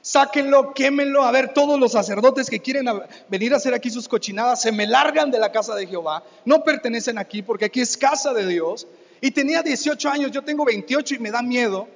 Sáquenlo, 0.03 0.73
quémenlo. 0.73 1.25
A 1.25 1.31
ver, 1.31 1.53
todos 1.53 1.79
los 1.79 1.93
sacerdotes 1.93 2.49
que 2.49 2.61
quieren 2.61 2.87
venir 3.29 3.53
a 3.53 3.57
hacer 3.57 3.75
aquí 3.75 3.91
sus 3.91 4.09
cochinadas 4.09 4.62
se 4.62 4.73
me 4.73 4.87
largan 4.87 5.31
de 5.31 5.39
la 5.39 5.53
casa 5.53 5.75
de 5.75 5.87
Jehová. 5.87 6.23
No 6.45 6.62
pertenecen 6.62 7.19
aquí 7.19 7.43
porque 7.43 7.67
aquí 7.67 7.81
es 7.81 7.97
casa 7.97 8.33
de 8.33 8.47
Dios. 8.47 8.87
Y 9.21 9.33
tenía 9.33 9.62
18 9.62 10.09
años, 10.09 10.31
yo 10.31 10.43
tengo 10.43 10.65
28 10.65 11.17
y 11.17 11.19
me 11.19 11.31
da 11.31 11.43
miedo 11.43 11.89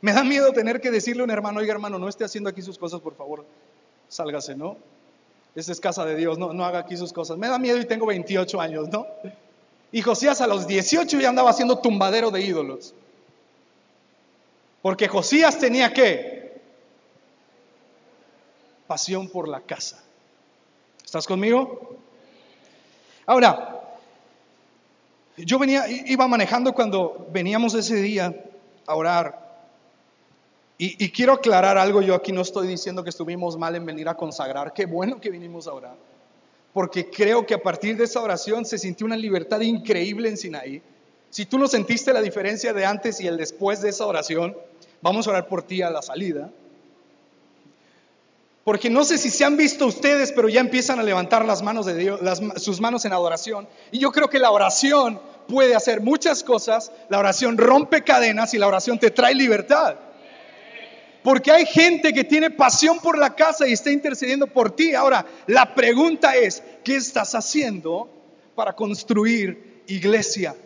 me 0.00 0.12
da 0.12 0.22
miedo 0.22 0.52
tener 0.52 0.80
que 0.80 0.90
decirle 0.90 1.22
a 1.22 1.24
un 1.24 1.30
hermano, 1.30 1.60
oiga 1.60 1.72
hermano, 1.72 1.98
no 1.98 2.08
esté 2.08 2.24
haciendo 2.24 2.50
aquí 2.50 2.62
sus 2.62 2.78
cosas, 2.78 3.00
por 3.00 3.16
favor, 3.16 3.44
sálgase, 4.08 4.54
¿no? 4.54 4.76
Esta 5.54 5.72
es 5.72 5.80
casa 5.80 6.04
de 6.04 6.14
Dios, 6.14 6.38
no, 6.38 6.64
haga 6.64 6.80
aquí 6.80 6.96
sus 6.96 7.12
cosas. 7.12 7.36
Me 7.36 7.48
da 7.48 7.58
miedo 7.58 7.78
y 7.78 7.84
tengo 7.84 8.06
28 8.06 8.60
años, 8.60 8.88
¿no? 8.88 9.06
Y 9.90 10.02
Josías 10.02 10.40
a 10.40 10.46
los 10.46 10.66
18 10.66 11.18
ya 11.18 11.30
andaba 11.30 11.50
haciendo 11.50 11.78
tumbadero 11.78 12.30
de 12.30 12.42
ídolos. 12.42 12.94
Porque 14.82 15.08
Josías 15.08 15.58
tenía 15.58 15.92
que 15.92 16.60
pasión 18.86 19.28
por 19.28 19.48
la 19.48 19.60
casa. 19.60 20.02
¿Estás 21.04 21.26
conmigo? 21.26 21.96
Ahora, 23.26 23.82
yo 25.36 25.58
venía, 25.58 25.84
iba 25.88 26.26
manejando 26.28 26.72
cuando 26.72 27.28
veníamos 27.30 27.74
ese 27.74 27.96
día 27.96 28.34
a 28.86 28.94
orar 28.94 29.47
y, 30.80 31.10
quiero 31.10 31.32
aclarar 31.32 31.76
algo, 31.76 32.02
yo 32.02 32.14
aquí 32.14 32.30
no 32.30 32.40
estoy 32.40 32.68
diciendo 32.68 33.02
que 33.02 33.10
estuvimos 33.10 33.58
mal 33.58 33.74
en 33.74 33.84
venir 33.84 34.08
a 34.08 34.14
consagrar, 34.14 34.72
qué 34.72 34.86
bueno 34.86 35.20
que 35.20 35.28
vinimos 35.28 35.66
a 35.66 35.72
orar, 35.72 35.96
porque 36.72 37.10
creo 37.10 37.44
que 37.44 37.54
a 37.54 37.60
partir 37.60 37.96
de 37.96 38.04
esa 38.04 38.22
oración 38.22 38.64
se 38.64 38.78
sintió 38.78 39.04
una 39.04 39.16
libertad 39.16 39.60
increíble 39.60 40.28
en 40.28 40.36
Sinaí. 40.36 40.80
Si 41.30 41.46
tú 41.46 41.58
no 41.58 41.66
sentiste 41.66 42.12
la 42.12 42.22
diferencia 42.22 42.72
de 42.72 42.86
antes 42.86 43.20
y 43.20 43.26
el 43.26 43.36
después 43.36 43.82
de 43.82 43.88
esa 43.88 44.06
oración, 44.06 44.56
vamos 45.02 45.26
a 45.26 45.30
orar 45.30 45.48
por 45.48 45.64
ti 45.64 45.82
a 45.82 45.90
la 45.90 46.00
salida. 46.00 46.48
Porque 48.62 48.88
no 48.88 49.02
sé 49.02 49.18
si 49.18 49.30
se 49.30 49.44
han 49.44 49.56
visto 49.56 49.84
ustedes, 49.84 50.30
pero 50.30 50.48
ya 50.48 50.60
empiezan 50.60 51.00
a 51.00 51.02
levantar 51.02 51.44
las 51.44 51.62
manos 51.62 51.86
de 51.86 51.94
Dios, 51.96 52.20
sus 52.56 52.80
manos 52.80 53.04
en 53.04 53.12
adoración. 53.12 53.66
Y 53.90 53.98
yo 53.98 54.12
creo 54.12 54.28
que 54.28 54.38
la 54.38 54.52
oración 54.52 55.20
puede 55.48 55.74
hacer 55.74 56.02
muchas 56.02 56.44
cosas. 56.44 56.92
La 57.08 57.18
oración 57.18 57.58
rompe 57.58 58.04
cadenas 58.04 58.54
y 58.54 58.58
la 58.58 58.68
oración 58.68 58.98
te 58.98 59.10
trae 59.10 59.34
libertad. 59.34 59.96
Porque 61.28 61.52
hay 61.52 61.66
gente 61.66 62.14
que 62.14 62.24
tiene 62.24 62.50
pasión 62.50 63.00
por 63.00 63.18
la 63.18 63.34
casa 63.34 63.68
y 63.68 63.74
está 63.74 63.92
intercediendo 63.92 64.46
por 64.46 64.74
ti. 64.74 64.94
Ahora, 64.94 65.26
la 65.46 65.74
pregunta 65.74 66.34
es, 66.34 66.62
¿qué 66.82 66.96
estás 66.96 67.34
haciendo 67.34 68.08
para 68.54 68.72
construir 68.72 69.82
iglesia? 69.88 70.56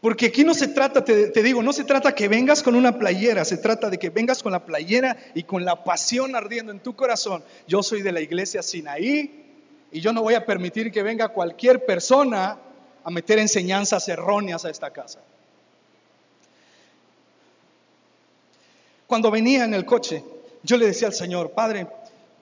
Porque 0.00 0.26
aquí 0.26 0.42
no 0.42 0.54
se 0.54 0.66
trata, 0.66 1.04
te, 1.04 1.30
digo, 1.40 1.62
no 1.62 1.72
se 1.72 1.84
trata 1.84 2.16
que 2.16 2.26
vengas 2.26 2.64
con 2.64 2.74
una 2.74 2.98
playera, 2.98 3.44
se 3.44 3.58
trata 3.58 3.90
de 3.90 3.98
que 3.98 4.10
vengas 4.10 4.42
con 4.42 4.50
la 4.50 4.66
playera 4.66 5.16
y 5.36 5.44
con 5.44 5.64
la 5.64 5.84
pasión 5.84 6.34
ardiendo 6.34 6.72
en 6.72 6.80
tu 6.80 6.96
corazón. 6.96 7.44
Yo 7.68 7.84
soy 7.84 8.02
de 8.02 8.10
la 8.10 8.20
iglesia 8.20 8.60
Sinaí 8.60 9.52
y 9.92 10.00
yo 10.00 10.12
no 10.12 10.22
voy 10.22 10.34
a 10.34 10.44
permitir 10.44 10.90
que 10.90 11.04
venga 11.04 11.28
cualquier 11.28 11.86
persona 11.86 12.58
a 13.04 13.10
meter 13.12 13.38
enseñanzas 13.38 14.08
erróneas 14.08 14.64
a 14.64 14.70
esta 14.70 14.90
casa. 14.90 15.20
Cuando 19.10 19.32
venía 19.32 19.64
en 19.64 19.74
el 19.74 19.84
coche, 19.84 20.22
yo 20.62 20.76
le 20.76 20.86
decía 20.86 21.08
al 21.08 21.14
Señor, 21.14 21.50
Padre, 21.50 21.88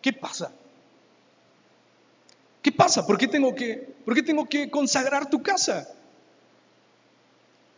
¿qué 0.03 0.13
pasa? 0.13 0.53
¿Qué 2.61 2.71
pasa? 2.71 3.07
¿Por 3.07 3.17
qué 3.17 3.27
tengo 3.27 3.55
que, 3.55 3.89
por 4.05 4.15
qué 4.15 4.23
tengo 4.23 4.47
que 4.47 4.69
consagrar 4.69 5.31
tu 5.31 5.43
casa? 5.43 5.89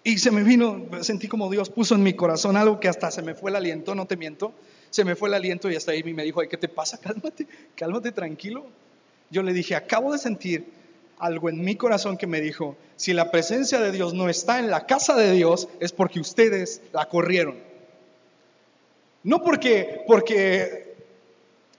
Y 0.02 0.18
se 0.18 0.32
me 0.32 0.42
vino, 0.42 0.86
sentí 1.02 1.28
como 1.28 1.48
Dios 1.48 1.70
puso 1.70 1.94
en 1.94 2.02
mi 2.02 2.14
corazón 2.14 2.56
algo 2.56 2.80
que 2.80 2.88
hasta 2.88 3.12
se 3.12 3.22
me 3.22 3.36
fue 3.36 3.52
el 3.52 3.58
aliento, 3.58 3.94
no 3.94 4.06
te 4.06 4.16
miento, 4.16 4.52
se 4.90 5.04
me 5.04 5.14
fue 5.14 5.28
el 5.28 5.34
aliento 5.34 5.70
y 5.70 5.76
hasta 5.76 5.92
ahí 5.92 6.02
me 6.02 6.24
dijo, 6.24 6.40
¿qué 6.40 6.56
te 6.56 6.66
pasa? 6.66 6.98
Cálmate, 7.00 7.46
cálmate 7.76 8.10
tranquilo. 8.10 8.66
Yo 9.30 9.44
le 9.44 9.52
dije, 9.52 9.76
acabo 9.76 10.10
de 10.10 10.18
sentir 10.18 10.66
algo 11.20 11.48
en 11.48 11.62
mi 11.62 11.76
corazón 11.76 12.16
que 12.16 12.26
me 12.26 12.40
dijo, 12.40 12.76
si 12.96 13.12
la 13.12 13.30
presencia 13.30 13.80
de 13.80 13.92
Dios 13.92 14.14
no 14.14 14.28
está 14.28 14.58
en 14.58 14.68
la 14.68 14.86
casa 14.86 15.14
de 15.14 15.30
Dios, 15.30 15.68
es 15.78 15.92
porque 15.92 16.18
ustedes 16.18 16.82
la 16.92 17.08
corrieron. 17.08 17.69
No 19.22 19.42
porque, 19.42 20.02
porque 20.06 20.94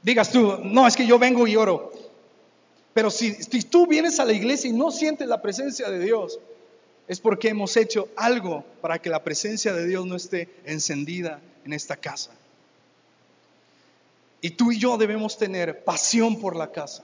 digas 0.02 0.32
tú, 0.32 0.60
no, 0.64 0.88
es 0.88 0.96
que 0.96 1.06
yo 1.06 1.18
vengo 1.18 1.48
y 1.48 1.56
oro. 1.56 1.92
Pero 2.94 3.10
si, 3.10 3.34
si 3.34 3.62
tú 3.64 3.88
vienes 3.88 4.20
a 4.20 4.26
la 4.26 4.34
iglesia 4.34 4.70
y 4.70 4.74
no 4.74 4.92
sientes 4.92 5.28
la 5.28 5.42
presencia 5.42 5.90
de 5.90 6.00
Dios, 6.00 6.40
es 7.08 7.20
porque 7.20 7.50
hemos 7.50 7.76
hecho 7.78 8.10
algo 8.16 8.64
para 8.82 9.00
que 9.00 9.10
la 9.10 9.24
presencia 9.24 9.74
de 9.74 9.86
Dios 9.88 10.06
no 10.06 10.16
esté 10.16 10.50
encendida 10.66 11.42
en 11.66 11.74
esta 11.74 11.98
casa. 11.98 12.32
Y 14.42 14.52
tú 14.52 14.72
y 14.72 14.80
yo 14.80 14.98
debemos 14.98 15.38
tener 15.38 15.84
pasión 15.84 16.40
por 16.40 16.56
la 16.56 16.72
casa. 16.72 17.04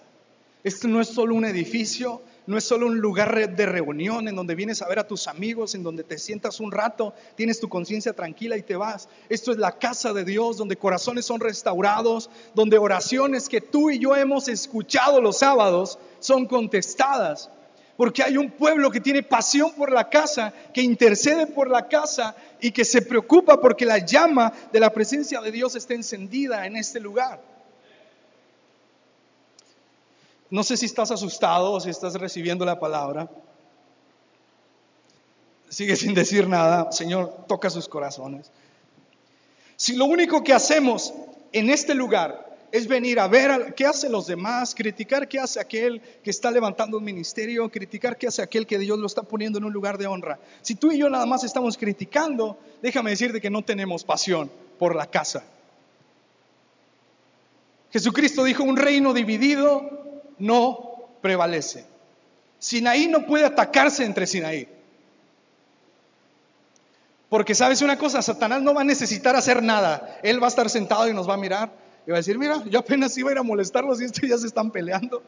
Esto 0.63 0.88
no 0.88 1.00
es 1.00 1.08
solo 1.08 1.36
un 1.36 1.45
edificio, 1.45 2.21
no 2.48 2.58
es 2.58 2.64
solo 2.64 2.88
un 2.88 3.00
lugar 3.00 3.56
de 3.56 3.66
reunión 3.66 4.28
en 4.28 4.36
donde 4.36 4.56
vienes 4.56 4.82
a 4.82 4.88
ver 4.88 5.00
a 5.00 5.08
tus 5.08 5.28
amigos, 5.28 5.76
en 5.76 5.84
donde 5.84 6.06
te 6.06 6.18
sientas 6.18 6.62
un 6.62 6.72
rato, 6.72 7.14
tienes 7.36 7.60
tu 7.60 7.68
conciencia 7.68 8.14
tranquila 8.14 8.56
y 8.56 8.64
te 8.64 8.78
vas. 8.78 9.10
Esto 9.28 9.52
es 9.52 9.58
la 9.58 9.78
casa 9.78 10.14
de 10.14 10.24
Dios, 10.24 10.56
donde 10.56 10.78
corazones 10.78 11.26
son 11.26 11.42
restaurados, 11.42 12.30
donde 12.56 12.78
oraciones 12.78 13.50
que 13.50 13.60
tú 13.60 13.92
y 13.92 14.00
yo 14.00 14.16
hemos 14.16 14.48
escuchado 14.48 15.20
los 15.20 15.40
sábados 15.40 16.00
son 16.20 16.46
contestadas. 16.46 17.52
Porque 17.98 18.24
hay 18.24 18.38
un 18.38 18.52
pueblo 18.52 18.92
que 18.92 19.02
tiene 19.02 19.24
pasión 19.24 19.74
por 19.74 19.92
la 19.92 20.10
casa, 20.10 20.54
que 20.74 20.82
intercede 20.82 21.48
por 21.48 21.70
la 21.70 21.90
casa 21.90 22.36
y 22.62 22.72
que 22.72 22.86
se 22.86 23.02
preocupa 23.02 23.60
porque 23.60 23.86
la 23.86 23.98
llama 23.98 24.54
de 24.72 24.80
la 24.80 24.94
presencia 24.94 25.42
de 25.42 25.52
Dios 25.52 25.76
está 25.76 25.96
encendida 25.96 26.66
en 26.66 26.78
este 26.78 27.02
lugar. 27.02 27.57
No 30.50 30.64
sé 30.64 30.78
si 30.78 30.86
estás 30.86 31.12
asustado 31.12 31.74
o 31.74 31.80
si 31.80 31.90
estás 31.90 32.14
recibiendo 32.14 32.66
la 32.66 32.80
palabra. 32.80 33.30
Sigue 35.70 35.96
sin 35.96 36.14
decir 36.14 36.48
nada. 36.48 36.92
Señor, 36.92 37.46
toca 37.48 37.70
sus 37.70 37.88
corazones. 37.88 38.52
Si 39.76 39.96
lo 39.96 40.06
único 40.06 40.44
que 40.44 40.54
hacemos 40.54 41.14
en 41.52 41.70
este 41.70 41.94
lugar 41.94 42.48
es 42.72 42.88
venir 42.88 43.20
a 43.20 43.28
ver 43.28 43.74
qué 43.76 43.86
hacen 43.86 44.12
los 44.12 44.28
demás, 44.28 44.74
criticar 44.76 45.28
qué 45.28 45.40
hace 45.40 45.60
aquel 45.60 46.02
que 46.24 46.30
está 46.30 46.52
levantando 46.52 46.98
un 46.98 47.04
ministerio, 47.04 47.70
criticar 47.70 48.18
qué 48.18 48.28
hace 48.28 48.42
aquel 48.42 48.66
que 48.66 48.80
Dios 48.80 48.98
lo 49.00 49.08
está 49.08 49.24
poniendo 49.24 49.58
en 49.60 49.66
un 49.66 49.74
lugar 49.74 49.98
de 49.98 50.08
honra. 50.08 50.40
Si 50.62 50.76
tú 50.76 50.92
y 50.92 50.98
yo 50.98 51.10
nada 51.10 51.26
más 51.26 51.44
estamos 51.44 51.78
criticando, 51.78 52.58
déjame 52.82 53.12
decirte 53.12 53.42
que 53.42 53.50
no 53.50 53.64
tenemos 53.64 54.04
pasión 54.04 54.50
por 54.80 54.96
la 54.96 55.08
casa. 55.08 55.44
Jesucristo 57.92 58.44
dijo, 58.44 58.64
un 58.64 58.78
reino 58.78 59.14
dividido 59.14 60.07
no 60.39 61.10
prevalece. 61.21 61.86
Sinaí 62.60 63.08
no 63.08 63.26
puede 63.26 63.45
atacarse 63.45 64.04
entre 64.04 64.28
Sinaí. 64.28 64.67
Porque 67.30 67.54
sabes 67.54 67.82
una 67.82 67.97
cosa, 67.97 68.21
Satanás 68.21 68.62
no 68.62 68.73
va 68.73 68.82
a 68.82 68.86
necesitar 68.86 69.36
hacer 69.36 69.62
nada. 69.62 70.19
Él 70.23 70.41
va 70.41 70.47
a 70.47 70.50
estar 70.50 70.69
sentado 70.69 71.08
y 71.10 71.13
nos 71.13 71.30
va 71.30 71.34
a 71.34 71.38
mirar 71.38 71.71
y 72.06 72.12
va 72.12 72.17
a 72.17 72.19
decir, 72.19 72.38
mira, 72.39 72.63
yo 72.69 72.80
apenas 72.80 73.17
iba 73.17 73.30
a 73.30 73.34
ir 73.34 73.38
a 73.38 73.43
molestarlos 73.43 74.02
y 74.02 74.06
estos 74.06 74.28
ya 74.28 74.38
se 74.38 74.47
están 74.47 74.71
peleando. 74.71 75.21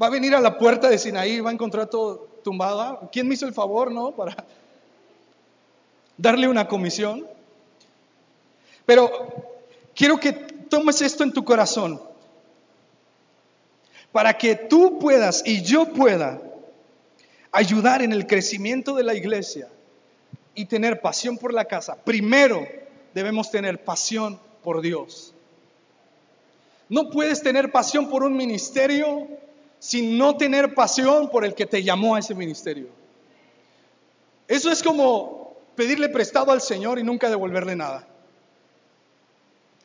va 0.00 0.08
a 0.08 0.10
venir 0.10 0.34
a 0.34 0.40
la 0.40 0.58
puerta 0.58 0.88
de 0.88 0.98
Sinaí 0.98 1.34
y 1.34 1.40
va 1.40 1.50
a 1.50 1.54
encontrar 1.54 1.86
todo 1.86 2.28
tumbado. 2.44 3.08
¿Quién 3.10 3.26
me 3.26 3.34
hizo 3.34 3.46
el 3.46 3.54
favor, 3.54 3.90
no? 3.90 4.12
Para 4.12 4.44
darle 6.18 6.48
una 6.48 6.68
comisión. 6.68 7.26
Pero 8.84 9.10
quiero 9.94 10.20
que 10.20 10.32
tomes 10.32 11.00
esto 11.00 11.24
en 11.24 11.32
tu 11.32 11.44
corazón 11.44 12.08
para 14.12 14.36
que 14.36 14.54
tú 14.54 14.98
puedas 14.98 15.42
y 15.46 15.62
yo 15.62 15.86
pueda 15.86 16.40
ayudar 17.52 18.02
en 18.02 18.12
el 18.12 18.26
crecimiento 18.26 18.94
de 18.94 19.04
la 19.04 19.14
iglesia 19.14 19.68
y 20.54 20.66
tener 20.66 21.00
pasión 21.00 21.38
por 21.38 21.52
la 21.52 21.66
casa. 21.66 21.96
Primero 22.04 22.66
debemos 23.14 23.50
tener 23.50 23.84
pasión 23.84 24.40
por 24.62 24.80
Dios. 24.80 25.34
No 26.88 27.10
puedes 27.10 27.42
tener 27.42 27.70
pasión 27.70 28.08
por 28.08 28.22
un 28.22 28.36
ministerio 28.36 29.28
sin 29.78 30.18
no 30.18 30.36
tener 30.36 30.74
pasión 30.74 31.30
por 31.30 31.44
el 31.44 31.54
que 31.54 31.66
te 31.66 31.82
llamó 31.82 32.16
a 32.16 32.18
ese 32.18 32.34
ministerio. 32.34 32.88
Eso 34.48 34.70
es 34.70 34.82
como 34.82 35.56
pedirle 35.76 36.08
prestado 36.08 36.50
al 36.50 36.60
Señor 36.60 36.98
y 36.98 37.04
nunca 37.04 37.28
devolverle 37.28 37.76
nada. 37.76 38.08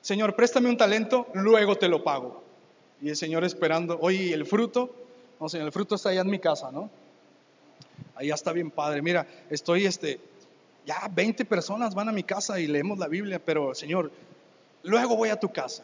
Señor, 0.01 0.35
préstame 0.35 0.69
un 0.69 0.77
talento, 0.77 1.27
luego 1.33 1.77
te 1.77 1.87
lo 1.87 2.03
pago. 2.03 2.42
Y 3.03 3.09
el 3.09 3.17
Señor 3.17 3.43
esperando, 3.43 3.99
oye, 3.99 4.33
el 4.33 4.45
fruto? 4.45 4.89
No, 5.37 5.49
Señor, 5.49 5.67
el 5.67 5.73
fruto 5.73 5.95
está 5.95 6.07
allá 6.07 6.21
en 6.21 6.29
mi 6.29 6.39
casa, 6.39 6.71
¿no? 6.71 6.89
Allá 8.15 8.33
está 8.33 8.53
bien 8.53 8.71
padre. 8.71 9.01
Mira, 9.01 9.27
estoy, 9.49 9.85
este, 9.85 10.21
ya 10.85 11.11
20 11.13 11.43
personas 11.43 11.93
van 11.93 12.07
a 12.07 12.13
mi 12.13 12.23
casa 12.23 12.61
y 12.61 12.67
leemos 12.67 12.97
la 12.97 13.09
Biblia, 13.09 13.41
pero 13.43 13.75
Señor, 13.75 14.09
luego 14.83 15.17
voy 15.17 15.27
a 15.27 15.37
tu 15.37 15.51
casa. 15.51 15.83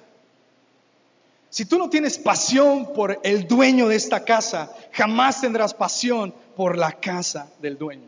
Si 1.49 1.65
tú 1.65 1.77
no 1.77 1.89
tienes 1.89 2.17
pasión 2.17 2.93
por 2.93 3.19
el 3.23 3.49
dueño 3.49 3.89
de 3.89 3.97
esta 3.97 4.23
casa, 4.23 4.73
jamás 4.93 5.41
tendrás 5.41 5.73
pasión 5.73 6.34
por 6.55 6.77
la 6.77 6.93
casa 6.93 7.51
del 7.62 7.77
dueño. 7.77 8.08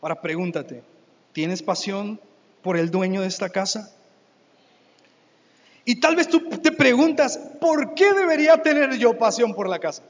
Ahora 0.00 0.22
pregúntate, 0.22 0.82
¿tienes 1.34 1.62
pasión 1.62 2.18
por 2.62 2.78
el 2.78 2.90
dueño 2.90 3.20
de 3.20 3.26
esta 3.26 3.50
casa? 3.50 3.94
Y 5.84 6.00
tal 6.00 6.16
vez 6.16 6.28
tú 6.28 6.40
te 6.48 6.72
preguntas, 6.72 7.38
¿por 7.60 7.94
qué 7.94 8.12
debería 8.12 8.62
tener 8.62 8.96
yo 8.98 9.16
pasión 9.16 9.54
por 9.54 9.68
la 9.68 9.78
casa? 9.78 10.02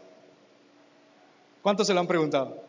¿Cuántos 1.62 1.86
se 1.86 1.94
lo 1.94 2.00
han 2.00 2.06
preguntado? 2.06 2.62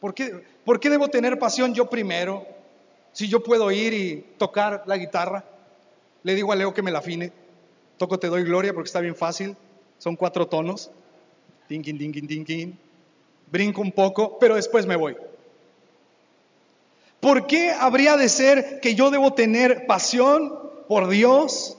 ¿Por 0.00 0.14
qué, 0.14 0.44
¿Por 0.64 0.80
qué 0.80 0.90
debo 0.90 1.08
tener 1.08 1.38
pasión 1.38 1.74
yo 1.74 1.90
primero? 1.90 2.46
Si 3.12 3.28
yo 3.28 3.42
puedo 3.42 3.70
ir 3.70 3.92
y 3.92 4.24
tocar 4.38 4.82
la 4.86 4.96
guitarra. 4.96 5.44
Le 6.22 6.34
digo 6.34 6.52
a 6.52 6.56
Leo 6.56 6.74
que 6.74 6.82
me 6.82 6.90
la 6.90 6.98
afine. 6.98 7.32
Toco 7.96 8.18
Te 8.18 8.28
doy 8.28 8.42
gloria 8.42 8.72
porque 8.72 8.88
está 8.88 9.00
bien 9.00 9.14
fácil. 9.14 9.56
Son 9.98 10.16
cuatro 10.16 10.48
tonos. 10.48 10.90
Dinkin, 11.68 11.96
dinkin, 11.96 12.26
dinkin. 12.26 12.78
Brinco 13.50 13.80
un 13.80 13.92
poco, 13.92 14.38
pero 14.38 14.56
después 14.56 14.86
me 14.86 14.96
voy. 14.96 15.16
¿Por 17.20 17.46
qué 17.46 17.70
habría 17.70 18.16
de 18.16 18.28
ser 18.28 18.80
que 18.80 18.94
yo 18.94 19.10
debo 19.10 19.32
tener 19.32 19.86
pasión 19.86 20.63
por 20.88 21.08
Dios 21.08 21.76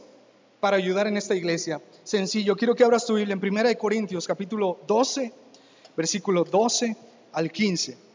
para 0.60 0.78
ayudar 0.78 1.08
en 1.08 1.18
esta 1.18 1.36
iglesia? 1.36 1.82
Sencillo, 2.04 2.56
quiero 2.56 2.76
que 2.76 2.84
abras 2.84 3.06
tu 3.06 3.16
Biblia 3.16 3.34
en 3.34 3.44
1 3.44 3.78
Corintios 3.78 4.28
capítulo 4.28 4.80
12, 4.88 5.32
versículo 5.96 6.44
12 6.44 6.96
al 7.34 7.52
15. 7.52 8.06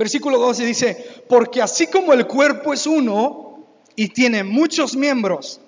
Versículo 0.00 0.38
12 0.38 0.64
dice, 0.64 1.22
porque 1.28 1.60
así 1.60 1.86
como 1.86 2.14
el 2.14 2.26
cuerpo 2.26 2.72
es 2.72 2.86
uno 2.86 3.66
y 3.96 4.08
tiene 4.08 4.44
muchos 4.44 4.96
miembros, 4.96 5.60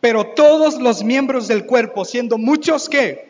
pero 0.00 0.34
todos 0.34 0.80
los 0.80 1.04
miembros 1.04 1.46
del 1.46 1.66
cuerpo, 1.66 2.04
siendo 2.04 2.36
muchos 2.36 2.88
que 2.88 3.29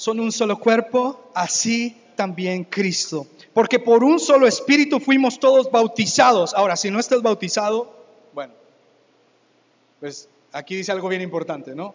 son 0.00 0.18
un 0.18 0.32
solo 0.32 0.58
cuerpo, 0.58 1.30
así 1.34 1.94
también 2.16 2.64
Cristo. 2.64 3.26
Porque 3.52 3.78
por 3.78 4.02
un 4.02 4.18
solo 4.18 4.46
espíritu 4.46 4.98
fuimos 4.98 5.38
todos 5.38 5.70
bautizados. 5.70 6.54
Ahora, 6.54 6.74
si 6.74 6.90
no 6.90 6.98
estás 6.98 7.20
bautizado, 7.20 7.94
bueno, 8.32 8.54
pues 10.00 10.26
aquí 10.52 10.74
dice 10.74 10.90
algo 10.90 11.06
bien 11.06 11.20
importante, 11.20 11.74
¿no? 11.74 11.94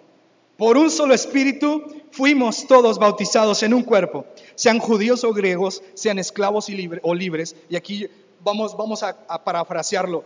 Por 0.55 0.77
un 0.77 0.91
solo 0.91 1.15
espíritu 1.15 1.83
fuimos 2.11 2.67
todos 2.67 2.99
bautizados 2.99 3.63
en 3.63 3.73
un 3.73 3.81
cuerpo, 3.81 4.27
sean 4.53 4.77
judíos 4.77 5.23
o 5.23 5.33
griegos, 5.33 5.81
sean 5.95 6.19
esclavos 6.19 6.67
o 7.01 7.15
libres. 7.15 7.55
Y 7.69 7.75
aquí 7.75 8.07
vamos, 8.43 8.77
vamos 8.77 9.01
a, 9.01 9.43
parafrasearlo. 9.43 10.23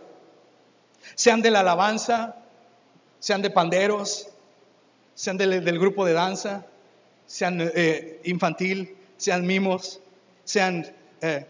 Sean 1.14 1.40
de 1.40 1.50
la 1.50 1.60
alabanza, 1.60 2.36
sean 3.20 3.40
de 3.40 3.48
panderos, 3.48 4.28
sean 5.14 5.38
del, 5.38 5.78
grupo 5.78 6.04
de 6.04 6.12
danza, 6.12 6.66
sean 7.30 7.60
eh, 7.60 8.20
infantil, 8.24 8.96
sean 9.16 9.46
mimos, 9.46 10.00
sean 10.42 10.84
eh, 11.20 11.46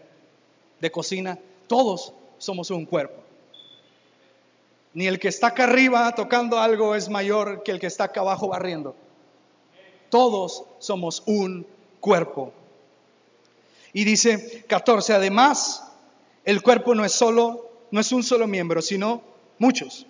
de 0.79 0.91
cocina. 0.91 1.39
Todos 1.65 2.13
somos 2.37 2.69
un 2.69 2.85
cuerpo. 2.85 3.19
Ni 4.93 5.07
el 5.07 5.17
que 5.17 5.29
está 5.29 5.47
acá 5.47 5.63
arriba 5.63 6.13
tocando 6.13 6.59
algo 6.59 6.93
es 6.93 7.09
mayor 7.09 7.63
que 7.63 7.71
el 7.71 7.79
que 7.79 7.87
está 7.87 8.03
acá 8.03 8.21
abajo 8.21 8.49
barriendo. 8.49 8.95
Todos 10.11 10.65
somos 10.77 11.23
un 11.25 11.65
cuerpo. 11.99 12.53
Y 13.91 14.03
dice 14.03 14.63
14, 14.67 15.13
además, 15.13 15.83
el 16.45 16.61
cuerpo 16.61 16.93
no 16.93 17.03
es 17.03 17.11
solo, 17.11 17.71
no 17.89 18.01
es 18.01 18.11
un 18.11 18.21
solo 18.21 18.45
miembro, 18.45 18.83
sino 18.83 19.23
muchos. 19.57 20.05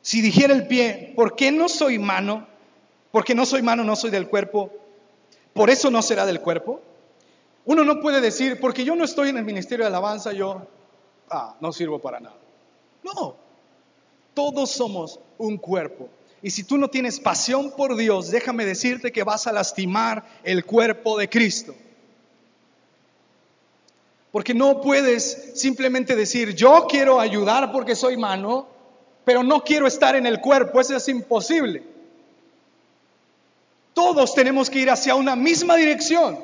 Si 0.00 0.20
dijera 0.22 0.52
el 0.54 0.66
pie, 0.66 1.12
¿por 1.14 1.36
qué 1.36 1.52
no 1.52 1.68
soy 1.68 2.00
mano? 2.00 2.50
Porque 3.12 3.34
no 3.34 3.46
soy 3.46 3.62
mano, 3.62 3.84
no 3.84 3.94
soy 3.94 4.10
del 4.10 4.26
cuerpo. 4.26 4.72
Por 5.52 5.70
eso 5.70 5.90
no 5.90 6.02
será 6.02 6.26
del 6.26 6.40
cuerpo. 6.40 6.80
Uno 7.64 7.84
no 7.84 8.00
puede 8.00 8.20
decir, 8.20 8.58
porque 8.58 8.84
yo 8.84 8.96
no 8.96 9.04
estoy 9.04 9.28
en 9.28 9.36
el 9.36 9.44
ministerio 9.44 9.84
de 9.84 9.88
alabanza, 9.88 10.32
yo 10.32 10.66
ah, 11.30 11.54
no 11.60 11.72
sirvo 11.72 12.00
para 12.00 12.18
nada. 12.18 12.36
No, 13.04 13.36
todos 14.34 14.70
somos 14.70 15.20
un 15.38 15.58
cuerpo. 15.58 16.08
Y 16.40 16.50
si 16.50 16.64
tú 16.64 16.76
no 16.76 16.88
tienes 16.88 17.20
pasión 17.20 17.70
por 17.76 17.94
Dios, 17.96 18.30
déjame 18.30 18.64
decirte 18.64 19.12
que 19.12 19.22
vas 19.22 19.46
a 19.46 19.52
lastimar 19.52 20.24
el 20.42 20.64
cuerpo 20.64 21.16
de 21.18 21.28
Cristo. 21.28 21.74
Porque 24.32 24.54
no 24.54 24.80
puedes 24.80 25.52
simplemente 25.54 26.16
decir, 26.16 26.54
yo 26.54 26.86
quiero 26.88 27.20
ayudar 27.20 27.70
porque 27.70 27.94
soy 27.94 28.16
mano, 28.16 28.66
pero 29.24 29.44
no 29.44 29.62
quiero 29.62 29.86
estar 29.86 30.16
en 30.16 30.26
el 30.26 30.40
cuerpo. 30.40 30.80
Eso 30.80 30.96
es 30.96 31.06
imposible. 31.08 31.91
Todos 33.94 34.34
tenemos 34.34 34.70
que 34.70 34.80
ir 34.80 34.90
hacia 34.90 35.14
una 35.14 35.36
misma 35.36 35.76
dirección. 35.76 36.38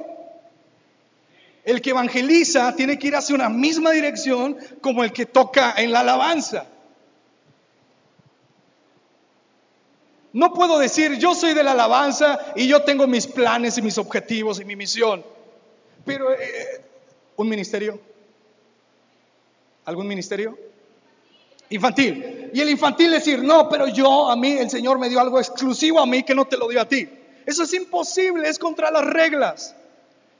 El 1.65 1.83
que 1.83 1.91
evangeliza 1.91 2.75
tiene 2.75 2.99
que 2.99 3.09
ir 3.09 3.17
hacia 3.17 3.35
una 3.35 3.49
misma 3.49 3.91
dirección 3.91 4.57
como 4.81 5.05
el 5.05 5.13
que 5.13 5.27
toca 5.27 5.75
en 5.77 5.93
la 5.93 6.01
alabanza. 6.01 6.67
No 10.33 10.53
puedo 10.53 10.79
decir, 10.79 11.19
yo 11.19 11.35
soy 11.35 11.55
de 11.55 11.63
la 11.63 11.73
alabanza 11.73 12.39
y 12.55 12.69
yo 12.69 12.83
tengo 12.83 13.07
mis 13.07 13.27
planes 13.27 13.79
y 13.79 13.83
mis 13.83 13.99
objetivos 13.99 14.61
y 14.61 14.65
mi 14.65 14.77
misión. 14.77 15.25
Pero, 16.05 16.33
eh, 16.33 16.85
¿un 17.37 17.49
ministerio? 17.49 18.01
¿Algún 19.85 20.07
ministerio? 20.07 20.59
Infantil. 21.71 22.51
Y 22.53 22.61
el 22.61 22.71
infantil 22.71 23.11
decir, 23.11 23.43
no, 23.43 23.69
pero 23.69 23.89
yo, 23.89 24.31
a 24.31 24.37
mí, 24.37 24.53
el 24.53 24.71
Señor 24.71 24.99
me 24.99 25.09
dio 25.09 25.21
algo 25.21 25.39
exclusivo 25.39 26.01
a 26.01 26.07
mí 26.07 26.23
que 26.23 26.35
no 26.35 26.47
te 26.47 26.57
lo 26.57 26.69
dio 26.69 26.81
a 26.81 26.89
ti. 26.89 27.09
Eso 27.49 27.63
es 27.63 27.73
imposible, 27.73 28.47
es 28.47 28.59
contra 28.59 28.91
las 28.91 29.07
reglas. 29.07 29.75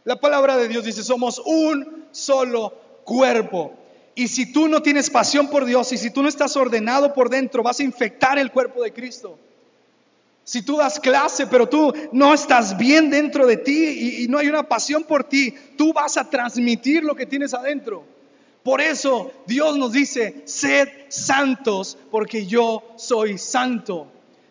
La 0.05 0.21
palabra 0.21 0.59
de 0.59 0.69
Dios 0.69 0.85
dice, 0.85 1.03
somos 1.03 1.41
un 1.43 2.05
solo 2.11 2.75
cuerpo. 3.05 3.73
Y 4.15 4.29
si 4.29 4.53
tú 4.53 4.69
no 4.69 4.83
tienes 4.83 5.09
pasión 5.09 5.49
por 5.49 5.65
Dios 5.65 5.91
y 5.93 5.97
si 5.97 6.11
tú 6.11 6.23
no 6.23 6.29
estás 6.29 6.55
ordenado 6.55 7.15
por 7.15 7.31
dentro, 7.31 7.63
vas 7.63 7.81
a 7.81 7.83
infectar 7.83 8.39
el 8.39 8.53
cuerpo 8.53 8.83
de 8.83 8.93
Cristo. 8.93 9.39
Si 10.45 10.61
tú 10.61 10.77
das 10.77 11.01
clase, 11.01 11.47
pero 11.47 11.67
tú 11.67 11.95
no 12.13 12.35
estás 12.35 12.77
bien 12.77 13.09
dentro 13.09 13.47
de 13.47 13.57
ti 13.57 14.25
y, 14.25 14.29
no 14.29 14.37
hay 14.37 14.49
una 14.49 14.69
pasión 14.69 15.03
por 15.03 15.25
ti, 15.25 15.55
tú 15.79 15.95
vas 15.95 16.19
a 16.19 16.29
transmitir 16.29 17.05
lo 17.05 17.17
que 17.17 17.25
tienes 17.25 17.55
adentro. 17.55 18.05
Por 18.63 18.83
eso 18.83 19.33
Dios 19.47 19.79
nos 19.79 19.93
dice, 19.93 20.43
sed 20.45 20.91
santos 21.09 21.97
porque 22.11 22.45
yo 22.45 22.83
soy 22.99 23.39
santo. 23.39 24.09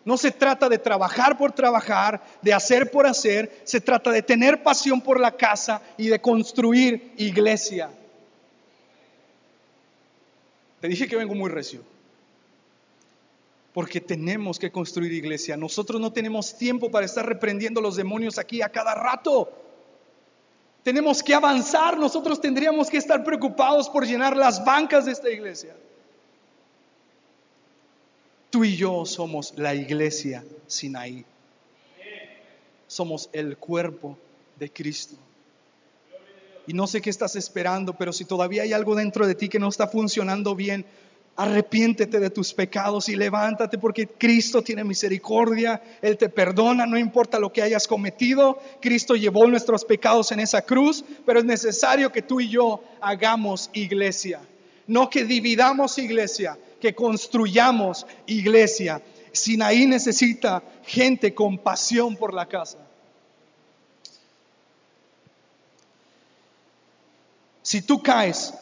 No 0.07 0.15
se 0.15 0.31
trata 0.31 0.69
de 0.69 0.77
trabajar 0.77 1.37
por 1.37 1.51
trabajar, 1.51 2.23
de 2.41 2.53
hacer 2.53 2.89
por 2.91 3.05
hacer, 3.05 3.59
se 3.65 3.81
trata 3.81 4.09
de 4.09 4.21
tener 4.21 4.63
pasión 4.63 5.01
por 5.01 5.19
la 5.19 5.35
casa 5.35 5.81
y 5.97 6.07
de 6.07 6.21
construir 6.21 7.11
iglesia. 7.17 7.89
Te 10.79 10.87
dije 10.87 11.09
que 11.09 11.17
vengo 11.17 11.35
muy 11.35 11.49
recio 11.49 11.83
porque 13.73 13.99
tenemos 13.99 14.57
que 14.57 14.71
construir 14.71 15.11
iglesia. 15.11 15.57
Nosotros 15.57 15.99
no 15.99 16.13
tenemos 16.13 16.57
tiempo 16.57 16.89
para 16.89 17.05
estar 17.05 17.25
reprendiendo 17.25 17.81
los 17.81 17.97
demonios 17.97 18.37
aquí 18.37 18.61
a 18.61 18.69
cada 18.69 18.95
rato. 18.95 19.51
Tenemos 20.83 21.21
que 21.21 21.33
avanzar, 21.33 21.97
nosotros 21.97 22.39
tendríamos 22.39 22.89
que 22.89 22.95
estar 22.95 23.25
preocupados 23.25 23.89
por 23.89 24.07
llenar 24.07 24.37
las 24.37 24.63
bancas 24.63 25.03
de 25.03 25.11
esta 25.11 25.29
iglesia. 25.29 25.75
Tú 28.57 28.63
y 28.63 28.75
yo 28.75 29.05
somos 29.05 29.53
la 29.55 29.75
iglesia 29.75 30.43
Sinaí. 30.65 31.23
Somos 32.87 33.29
el 33.31 33.55
cuerpo 33.55 34.17
de 34.57 34.71
Cristo. 34.71 35.15
Y 36.65 36.73
no 36.73 36.87
sé 36.87 36.99
qué 36.99 37.11
estás 37.11 37.35
esperando, 37.35 37.93
pero 37.93 38.11
si 38.11 38.25
todavía 38.25 38.63
hay 38.63 38.73
algo 38.73 38.95
dentro 38.95 39.27
de 39.27 39.35
ti 39.35 39.47
que 39.47 39.59
no 39.59 39.69
está 39.69 39.85
funcionando 39.87 40.55
bien, 40.55 40.87
arrepiéntete 41.35 42.19
de 42.19 42.31
tus 42.31 42.51
pecados 42.51 43.09
y 43.09 43.15
levántate 43.15 43.77
porque 43.77 44.07
Cristo 44.07 44.63
tiene 44.63 44.83
misericordia, 44.83 45.79
Él 46.01 46.17
te 46.17 46.27
perdona, 46.27 46.87
no 46.87 46.97
importa 46.97 47.37
lo 47.37 47.53
que 47.53 47.61
hayas 47.61 47.87
cometido, 47.87 48.59
Cristo 48.81 49.15
llevó 49.15 49.45
nuestros 49.45 49.85
pecados 49.85 50.31
en 50.31 50.39
esa 50.39 50.63
cruz, 50.63 51.05
pero 51.27 51.37
es 51.37 51.45
necesario 51.45 52.11
que 52.11 52.23
tú 52.23 52.41
y 52.41 52.49
yo 52.49 52.83
hagamos 53.01 53.69
iglesia, 53.73 54.41
no 54.87 55.11
que 55.11 55.25
dividamos 55.25 55.99
iglesia, 55.99 56.57
que 56.79 56.93
construyamos 56.95 58.05
iglesia. 58.25 59.01
Sinaí 59.31 59.85
necesita 59.85 60.63
gente 60.85 61.33
con 61.33 61.57
pasión 61.57 62.15
por 62.15 62.33
la 62.33 62.47
casa. 62.47 62.79
Si 67.61 67.81
tú 67.81 68.01
caes, 68.01 68.53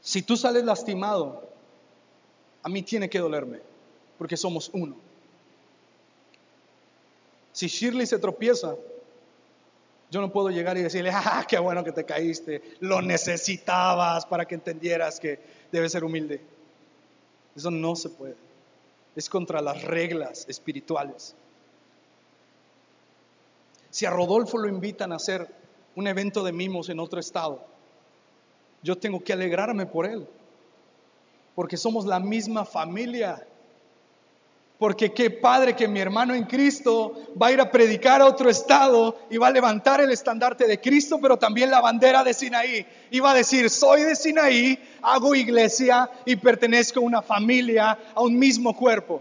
si 0.00 0.22
tú 0.22 0.36
sales 0.36 0.64
lastimado, 0.64 1.50
a 2.62 2.68
mí 2.68 2.82
tiene 2.82 3.10
que 3.10 3.18
dolerme, 3.18 3.60
porque 4.16 4.36
somos 4.36 4.70
uno. 4.72 4.96
Si 7.52 7.66
Shirley 7.66 8.06
se 8.06 8.18
tropieza, 8.18 8.76
yo 10.10 10.20
no 10.20 10.30
puedo 10.30 10.50
llegar 10.50 10.78
y 10.78 10.82
decirle, 10.82 11.10
ah, 11.14 11.44
qué 11.48 11.58
bueno 11.58 11.82
que 11.82 11.92
te 11.92 12.04
caíste, 12.04 12.62
lo 12.80 13.02
necesitabas 13.02 14.26
para 14.26 14.46
que 14.46 14.54
entendieras 14.54 15.18
que 15.18 15.40
debes 15.72 15.92
ser 15.92 16.04
humilde. 16.04 16.40
Eso 17.58 17.72
no 17.72 17.96
se 17.96 18.08
puede. 18.08 18.36
Es 19.16 19.28
contra 19.28 19.60
las 19.60 19.82
reglas 19.82 20.46
espirituales. 20.48 21.34
Si 23.90 24.06
a 24.06 24.10
Rodolfo 24.10 24.58
lo 24.58 24.68
invitan 24.68 25.10
a 25.10 25.16
hacer 25.16 25.52
un 25.96 26.06
evento 26.06 26.44
de 26.44 26.52
mimos 26.52 26.88
en 26.88 27.00
otro 27.00 27.18
estado, 27.18 27.60
yo 28.84 28.96
tengo 28.96 29.24
que 29.24 29.32
alegrarme 29.32 29.86
por 29.86 30.06
él, 30.06 30.24
porque 31.56 31.76
somos 31.76 32.06
la 32.06 32.20
misma 32.20 32.64
familia. 32.64 33.44
Porque 34.78 35.12
qué 35.12 35.30
padre 35.30 35.74
que 35.74 35.88
mi 35.88 35.98
hermano 35.98 36.34
en 36.34 36.44
Cristo 36.44 37.12
va 37.40 37.48
a 37.48 37.52
ir 37.52 37.60
a 37.60 37.68
predicar 37.68 38.22
a 38.22 38.26
otro 38.26 38.48
estado 38.48 39.18
y 39.28 39.36
va 39.36 39.48
a 39.48 39.50
levantar 39.50 40.00
el 40.00 40.12
estandarte 40.12 40.68
de 40.68 40.80
Cristo, 40.80 41.18
pero 41.20 41.36
también 41.36 41.70
la 41.70 41.80
bandera 41.80 42.22
de 42.22 42.32
Sinaí. 42.32 42.86
Y 43.10 43.18
va 43.18 43.32
a 43.32 43.34
decir, 43.34 43.68
soy 43.70 44.02
de 44.02 44.14
Sinaí, 44.14 44.78
hago 45.02 45.34
iglesia 45.34 46.08
y 46.24 46.36
pertenezco 46.36 47.00
a 47.00 47.02
una 47.02 47.22
familia, 47.22 47.98
a 48.14 48.20
un 48.20 48.38
mismo 48.38 48.76
cuerpo. 48.76 49.20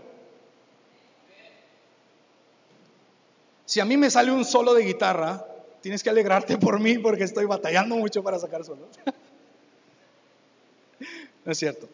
Si 3.66 3.80
a 3.80 3.86
mí 3.86 3.98
me 3.98 4.12
sale 4.12 4.32
un 4.32 4.46
solo 4.46 4.76
de 4.76 4.84
guitarra, 4.84 5.44
tienes 5.82 6.04
que 6.04 6.12
alegrarte 6.12 6.60
por 6.60 6.80
mí 6.80 7.00
porque 7.00 7.24
estoy 7.24 7.46
batallando 7.46 7.96
mucho 7.96 8.22
para 8.22 8.38
sacar 8.38 8.64
solos. 8.64 8.90
no 11.46 11.52
es 11.52 11.58
cierto. 11.58 11.90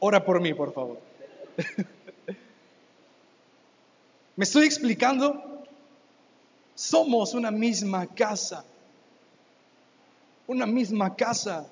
Ora 0.00 0.24
por 0.24 0.40
mí, 0.40 0.52
por 0.52 0.72
favor. 0.72 1.07
¿Me 4.36 4.44
estoy 4.44 4.66
explicando? 4.66 5.64
Somos 6.74 7.34
una 7.34 7.50
misma 7.50 8.06
casa. 8.06 8.64
Una 10.46 10.64
misma 10.66 11.16
casa. 11.16 11.66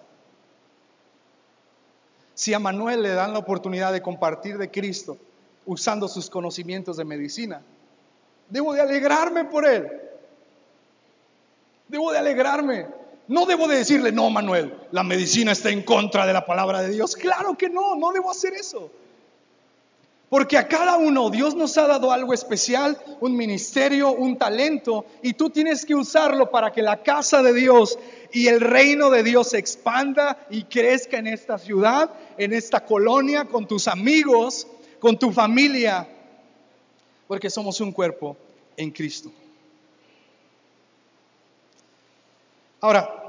Si 2.34 2.52
a 2.52 2.58
Manuel 2.58 3.02
le 3.02 3.10
dan 3.10 3.32
la 3.32 3.38
oportunidad 3.38 3.92
de 3.92 4.02
compartir 4.02 4.58
de 4.58 4.70
Cristo 4.70 5.16
usando 5.64 6.08
sus 6.08 6.28
conocimientos 6.28 6.96
de 6.96 7.04
medicina, 7.04 7.62
debo 8.48 8.74
de 8.74 8.80
alegrarme 8.80 9.44
por 9.44 9.64
él. 9.66 9.88
Debo 11.88 12.12
de 12.12 12.18
alegrarme. 12.18 12.88
No 13.28 13.46
debo 13.46 13.66
de 13.66 13.78
decirle, 13.78 14.12
no, 14.12 14.28
Manuel, 14.30 14.76
la 14.92 15.02
medicina 15.02 15.52
está 15.52 15.70
en 15.70 15.82
contra 15.82 16.26
de 16.26 16.32
la 16.32 16.44
palabra 16.44 16.82
de 16.82 16.90
Dios. 16.90 17.16
Claro 17.16 17.56
que 17.56 17.68
no, 17.68 17.96
no 17.96 18.12
debo 18.12 18.30
hacer 18.30 18.54
eso. 18.54 18.90
Porque 20.28 20.58
a 20.58 20.66
cada 20.66 20.96
uno 20.96 21.30
Dios 21.30 21.54
nos 21.54 21.78
ha 21.78 21.86
dado 21.86 22.10
algo 22.10 22.34
especial, 22.34 22.98
un 23.20 23.36
ministerio, 23.36 24.10
un 24.10 24.36
talento, 24.36 25.06
y 25.22 25.34
tú 25.34 25.50
tienes 25.50 25.86
que 25.86 25.94
usarlo 25.94 26.50
para 26.50 26.72
que 26.72 26.82
la 26.82 27.02
casa 27.02 27.42
de 27.42 27.52
Dios 27.52 27.96
y 28.32 28.48
el 28.48 28.60
reino 28.60 29.08
de 29.10 29.22
Dios 29.22 29.50
se 29.50 29.58
expanda 29.58 30.44
y 30.50 30.64
crezca 30.64 31.18
en 31.18 31.28
esta 31.28 31.58
ciudad, 31.58 32.10
en 32.38 32.52
esta 32.52 32.84
colonia, 32.84 33.44
con 33.44 33.68
tus 33.68 33.86
amigos, 33.86 34.66
con 34.98 35.16
tu 35.16 35.32
familia, 35.32 36.08
porque 37.28 37.48
somos 37.48 37.80
un 37.80 37.92
cuerpo 37.92 38.36
en 38.76 38.90
Cristo. 38.90 39.30
Ahora, 42.80 43.25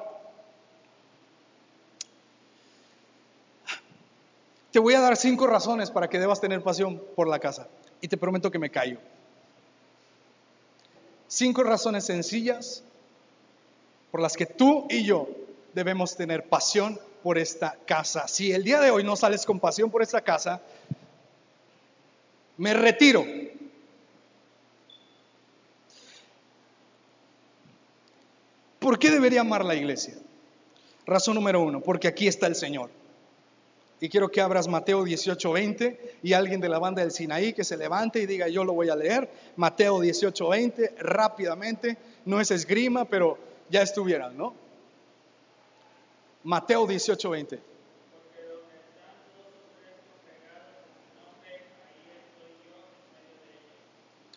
Te 4.77 4.81
voy 4.81 4.93
a 4.93 5.01
dar 5.01 5.17
cinco 5.17 5.47
razones 5.47 5.89
para 5.89 6.07
que 6.07 6.19
debas 6.19 6.39
tener 6.39 6.61
pasión 6.61 7.01
por 7.15 7.27
la 7.27 7.39
casa. 7.39 7.67
Y 7.99 8.07
te 8.07 8.15
prometo 8.15 8.51
que 8.51 8.59
me 8.59 8.69
callo. 8.69 8.99
Cinco 11.27 11.63
razones 11.63 12.05
sencillas 12.05 12.83
por 14.11 14.21
las 14.21 14.37
que 14.37 14.45
tú 14.45 14.85
y 14.87 15.03
yo 15.03 15.29
debemos 15.73 16.15
tener 16.15 16.47
pasión 16.47 16.99
por 17.23 17.39
esta 17.39 17.75
casa. 17.87 18.27
Si 18.27 18.51
el 18.51 18.63
día 18.63 18.79
de 18.79 18.91
hoy 18.91 19.03
no 19.03 19.15
sales 19.15 19.47
con 19.47 19.59
pasión 19.59 19.89
por 19.89 20.03
esta 20.03 20.21
casa, 20.21 20.61
me 22.57 22.75
retiro. 22.75 23.25
¿Por 28.77 28.99
qué 28.99 29.09
debería 29.09 29.41
amar 29.41 29.65
la 29.65 29.73
iglesia? 29.73 30.13
Razón 31.07 31.33
número 31.33 31.63
uno, 31.63 31.81
porque 31.81 32.07
aquí 32.07 32.27
está 32.27 32.45
el 32.45 32.53
Señor. 32.53 32.91
Y 33.99 34.09
quiero 34.09 34.29
que 34.29 34.41
abras 34.41 34.67
Mateo 34.67 35.03
18:20 35.03 36.19
y 36.21 36.33
alguien 36.33 36.61
de 36.61 36.69
la 36.69 36.77
banda 36.77 37.01
del 37.01 37.11
Sinaí 37.11 37.53
que 37.53 37.63
se 37.63 37.77
levante 37.77 38.19
y 38.19 38.25
diga, 38.27 38.47
yo 38.47 38.63
lo 38.63 38.73
voy 38.73 38.89
a 38.89 38.95
leer. 38.95 39.29
Mateo 39.55 39.99
18:20, 39.99 40.95
rápidamente. 40.99 41.97
No 42.25 42.39
es 42.39 42.51
esgrima, 42.51 43.05
pero 43.05 43.37
ya 43.69 43.81
estuvieran, 43.81 44.37
¿no? 44.37 44.53
Mateo 46.43 46.85
18:20. 46.87 47.59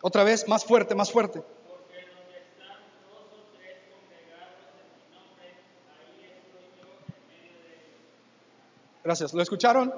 Otra 0.01 0.23
vez, 0.23 0.47
más 0.47 0.65
fuerte, 0.65 0.95
más 0.95 1.11
fuerte. 1.11 1.43
Gracias. 9.11 9.33
¿Lo 9.33 9.41
escucharon? 9.43 9.93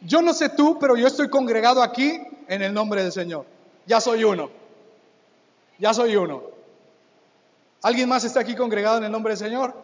Yo 0.00 0.22
no 0.22 0.32
sé 0.32 0.48
tú, 0.48 0.78
pero 0.78 0.96
yo 0.96 1.06
estoy 1.06 1.28
congregado 1.28 1.82
aquí 1.82 2.18
en 2.48 2.62
el 2.62 2.72
nombre 2.72 3.02
del 3.02 3.12
Señor. 3.12 3.44
Ya 3.84 4.00
soy 4.00 4.24
uno. 4.24 4.48
Ya 5.78 5.92
soy 5.92 6.16
uno. 6.16 6.42
¿Alguien 7.82 8.08
más 8.08 8.24
está 8.24 8.40
aquí 8.40 8.56
congregado 8.56 8.96
en 8.96 9.04
el 9.04 9.12
nombre 9.12 9.32
del 9.32 9.38
Señor? 9.38 9.74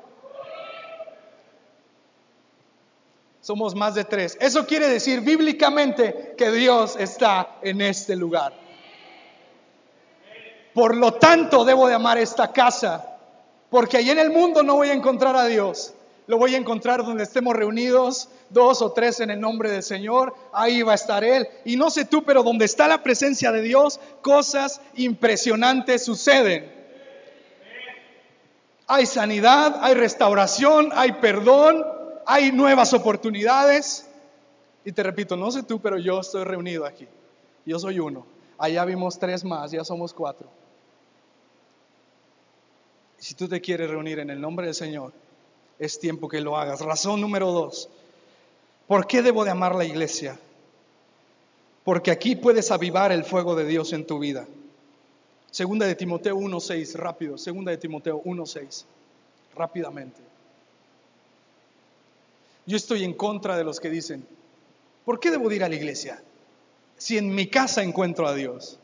Somos 3.43 3.75
más 3.75 3.95
de 3.95 4.05
tres. 4.05 4.39
Eso 4.41 4.67
quiere 4.67 4.89
decir 4.89 5.21
bíblicamente 5.21 6.35
que 6.39 6.51
Dios 6.51 6.97
está 6.99 7.59
en 7.61 7.83
este 7.83 8.17
lugar. 8.17 8.55
Por 10.73 10.97
lo 10.97 11.13
tanto, 11.13 11.67
debo 11.67 11.87
de 11.87 11.93
amar 11.93 12.17
esta 12.17 12.51
casa, 12.51 13.19
porque 13.69 13.99
allí 13.99 14.09
en 14.09 14.21
el 14.21 14.31
mundo 14.31 14.63
no 14.63 14.77
voy 14.77 14.89
a 14.89 14.95
encontrar 14.95 15.37
a 15.37 15.45
Dios 15.45 15.93
lo 16.29 16.37
voy 16.37 16.55
a 16.55 16.59
encontrar 16.59 17.03
donde 17.05 17.25
estemos 17.25 17.57
reunidos, 17.57 18.29
dos 18.51 18.83
o 18.83 18.93
tres 18.93 19.19
en 19.21 19.31
el 19.31 19.41
nombre 19.41 19.71
del 19.71 19.83
Señor, 19.83 20.35
ahí 20.53 20.83
va 20.83 20.93
a 20.93 20.95
estar 20.95 21.25
Él. 21.25 21.49
Y 21.65 21.77
no 21.77 21.89
sé 21.89 22.05
tú, 22.05 22.23
pero 22.23 22.43
donde 22.43 22.67
está 22.67 22.87
la 22.87 23.03
presencia 23.03 23.51
de 23.51 23.63
Dios, 23.63 23.99
cosas 24.21 24.83
impresionantes 24.95 26.05
suceden. 26.05 26.71
Hay 28.87 29.07
sanidad, 29.07 29.79
hay 29.81 29.95
restauración, 29.95 30.91
hay 30.95 31.13
perdón, 31.13 31.83
hay 32.27 32.53
nuevas 32.53 32.93
oportunidades. 32.93 34.07
Y 34.85 34.93
te 34.93 35.03
repito, 35.03 35.35
no 35.35 35.51
sé 35.51 35.63
tú, 35.63 35.81
pero 35.81 35.97
yo 35.97 36.21
estoy 36.21 36.45
reunido 36.45 36.85
aquí. 36.85 37.09
Yo 37.65 37.79
soy 37.79 38.01
uno. 38.01 38.27
Allá 38.59 38.85
vimos 38.85 39.19
tres 39.19 39.45
más, 39.45 39.71
ya 39.71 39.83
somos 39.83 40.13
cuatro. 40.13 40.51
Si 43.17 43.35
tú 43.35 43.49
te 43.49 43.63
quieres 43.63 43.89
reunir 43.89 44.19
en 44.19 44.29
el 44.29 44.39
nombre 44.39 44.67
del 44.67 44.75
Señor, 44.75 45.15
es 45.79 45.99
tiempo 45.99 46.29
que 46.29 46.41
lo 46.41 46.57
hagas. 46.57 46.81
Razón 46.81 47.21
número 47.21 47.53
dos. 47.53 47.89
¿Por 48.87 49.07
qué 49.07 49.23
debo 49.23 49.45
de 49.45 49.51
amar 49.51 49.75
la 49.75 49.85
iglesia? 49.85 50.39
Porque 51.85 52.11
aquí 52.11 52.37
puedes 52.37 52.71
avivar 52.71 53.13
el 53.13 53.25
fuego 53.25 53.55
de 53.55 53.65
Dios 53.65 53.93
en 53.93 54.07
tu 54.07 54.19
vida. 54.19 54.47
Segunda 55.51 55.87
de 55.87 55.95
Timoteo 55.95 56.37
1.6, 56.37 56.95
rápido. 56.95 57.39
Segunda 57.39 57.71
de 57.71 57.79
Timoteo 57.79 58.23
1.6, 58.23 58.85
rápidamente. 59.55 60.21
Yo 62.67 62.77
estoy 62.77 63.05
en 63.05 63.15
contra 63.15 63.57
de 63.57 63.65
los 63.65 63.81
que 63.81 63.89
dicen, 63.89 64.27
¿por 65.05 65.19
qué 65.21 65.31
debo 65.31 65.51
ir 65.51 65.65
a 65.65 65.69
la 65.69 65.75
iglesia? 65.75 66.23
si 66.99 67.17
en 67.17 67.33
mi 67.33 67.47
casa 67.47 67.83
encuentro 67.83 68.27
a 68.27 68.35
Dios. 68.35 68.79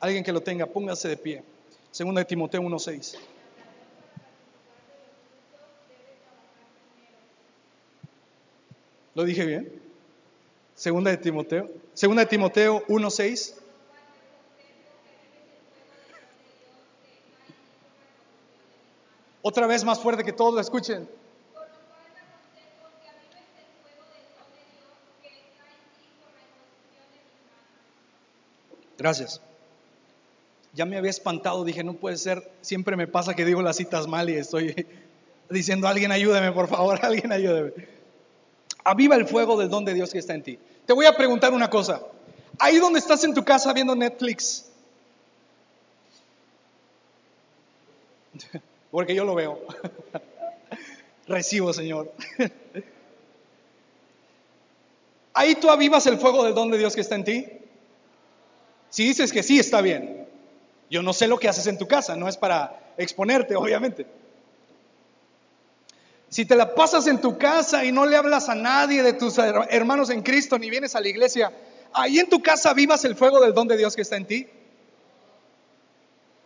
Alguien 0.00 0.24
que 0.24 0.32
lo 0.32 0.42
tenga, 0.42 0.66
póngase 0.66 1.08
de 1.08 1.16
pie. 1.16 1.42
Segunda 1.90 2.20
de 2.20 2.24
Timoteo 2.24 2.60
1.6. 2.60 3.16
¿Lo 9.14 9.24
dije 9.24 9.44
bien? 9.44 9.82
Segunda 10.74 11.10
de 11.10 11.16
Timoteo. 11.16 11.68
Segunda 11.94 12.22
de 12.22 12.28
Timoteo 12.28 12.86
1.6. 12.86 13.54
Otra 19.42 19.66
vez 19.66 19.84
más 19.84 20.00
fuerte 20.00 20.22
que 20.22 20.32
todos 20.32 20.54
lo 20.54 20.60
escuchen. 20.60 21.08
Gracias. 28.98 29.40
Ya 30.74 30.84
me 30.84 30.98
había 30.98 31.10
espantado, 31.10 31.64
dije, 31.64 31.82
no 31.82 31.94
puede 31.94 32.18
ser, 32.18 32.48
siempre 32.60 32.96
me 32.96 33.08
pasa 33.08 33.34
que 33.34 33.46
digo 33.46 33.62
las 33.62 33.76
citas 33.76 34.06
mal 34.06 34.28
y 34.28 34.34
estoy 34.34 34.86
diciendo, 35.50 35.88
alguien 35.88 36.12
ayúdeme, 36.12 36.52
por 36.52 36.68
favor, 36.68 36.98
alguien 37.02 37.32
ayúdeme. 37.32 37.99
Aviva 38.84 39.16
el 39.16 39.26
fuego 39.26 39.56
del 39.58 39.68
don 39.68 39.84
de 39.84 39.94
Dios 39.94 40.12
que 40.12 40.18
está 40.18 40.34
en 40.34 40.42
ti. 40.42 40.58
Te 40.86 40.92
voy 40.92 41.06
a 41.06 41.16
preguntar 41.16 41.52
una 41.52 41.70
cosa. 41.70 42.02
Ahí 42.58 42.78
donde 42.78 42.98
estás 42.98 43.22
en 43.24 43.34
tu 43.34 43.44
casa 43.44 43.72
viendo 43.72 43.94
Netflix, 43.94 44.66
porque 48.90 49.14
yo 49.14 49.24
lo 49.24 49.34
veo. 49.34 49.60
Recibo, 51.26 51.72
Señor. 51.72 52.12
Ahí 55.32 55.54
tú 55.54 55.70
avivas 55.70 56.06
el 56.06 56.18
fuego 56.18 56.44
del 56.44 56.54
don 56.54 56.70
de 56.70 56.78
Dios 56.78 56.94
que 56.94 57.00
está 57.00 57.14
en 57.14 57.24
ti. 57.24 57.46
Si 58.90 59.04
dices 59.04 59.32
que 59.32 59.42
sí, 59.42 59.58
está 59.58 59.80
bien. 59.80 60.26
Yo 60.90 61.02
no 61.02 61.12
sé 61.12 61.28
lo 61.28 61.38
que 61.38 61.48
haces 61.48 61.68
en 61.68 61.78
tu 61.78 61.86
casa, 61.86 62.16
no 62.16 62.28
es 62.28 62.36
para 62.36 62.92
exponerte, 62.98 63.54
obviamente. 63.54 64.06
Si 66.30 66.46
te 66.46 66.54
la 66.54 66.74
pasas 66.74 67.08
en 67.08 67.20
tu 67.20 67.36
casa 67.36 67.84
y 67.84 67.92
no 67.92 68.06
le 68.06 68.16
hablas 68.16 68.48
a 68.48 68.54
nadie 68.54 69.02
de 69.02 69.12
tus 69.12 69.36
hermanos 69.38 70.10
en 70.10 70.22
Cristo, 70.22 70.58
ni 70.58 70.70
vienes 70.70 70.94
a 70.94 71.00
la 71.00 71.08
iglesia, 71.08 71.52
ahí 71.92 72.20
en 72.20 72.28
tu 72.28 72.40
casa 72.40 72.72
vivas 72.72 73.04
el 73.04 73.16
fuego 73.16 73.40
del 73.40 73.52
don 73.52 73.66
de 73.68 73.76
Dios 73.76 73.96
que 73.96 74.02
está 74.02 74.16
en 74.16 74.26
ti. 74.26 74.48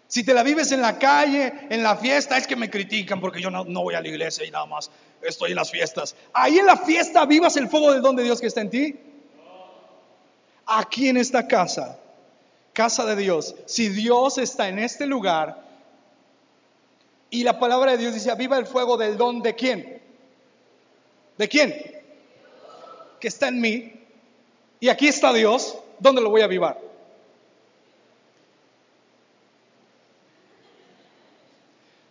Si 0.09 0.25
te 0.25 0.33
la 0.33 0.42
vives 0.42 0.73
en 0.73 0.81
la 0.81 0.99
calle, 0.99 1.53
en 1.68 1.83
la 1.83 1.97
fiesta, 1.97 2.38
es 2.38 2.47
que 2.47 2.57
me 2.57 2.70
critican 2.70 3.20
porque 3.20 3.42
yo 3.42 3.51
no, 3.51 3.64
voy 3.64 3.94
a 3.94 4.01
la 4.01 4.09
iglesia 4.09 4.47
y 4.47 4.51
nada 4.51 4.64
más 4.64 4.90
estoy 5.20 5.51
en 5.51 5.57
las 5.57 5.70
fiestas. 5.70 6.16
Ahí 6.33 6.59
en 6.59 6.66
la 6.66 6.79
fiesta 6.79 7.27
vivas 7.27 7.57
el 7.59 7.68
fuego 7.68 7.92
del 7.92 8.01
don 8.01 8.16
de 8.16 8.23
Dios 8.23 8.40
que 8.40 8.47
está 8.47 8.62
en 8.62 8.70
ti. 8.70 8.97
Aquí 10.66 11.09
en 11.09 11.18
esta 11.18 11.47
casa 11.47 11.99
casa 12.75 13.07
de 13.07 13.16
Dios, 13.16 13.55
si 13.66 13.88
Dios 13.88 14.37
está 14.37 14.68
en 14.68 14.79
este 14.79 15.07
lugar 15.07 15.63
y 17.35 17.42
la 17.42 17.59
palabra 17.59 17.90
de 17.90 17.99
Dios 17.99 18.14
dice, 18.14 18.33
viva 18.37 18.57
el 18.59 18.64
fuego 18.64 18.97
del 18.97 19.16
don 19.16 19.42
de 19.42 19.57
quién? 19.57 20.01
¿De 21.37 21.49
quién? 21.49 21.75
Que 23.18 23.27
está 23.27 23.49
en 23.49 23.61
mí. 23.61 23.92
Y 24.79 24.88
aquí 24.88 25.09
está 25.09 25.33
Dios, 25.33 25.77
¿dónde 25.99 26.23
lo 26.23 26.31
voy 26.31 26.42
a 26.42 26.44
avivar? 26.44 26.81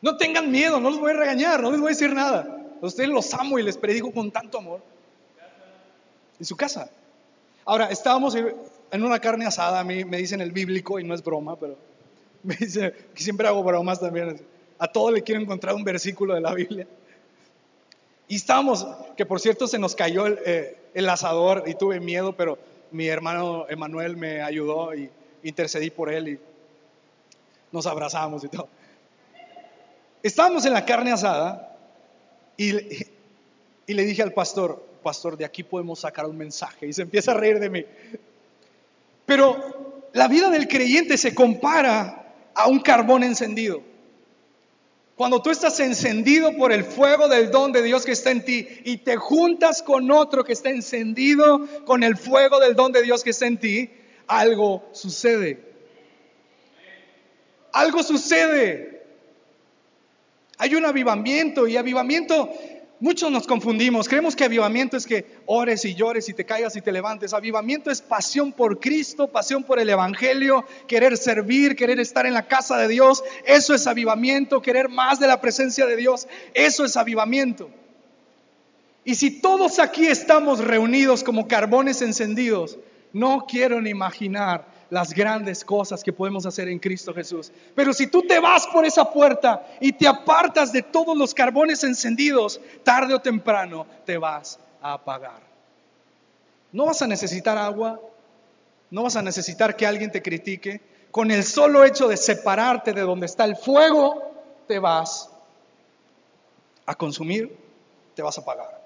No 0.01 0.17
tengan 0.17 0.51
miedo, 0.51 0.81
no 0.81 0.89
los 0.89 0.99
voy 0.99 1.12
a 1.12 1.15
regañar, 1.15 1.62
no 1.62 1.71
les 1.71 1.79
voy 1.79 1.88
a 1.88 1.95
decir 1.95 2.13
nada. 2.13 2.57
Ustedes 2.81 3.07
los 3.07 3.33
amo 3.33 3.57
y 3.57 3.63
les 3.63 3.77
predico 3.77 4.12
con 4.12 4.29
tanto 4.29 4.57
amor. 4.57 4.81
En 6.38 6.45
su 6.45 6.57
casa. 6.57 6.89
Ahora, 7.63 7.86
estábamos 7.86 8.36
en 8.36 9.03
una 9.03 9.19
carne 9.19 9.45
asada, 9.45 9.79
a 9.79 9.86
mí 9.86 10.03
me 10.03 10.17
dicen 10.17 10.41
el 10.41 10.51
bíblico 10.51 10.99
y 10.99 11.05
no 11.05 11.13
es 11.13 11.23
broma, 11.23 11.57
pero 11.57 11.77
me 12.43 12.57
dicen 12.57 12.93
que 13.15 13.23
siempre 13.23 13.47
hago 13.47 13.63
bromas 13.63 14.01
también. 14.01 14.52
A 14.84 14.89
todo 14.89 15.12
le 15.12 15.22
quiero 15.22 15.39
encontrar 15.39 15.76
un 15.76 15.86
versículo 15.86 16.34
de 16.34 16.41
la 16.41 16.54
Biblia. 16.54 16.86
Y 18.28 18.36
estábamos, 18.36 18.86
que 19.15 19.26
por 19.26 19.39
cierto 19.39 19.65
se 19.65 19.80
nos 19.80 19.96
cayó 19.96 20.26
el, 20.26 20.39
eh, 20.46 20.76
asador 21.08 21.63
y 21.67 21.76
tuve 21.76 22.02
miedo, 22.02 22.36
pero 22.36 22.60
mi 22.91 23.08
hermano 23.08 23.65
Emanuel 23.69 24.17
me 24.17 24.41
ayudó 24.41 24.93
y 24.93 25.10
intercedí 25.41 25.89
por 25.89 26.12
él 26.12 26.28
y 26.28 26.39
nos 27.72 27.88
abrazamos 27.88 28.43
y 28.43 28.50
todo. 28.50 28.67
Estábamos 30.22 30.65
en 30.65 30.74
la 30.74 30.84
carne 30.84 31.13
asada 31.13 31.78
y 32.58 32.74
le 32.74 34.04
dije 34.04 34.22
al 34.22 34.34
pastor, 34.34 34.86
pastor, 35.02 35.38
de 35.38 35.46
aquí 35.46 35.63
podemos 35.63 36.02
sacar 36.02 36.26
un 36.26 36.38
mensaje. 36.38 36.88
Y 36.88 36.91
se 36.91 37.04
empieza 37.04 37.32
a 37.32 37.36
reír 37.36 37.58
de 37.60 37.69
mí. 37.69 37.86
Pero 39.26 40.02
la 40.12 40.28
vida 40.28 40.50
del 40.50 40.67
creyente 40.67 41.17
se 41.17 41.34
compara 41.34 42.34
a 42.54 42.67
un 42.67 42.82
carbón 42.82 43.24
encendido. 43.24 43.92
Cuando 45.15 45.41
tú 45.41 45.52
estás 45.52 45.80
encendido 45.80 46.56
por 46.58 46.71
el 46.71 46.84
fuego 46.84 47.28
del 47.28 47.52
don 47.52 47.71
de 47.71 47.84
Dios 47.84 48.04
que 48.04 48.13
está 48.13 48.32
en 48.32 48.43
ti 48.43 48.67
y 48.84 48.97
te 48.97 49.15
juntas 49.17 49.84
con 49.84 50.10
otro 50.10 50.43
que 50.43 50.54
está 50.54 50.71
encendido 50.71 51.67
con 51.86 52.04
el 52.04 52.17
fuego 52.17 52.60
del 52.60 52.76
don 52.76 52.91
de 52.91 53.04
Dios 53.04 53.23
que 53.23 53.30
está 53.30 53.45
en 53.45 53.60
ti, 53.60 53.91
algo 54.26 54.89
sucede. 54.91 55.71
Algo 57.71 58.02
sucede. 58.02 59.04
Hay 60.58 60.76
un 60.76 60.86
avivamiento 60.86 61.67
y 61.67 61.78
avivamiento 61.78 62.49
Muchos 62.99 63.32
nos 63.32 63.47
confundimos, 63.47 64.08
creemos 64.08 64.36
que 64.36 64.45
avivamiento 64.45 64.95
es 64.95 65.06
que 65.06 65.25
ores 65.45 65.84
y 65.84 65.93
llores 65.93 66.29
y 66.29 66.34
te 66.34 66.45
caigas 66.45 66.75
y 66.77 66.82
te 66.82 66.91
levantes. 66.91 67.34
Avivamiento 67.34 67.91
es 67.91 68.01
pasión 68.01 68.53
por 68.53 68.79
Cristo, 68.79 69.27
pasión 69.27 69.63
por 69.63 69.79
el 69.79 69.89
Evangelio, 69.89 70.65
querer 70.88 71.17
servir, 71.17 71.75
querer 71.75 71.99
estar 71.99 72.25
en 72.25 72.34
la 72.34 72.47
casa 72.47 72.77
de 72.77 72.88
Dios. 72.88 73.23
Eso 73.45 73.73
es 73.73 73.88
avivamiento, 73.88 74.62
querer 74.62 74.88
más 74.88 75.19
de 75.19 75.27
la 75.27 75.41
presencia 75.41 75.86
de 75.86 75.97
Dios. 75.97 76.27
Eso 76.53 76.86
es 76.86 76.95
avivamiento. 76.95 77.69
Y 79.03 79.15
si 79.15 79.41
todos 79.41 79.79
aquí 79.79 80.06
estamos 80.06 80.60
reunidos 80.60 81.23
como 81.23 81.47
carbones 81.47 82.01
encendidos, 82.01 82.79
no 83.12 83.45
quiero 83.47 83.82
ni 83.82 83.89
imaginar 83.89 84.72
las 84.93 85.12
grandes 85.12 85.65
cosas 85.65 86.03
que 86.03 86.13
podemos 86.13 86.45
hacer 86.45 86.67
en 86.67 86.77
Cristo 86.77 87.15
Jesús. 87.15 87.51
Pero 87.73 87.93
si 87.93 88.06
tú 88.06 88.21
te 88.27 88.39
vas 88.39 88.67
por 88.67 88.86
esa 88.86 89.12
puerta 89.12 89.65
y 89.82 89.91
te 89.91 90.08
apartas 90.08 90.71
de 90.71 90.84
todos 90.84 91.17
los 91.17 91.34
carbones 91.34 91.84
encendidos, 91.84 92.62
tarde 92.84 93.15
o 93.15 93.19
temprano 93.19 93.88
te 94.06 94.19
vas 94.19 94.60
a 94.84 94.93
apagar. 94.93 95.41
No 96.71 96.86
vas 96.86 97.01
a 97.01 97.08
necesitar 97.08 97.58
agua, 97.58 97.99
no 98.91 99.01
vas 99.01 99.15
a 99.15 99.23
necesitar 99.23 99.75
que 99.75 99.88
alguien 99.88 100.12
te 100.12 100.21
critique. 100.21 100.79
Con 101.10 101.32
el 101.32 101.43
solo 101.43 101.84
hecho 101.84 102.08
de 102.08 102.15
separarte 102.15 102.93
de 102.93 103.01
donde 103.01 103.25
está 103.25 103.45
el 103.45 103.56
fuego, 103.56 104.21
te 104.67 104.77
vas 104.77 105.27
a 106.86 106.93
consumir, 106.93 107.58
te 108.13 108.21
vas 108.21 108.38
a 108.38 108.41
apagar. 108.41 108.79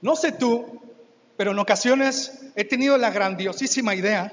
No 0.00 0.14
sé 0.14 0.30
tú, 0.30 0.87
pero 1.38 1.52
en 1.52 1.58
ocasiones 1.60 2.32
he 2.56 2.64
tenido 2.64 2.98
la 2.98 3.10
grandiosísima 3.10 3.94
idea 3.94 4.32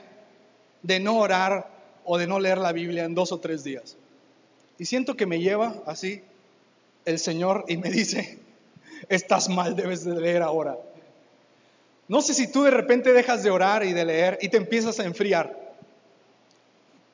de 0.82 1.00
no 1.00 1.20
orar 1.20 1.70
o 2.04 2.18
de 2.18 2.26
no 2.26 2.40
leer 2.40 2.58
la 2.58 2.72
Biblia 2.72 3.06
en 3.06 3.14
dos 3.14 3.32
o 3.32 3.40
tres 3.40 3.64
días. 3.64 3.96
Y 4.80 4.86
siento 4.86 5.16
que 5.16 5.28
me 5.28 5.40
lleva 5.40 5.84
así 5.86 6.24
el 7.06 7.20
Señor 7.20 7.64
y 7.68 7.78
me 7.78 7.92
dice, 7.92 8.40
estás 9.08 9.50
mal, 9.50 9.76
debes 9.76 10.04
de 10.04 10.20
leer 10.20 10.42
ahora. 10.42 10.80
No 12.08 12.24
sé 12.24 12.34
si 12.34 12.52
tú 12.52 12.64
de 12.64 12.72
repente 12.72 13.14
dejas 13.14 13.44
de 13.44 13.52
orar 13.52 13.86
y 13.86 13.94
de 13.94 14.04
leer 14.04 14.40
y 14.42 14.50
te 14.50 14.58
empiezas 14.58 15.00
a 15.00 15.06
enfriar. 15.06 15.56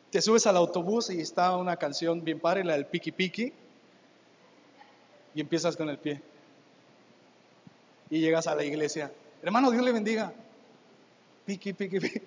Te 0.09 0.21
subes 0.21 0.47
al 0.47 0.55
autobús 0.55 1.09
y 1.09 1.19
está 1.19 1.57
una 1.57 1.75
canción 1.75 2.23
bien 2.23 2.39
padre, 2.39 2.63
la 2.63 2.73
del 2.75 2.85
Piki 2.85 3.11
Piki, 3.11 3.51
y 5.35 5.41
empiezas 5.41 5.75
con 5.75 5.89
el 5.89 5.97
pie. 5.97 6.21
Y 8.09 8.21
llegas 8.21 8.47
a 8.47 8.55
la 8.55 8.63
iglesia 8.63 9.11
Hermano, 9.41 9.71
Dios 9.71 9.83
le 9.83 9.91
bendiga. 9.91 10.33
Piqui, 11.45 11.73
piqui, 11.73 11.99
piqui. 11.99 12.21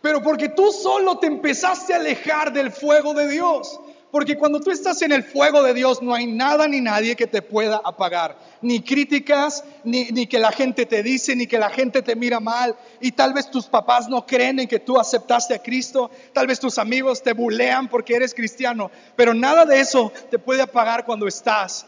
Pero 0.00 0.22
porque 0.22 0.48
tú 0.48 0.70
solo 0.70 1.18
te 1.18 1.26
empezaste 1.26 1.92
a 1.92 1.96
alejar 1.96 2.52
del 2.52 2.70
fuego 2.70 3.14
de 3.14 3.28
Dios. 3.28 3.80
Porque 4.10 4.38
cuando 4.38 4.58
tú 4.58 4.70
estás 4.70 5.02
en 5.02 5.12
el 5.12 5.22
fuego 5.22 5.62
de 5.62 5.74
Dios 5.74 6.00
no 6.00 6.14
hay 6.14 6.26
nada 6.26 6.66
ni 6.66 6.80
nadie 6.80 7.14
que 7.14 7.26
te 7.26 7.42
pueda 7.42 7.80
apagar. 7.84 8.38
Ni 8.62 8.80
críticas, 8.80 9.64
ni, 9.84 10.26
que 10.26 10.38
la 10.38 10.50
gente 10.50 10.86
te 10.86 11.02
dice, 11.02 11.36
ni 11.36 11.46
que 11.46 11.58
la 11.58 11.68
gente 11.68 12.00
te 12.00 12.16
mira 12.16 12.40
mal. 12.40 12.74
Y 13.00 13.12
tal 13.12 13.34
vez 13.34 13.50
tus 13.50 13.66
papás 13.66 14.08
no 14.08 14.24
creen 14.24 14.60
en 14.60 14.68
que 14.68 14.78
tú 14.78 14.98
aceptaste 14.98 15.54
a 15.54 15.62
Cristo. 15.62 16.10
Tal 16.32 16.46
vez 16.46 16.58
tus 16.58 16.78
amigos 16.78 17.22
te 17.22 17.34
bulean 17.34 17.88
porque 17.88 18.14
eres 18.14 18.32
cristiano. 18.32 18.90
Pero 19.14 19.34
nada 19.34 19.66
de 19.66 19.78
eso 19.78 20.10
te 20.30 20.38
puede 20.38 20.62
apagar 20.62 21.04
cuando 21.04 21.26
estás 21.26 21.86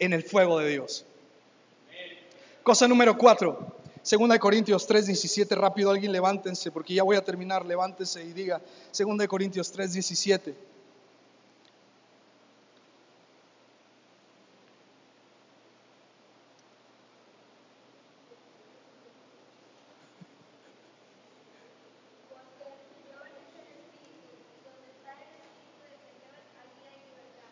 en 0.00 0.12
el 0.12 0.24
fuego 0.24 0.58
de 0.58 0.70
Dios. 0.70 1.06
Cosa 2.62 2.86
número 2.86 3.18
cuatro, 3.18 3.58
Segunda 4.02 4.34
de 4.34 4.38
Corintios 4.38 4.86
3, 4.86 5.06
17, 5.06 5.52
rápido 5.56 5.90
alguien 5.90 6.12
levántense, 6.12 6.70
porque 6.70 6.94
ya 6.94 7.02
voy 7.02 7.16
a 7.16 7.24
terminar, 7.24 7.66
levántense 7.66 8.22
y 8.22 8.32
diga, 8.32 8.60
Segunda 8.92 9.22
de 9.22 9.28
Corintios 9.28 9.72
3, 9.72 9.92
17. 9.92 10.54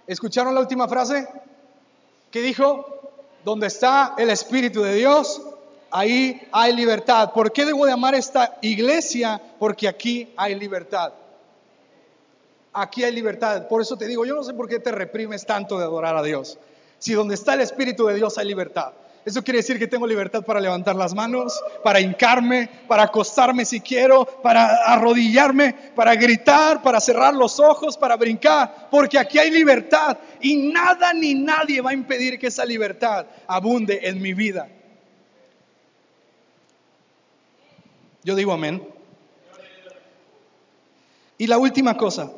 ¿Escucharon 0.07 0.55
la 0.55 0.61
última 0.61 0.87
frase? 0.87 1.29
¿Qué 2.31 2.43
dijo? 2.43 3.00
Donde 3.45 3.67
está 3.67 4.15
el 4.19 4.31
Espíritu 4.31 4.83
de 4.83 4.95
Dios, 4.95 5.41
ahí 5.91 6.41
hay 6.53 6.75
libertad. 6.75 7.33
¿Por 7.33 7.53
qué 7.53 7.65
debo 7.65 7.87
de 7.87 7.93
amar 7.93 8.15
esta 8.15 8.59
iglesia? 8.63 9.41
Porque 9.59 9.89
aquí 9.89 10.33
hay 10.37 10.55
libertad. 10.55 11.13
Aquí 12.73 13.03
hay 13.03 13.13
libertad. 13.13 13.67
Por 13.67 13.83
eso 13.83 13.97
te 13.97 14.07
digo, 14.07 14.25
yo 14.25 14.35
no 14.35 14.45
sé 14.45 14.55
por 14.55 14.69
qué 14.69 14.79
te 14.79 14.93
reprimes 14.93 15.45
tanto 15.45 15.79
de 15.79 15.85
adorar 15.85 16.17
a 16.17 16.23
Dios. 16.23 16.59
Si 16.99 17.15
donde 17.15 17.35
está 17.35 17.55
el 17.55 17.61
Espíritu 17.61 18.07
de 18.07 18.15
Dios 18.15 18.39
hay 18.39 18.47
libertad. 18.47 18.93
Eso 19.23 19.45
quiere 19.45 19.59
decir 19.59 19.79
que 19.79 19.87
tengo 19.87 20.07
libertad 20.07 20.43
para 20.43 20.61
levantar 20.61 20.97
las 20.97 21.15
manos, 21.15 21.63
para 21.85 22.01
hincarme, 22.01 22.71
para 22.89 23.03
acostarme 23.03 23.67
si 23.67 23.81
quiero, 23.81 24.25
para 24.25 24.77
arrodillarme, 24.87 25.75
para 25.95 26.15
gritar, 26.15 26.83
para 26.83 27.01
cerrar 27.01 27.35
los 27.35 27.61
ojos, 27.61 27.99
para 27.99 28.17
brincar, 28.17 28.89
porque 28.91 29.19
aquí 29.19 29.39
hay 29.39 29.51
libertad 29.51 30.17
y 30.41 30.57
nada 30.73 31.13
ni 31.13 31.35
nadie 31.35 31.83
va 31.83 31.91
a 31.91 31.95
impedir 31.95 32.39
que 32.39 32.47
esa 32.47 32.65
libertad 32.65 33.27
abunde 33.47 34.01
en 34.05 34.23
mi 34.23 34.33
vida. 34.33 34.69
Yo 38.25 38.35
digo 38.35 38.53
amén. 38.53 38.83
Y 41.37 41.47
la 41.47 41.59
última 41.59 41.97
cosa, 41.97 42.31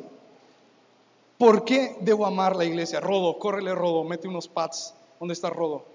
¿por 1.37 1.63
qué 1.63 1.95
debo 2.01 2.25
amar 2.25 2.57
la 2.57 2.65
iglesia? 2.65 2.99
Rodo, 2.99 3.39
córrele 3.39 3.73
Rodo, 3.73 4.03
mete 4.03 4.27
unos 4.27 4.49
pads. 4.49 4.95
¿Dónde 5.19 5.33
está 5.33 5.49
Rodo? 5.49 5.92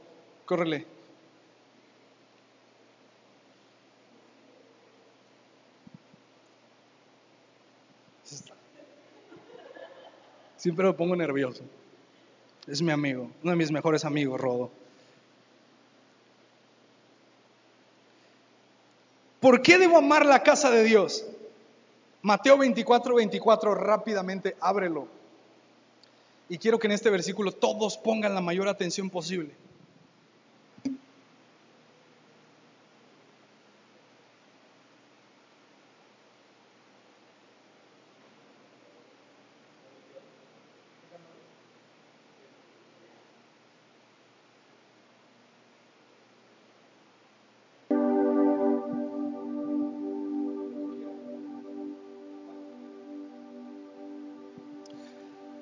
Córrele. 0.48 0.86
Siempre 10.56 10.86
lo 10.86 10.96
pongo 10.96 11.14
nervioso. 11.16 11.64
Es 12.66 12.80
mi 12.80 12.90
amigo, 12.90 13.30
uno 13.42 13.50
de 13.50 13.56
mis 13.58 13.70
mejores 13.70 14.06
amigos, 14.06 14.40
Rodo. 14.40 14.70
¿Por 19.40 19.60
qué 19.60 19.76
debo 19.76 19.98
amar 19.98 20.24
la 20.24 20.42
casa 20.42 20.70
de 20.70 20.82
Dios? 20.82 21.26
Mateo 22.22 22.56
24, 22.56 23.14
24, 23.16 23.74
rápidamente 23.74 24.56
ábrelo. 24.60 25.08
Y 26.48 26.56
quiero 26.56 26.78
que 26.78 26.86
en 26.86 26.92
este 26.92 27.10
versículo 27.10 27.52
todos 27.52 27.98
pongan 27.98 28.34
la 28.34 28.40
mayor 28.40 28.66
atención 28.68 29.10
posible. 29.10 29.67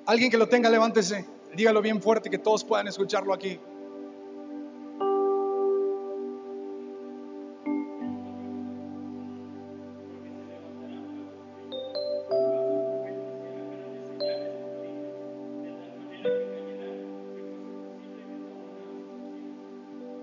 Alguien 0.07 0.31
que 0.31 0.37
lo 0.37 0.47
tenga, 0.47 0.69
levántese. 0.69 1.25
Dígalo 1.53 1.81
bien 1.81 2.01
fuerte 2.01 2.29
que 2.29 2.37
todos 2.37 2.63
puedan 2.63 2.87
escucharlo 2.87 3.33
aquí. 3.33 3.59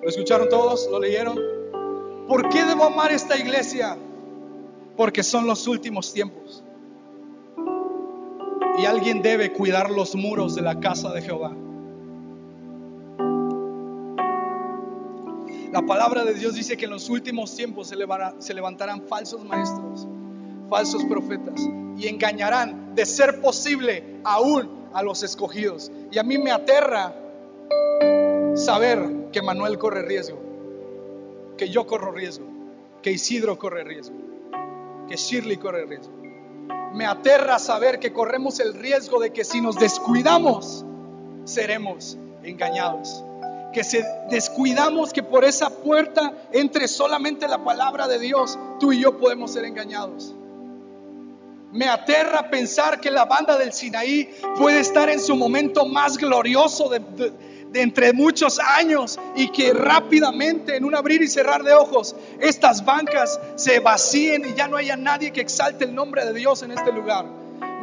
¿Lo 0.02 0.08
escucharon 0.08 0.48
todos? 0.48 0.88
¿Lo 0.90 0.98
leyeron? 0.98 1.38
¿Por 2.26 2.48
qué 2.48 2.64
debo 2.64 2.84
amar 2.84 3.12
esta 3.12 3.36
iglesia? 3.36 3.98
Porque 4.96 5.22
son 5.22 5.46
los 5.46 5.68
últimos 5.68 6.10
tiempos. 6.14 6.63
Alguien 8.94 9.22
debe 9.22 9.50
cuidar 9.50 9.90
los 9.90 10.14
muros 10.14 10.54
de 10.54 10.62
la 10.62 10.78
casa 10.78 11.12
de 11.12 11.20
Jehová. 11.20 11.50
La 15.72 15.82
palabra 15.82 16.24
de 16.24 16.32
Dios 16.34 16.54
dice 16.54 16.76
que 16.76 16.84
en 16.84 16.92
los 16.92 17.08
últimos 17.08 17.56
tiempos 17.56 17.88
se, 17.88 18.54
levantarán 18.54 19.02
falsos 19.08 19.44
maestros, 19.44 20.06
falsos 20.70 21.02
profetas 21.06 21.60
y 21.96 22.06
engañarán, 22.06 22.94
de 22.94 23.04
ser 23.04 23.40
posible, 23.40 24.20
aún 24.22 24.70
a 24.92 25.02
los 25.02 25.24
escogidos. 25.24 25.90
Y 26.12 26.18
a 26.18 26.22
mí 26.22 26.38
me 26.38 26.52
aterra 26.52 27.12
saber 28.54 29.30
que 29.32 29.42
Manuel 29.42 29.76
corre 29.76 30.02
riesgo, 30.02 30.38
que 31.58 31.68
yo 31.68 31.84
corro 31.84 32.12
riesgo, 32.12 32.46
que 33.02 33.10
Isidro 33.10 33.58
corre 33.58 33.82
riesgo, 33.82 34.14
que 35.08 35.16
Shirley 35.16 35.56
corre 35.56 35.84
riesgo 35.84 36.23
me 36.94 37.06
aterra 37.06 37.58
saber 37.58 37.98
que 37.98 38.12
corremos 38.12 38.60
el 38.60 38.72
riesgo 38.72 39.18
de 39.18 39.32
que 39.32 39.44
si 39.44 39.60
nos 39.60 39.76
descuidamos, 39.76 40.84
seremos 41.44 42.16
engañados. 42.44 43.24
Que 43.72 43.82
si 43.82 43.98
descuidamos 44.30 45.12
que 45.12 45.24
por 45.24 45.44
esa 45.44 45.70
puerta 45.70 46.32
entre 46.52 46.86
solamente 46.86 47.48
la 47.48 47.64
palabra 47.64 48.06
de 48.06 48.20
Dios, 48.20 48.56
tú 48.78 48.92
y 48.92 49.00
yo 49.00 49.18
podemos 49.18 49.52
ser 49.52 49.64
engañados. 49.64 50.36
Me 51.72 51.88
aterra 51.88 52.48
pensar 52.48 53.00
que 53.00 53.10
la 53.10 53.24
banda 53.24 53.58
del 53.58 53.72
Sinaí 53.72 54.32
puede 54.56 54.78
estar 54.78 55.08
en 55.08 55.18
su 55.18 55.34
momento 55.34 55.86
más 55.86 56.16
glorioso 56.16 56.88
de, 56.88 57.00
entre 57.74 58.12
muchos 58.12 58.58
años 58.58 59.18
y 59.36 59.48
que 59.50 59.72
rápidamente, 59.72 60.76
en 60.76 60.84
un 60.84 60.94
abrir 60.94 61.22
y 61.22 61.28
cerrar 61.28 61.62
de 61.62 61.72
ojos, 61.72 62.14
estas 62.40 62.84
bancas 62.84 63.40
se 63.56 63.80
vacíen 63.80 64.44
y 64.48 64.54
ya 64.54 64.68
no 64.68 64.76
haya 64.76 64.96
nadie 64.96 65.32
que 65.32 65.40
exalte 65.40 65.84
el 65.84 65.94
nombre 65.94 66.24
de 66.24 66.32
Dios 66.32 66.62
en 66.62 66.72
este 66.72 66.92
lugar. 66.92 67.26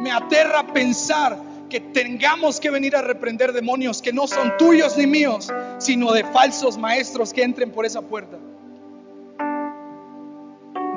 Me 0.00 0.10
aterra 0.10 0.66
pensar 0.72 1.38
que 1.68 1.80
tengamos 1.80 2.60
que 2.60 2.70
venir 2.70 2.96
a 2.96 3.02
reprender 3.02 3.52
demonios 3.52 4.02
que 4.02 4.12
no 4.12 4.26
son 4.26 4.56
tuyos 4.58 4.96
ni 4.96 5.06
míos, 5.06 5.50
sino 5.78 6.12
de 6.12 6.24
falsos 6.24 6.76
maestros 6.76 7.32
que 7.32 7.42
entren 7.42 7.70
por 7.70 7.86
esa 7.86 8.02
puerta. 8.02 8.36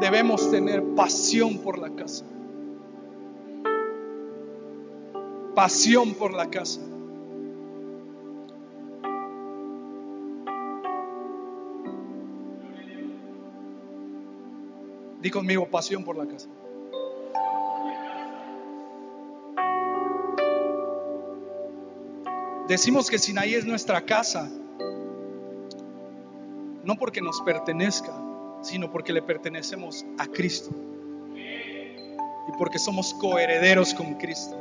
Debemos 0.01 0.51
tener 0.51 0.83
pasión 0.95 1.59
por 1.59 1.79
la 1.79 1.89
casa. 1.91 2.25
Pasión 5.55 6.13
por 6.15 6.33
la 6.33 6.49
casa. 6.49 6.81
Di 15.25 15.31
conmigo 15.31 15.67
pasión 15.67 16.03
por 16.03 16.15
la 16.17 16.27
casa. 16.27 16.47
Decimos 22.67 23.09
que 23.09 23.17
Sinaí 23.17 23.55
es 23.55 23.65
nuestra 23.65 24.01
casa, 24.01 24.47
no 26.83 26.95
porque 26.99 27.21
nos 27.21 27.41
pertenezca, 27.41 28.13
sino 28.61 28.91
porque 28.91 29.13
le 29.13 29.23
pertenecemos 29.23 30.05
a 30.19 30.27
Cristo 30.27 30.69
y 31.33 32.51
porque 32.59 32.77
somos 32.77 33.15
coherederos 33.15 33.95
con 33.95 34.13
Cristo, 34.19 34.55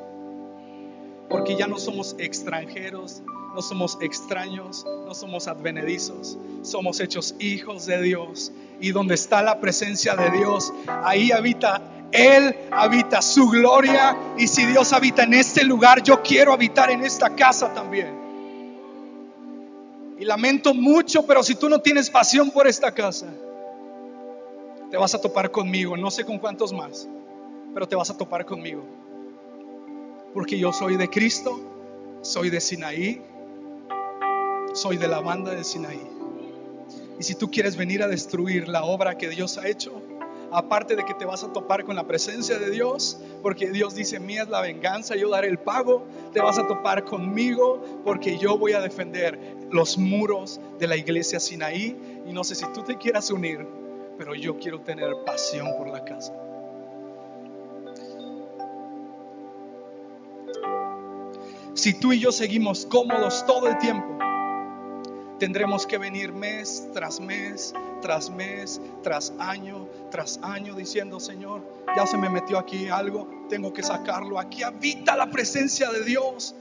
porque 1.29 1.57
ya 1.57 1.67
no 1.67 1.77
somos 1.77 2.17
extranjeros, 2.19 3.23
no 3.55 3.63
somos 3.63 3.97
extraños, 4.01 4.85
no 5.07 5.15
somos 5.15 5.47
advenedizos, 5.47 6.37
somos 6.63 6.99
hechos 6.99 7.37
hijos 7.39 7.87
de 7.87 8.03
Dios. 8.03 8.53
Y 8.81 8.91
donde 8.91 9.15
está 9.15 9.43
la 9.43 9.61
presencia 9.61 10.17
de 10.17 10.37
Dios, 10.37 10.73
ahí 10.89 11.31
habita 11.31 11.81
Él, 12.11 12.57
habita 12.73 13.23
su 13.23 13.49
gloria. 13.49 14.17
Y 14.37 14.49
si 14.49 14.67
Dios 14.67 14.93
habita 14.93 15.23
en 15.23 15.35
este 15.35 15.63
lugar, 15.63 16.03
yo 16.03 16.21
quiero 16.21 16.53
habitar 16.53 16.91
en 16.91 17.05
esta 17.05 17.37
casa 17.37 17.73
también. 17.73 18.13
Y 20.19 20.25
lamento 20.25 20.75
mucho, 20.75 21.25
pero 21.25 21.45
si 21.45 21.55
tú 21.55 21.69
no 21.69 21.81
tienes 21.81 22.11
pasión 22.11 22.51
por 22.51 22.67
esta 22.67 22.91
casa, 22.91 23.33
te 24.91 24.97
vas 24.97 25.15
a 25.15 25.21
topar 25.21 25.53
conmigo. 25.53 25.97
No 25.97 26.11
sé 26.11 26.25
con 26.25 26.39
cuántos 26.39 26.73
más, 26.73 27.09
pero 27.73 27.87
te 27.87 27.95
vas 27.95 28.11
a 28.11 28.17
topar 28.17 28.45
conmigo. 28.45 28.83
Porque 30.35 30.59
yo 30.59 30.73
soy 30.73 30.97
de 30.97 31.09
Cristo, 31.09 31.61
soy 32.23 32.51
de 32.51 32.61
Sinaí, 32.61 33.23
soy 34.75 34.97
de 34.97 35.09
la 35.09 35.21
banda 35.21 35.55
de 35.55 35.65
Sinaí. 35.65 36.03
Y 37.19 37.23
si 37.23 37.37
tú 37.37 37.51
quieres 37.51 37.77
venir 37.77 38.03
a 38.03 38.09
destruir 38.09 38.69
la 38.69 38.85
obra 38.85 39.17
que 39.17 39.29
Dios 39.29 39.57
ha 39.57 39.69
hecho, 39.69 40.03
aparte 40.51 40.97
de 40.97 41.05
que 41.05 41.15
te 41.15 41.25
vas 41.25 41.45
a 41.45 41.53
topar 41.53 41.85
con 41.85 41.95
la 41.95 42.07
presencia 42.07 42.59
de 42.59 42.71
Dios, 42.71 43.19
porque 43.41 43.71
Dios 43.71 43.95
dice, 43.95 44.19
mía 44.19 44.43
es 44.43 44.49
la 44.49 44.61
venganza, 44.61 45.15
yo 45.15 45.31
daré 45.31 45.49
el 45.49 45.59
pago, 45.59 46.05
te 46.33 46.41
vas 46.41 46.59
a 46.59 46.67
topar 46.67 47.05
conmigo, 47.05 47.83
porque 48.05 48.37
yo 48.37 48.59
voy 48.59 48.73
a 48.73 48.81
defender 48.81 49.39
los 49.71 49.97
muros 49.97 50.61
de 50.79 50.89
la 50.89 50.97
iglesia 50.97 51.39
Sinaí. 51.39 51.97
Y 52.27 52.33
no 52.33 52.43
sé 52.43 52.57
si 52.57 52.67
tú 52.73 52.83
te 52.83 52.99
quieras 52.99 53.31
unir, 53.31 53.65
pero 54.19 54.35
yo 54.35 54.59
quiero 54.59 54.81
tener 54.81 55.15
pasión 55.25 55.69
por 55.79 55.89
la 55.89 56.05
casa. 56.05 56.33
Si 61.75 61.95
tú 61.95 62.13
y 62.13 62.19
yo 62.19 62.33
seguimos 62.33 62.87
cómodos 62.87 63.45
todo 63.47 63.69
el 63.69 63.77
tiempo, 63.79 64.17
tendremos 65.39 65.87
que 65.87 65.99
venir 65.99 66.33
mes 66.33 66.89
tras 66.93 67.21
mes, 67.21 67.75
tras 68.01 68.31
mes, 68.31 68.81
tras 69.03 69.33
año, 69.39 69.89
tras 70.11 70.39
año 70.43 70.75
diciendo, 70.75 71.21
Señor, 71.21 71.63
ya 71.97 72.07
se 72.07 72.17
me 72.17 72.29
metió 72.29 72.59
aquí 72.59 72.89
algo, 72.89 73.47
tengo 73.49 73.73
que 73.73 73.83
sacarlo. 73.83 74.39
Aquí 74.39 74.63
habita 74.63 75.17
la 75.17 75.31
presencia 75.31 75.91
de 75.91 76.05
Dios. 76.05 76.55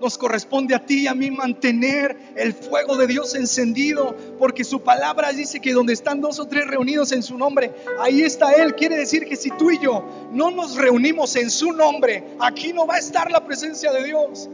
Nos 0.00 0.18
corresponde 0.18 0.74
a 0.74 0.84
ti 0.84 1.02
y 1.02 1.06
a 1.06 1.14
mí 1.14 1.30
mantener 1.30 2.18
el 2.36 2.52
fuego 2.52 2.96
de 2.96 3.06
Dios 3.06 3.34
encendido, 3.34 4.14
porque 4.38 4.64
su 4.64 4.82
palabra 4.82 5.32
dice 5.32 5.60
que 5.60 5.72
donde 5.72 5.92
están 5.92 6.20
dos 6.20 6.40
o 6.40 6.46
tres 6.46 6.66
reunidos 6.66 7.12
en 7.12 7.22
su 7.22 7.38
nombre, 7.38 7.72
ahí 8.00 8.22
está 8.22 8.52
Él. 8.52 8.74
Quiere 8.74 8.96
decir 8.96 9.24
que 9.26 9.36
si 9.36 9.50
tú 9.50 9.70
y 9.70 9.78
yo 9.78 10.04
no 10.32 10.50
nos 10.50 10.76
reunimos 10.76 11.36
en 11.36 11.48
su 11.48 11.72
nombre, 11.72 12.24
aquí 12.40 12.72
no 12.72 12.86
va 12.86 12.96
a 12.96 12.98
estar 12.98 13.30
la 13.30 13.44
presencia 13.46 13.92
de 13.92 14.04
Dios. 14.04 14.48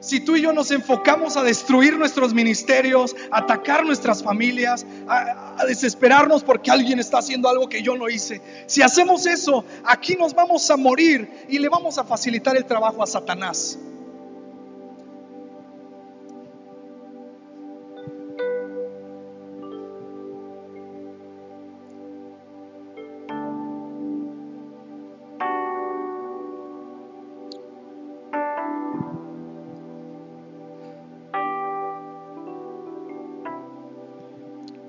Si 0.00 0.20
tú 0.20 0.36
y 0.36 0.42
yo 0.42 0.52
nos 0.52 0.70
enfocamos 0.70 1.36
a 1.36 1.42
destruir 1.42 1.98
nuestros 1.98 2.32
ministerios, 2.32 3.16
atacar 3.30 3.84
nuestras 3.84 4.22
familias, 4.22 4.86
a, 5.08 5.54
a, 5.58 5.66
desesperarnos 5.66 6.44
porque 6.44 6.70
alguien 6.70 7.00
está 7.00 7.18
haciendo 7.18 7.48
algo 7.48 7.68
que 7.68 7.82
yo 7.82 7.96
no 7.96 8.08
hice, 8.08 8.40
si 8.66 8.82
hacemos 8.82 9.26
eso, 9.26 9.64
aquí 9.84 10.14
nos 10.14 10.34
vamos 10.34 10.70
a 10.70 10.76
morir 10.76 11.46
y 11.48 11.58
le 11.58 11.68
vamos 11.68 11.98
a 11.98 12.04
facilitar 12.04 12.56
el 12.56 12.64
trabajo 12.64 13.02
a 13.02 13.06
Satanás. 13.06 13.78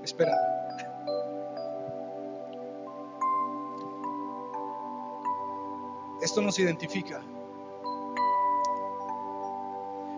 Espera. 0.10 0.36
Esto 6.20 6.42
nos 6.42 6.58
identifica. 6.58 7.22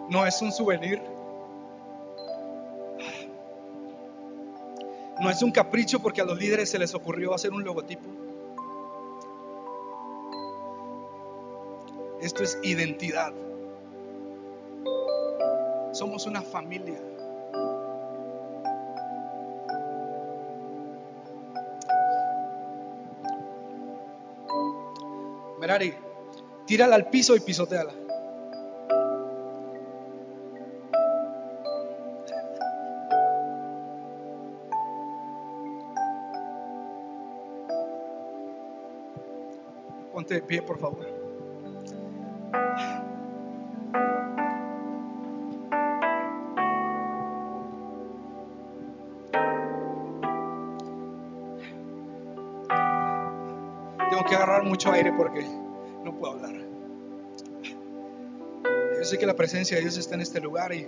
No 0.08 0.26
es 0.26 0.42
un 0.42 0.54
souvenir. 0.54 1.02
No 5.20 5.30
es 5.30 5.44
un 5.44 5.52
capricho 5.52 6.02
porque 6.02 6.22
a 6.22 6.26
los 6.26 6.40
líderes 6.40 6.70
se 6.70 6.80
les 6.80 6.96
ocurrió 6.96 7.34
hacer 7.34 7.52
un 7.52 7.66
logotipo. 7.66 8.08
Esto 12.22 12.44
es 12.44 12.58
identidad. 12.64 13.34
Somos 15.92 16.26
una 16.28 16.42
familia. 16.42 17.11
Tírala 26.66 26.96
al 26.96 27.10
piso 27.10 27.36
y 27.36 27.40
pisoteala. 27.40 27.94
Ponte 40.12 40.34
de 40.36 40.42
pie, 40.42 40.62
por 40.62 40.78
favor. 40.78 41.21
Mucho 54.72 54.90
aire 54.90 55.12
porque 55.12 55.46
no 56.06 56.18
puedo 56.18 56.32
hablar. 56.32 56.54
Yo 58.98 59.04
sé 59.04 59.18
que 59.18 59.26
la 59.26 59.36
presencia 59.36 59.76
de 59.76 59.82
Dios 59.82 59.98
está 59.98 60.16
en 60.16 60.22
este 60.22 60.40
lugar 60.40 60.74
y 60.74 60.88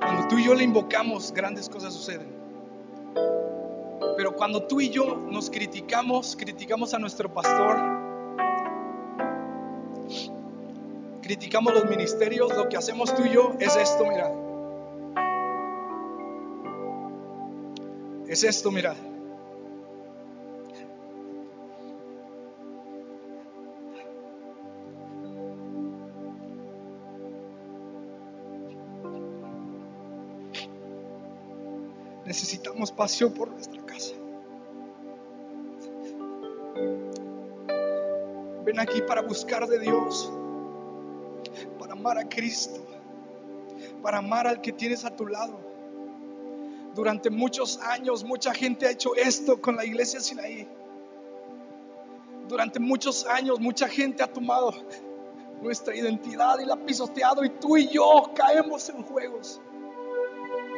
cuando 0.00 0.28
tú 0.28 0.38
y 0.38 0.46
yo 0.46 0.54
le 0.54 0.64
invocamos, 0.64 1.30
grandes 1.34 1.68
cosas 1.68 1.92
suceden. 1.92 2.28
Pero 4.16 4.34
cuando 4.34 4.62
tú 4.62 4.80
y 4.80 4.88
yo 4.88 5.14
nos 5.30 5.50
criticamos, 5.50 6.34
criticamos 6.36 6.94
a 6.94 6.98
nuestro 6.98 7.30
pastor, 7.34 7.76
criticamos 11.20 11.74
los 11.74 11.84
ministerios, 11.84 12.56
lo 12.56 12.66
que 12.70 12.78
hacemos 12.78 13.14
tú 13.14 13.26
y 13.26 13.34
yo 13.34 13.56
es 13.60 13.76
esto, 13.76 14.06
mira. 14.06 14.32
Es 18.26 18.42
esto, 18.42 18.70
mira. 18.70 18.96
Necesitamos 32.40 32.90
pasión 32.90 33.34
por 33.34 33.50
nuestra 33.50 33.84
casa. 33.84 34.14
Ven 38.64 38.80
aquí 38.80 39.02
para 39.02 39.20
buscar 39.20 39.66
de 39.68 39.78
Dios, 39.78 40.32
para 41.78 41.92
amar 41.92 42.16
a 42.16 42.26
Cristo, 42.26 42.80
para 44.00 44.16
amar 44.16 44.46
al 44.46 44.62
que 44.62 44.72
tienes 44.72 45.04
a 45.04 45.14
tu 45.14 45.26
lado. 45.26 45.60
Durante 46.94 47.28
muchos 47.28 47.78
años 47.82 48.24
mucha 48.24 48.54
gente 48.54 48.86
ha 48.86 48.92
hecho 48.92 49.14
esto 49.16 49.60
con 49.60 49.76
la 49.76 49.84
iglesia 49.84 50.18
Sinaí. 50.18 50.66
Durante 52.48 52.80
muchos 52.80 53.26
años 53.26 53.60
mucha 53.60 53.86
gente 53.86 54.22
ha 54.22 54.32
tomado 54.32 54.72
nuestra 55.60 55.94
identidad 55.94 56.58
y 56.58 56.64
la 56.64 56.72
ha 56.72 56.86
pisoteado 56.86 57.44
y 57.44 57.50
tú 57.50 57.76
y 57.76 57.88
yo 57.88 58.32
caemos 58.34 58.88
en 58.88 59.02
juegos 59.02 59.60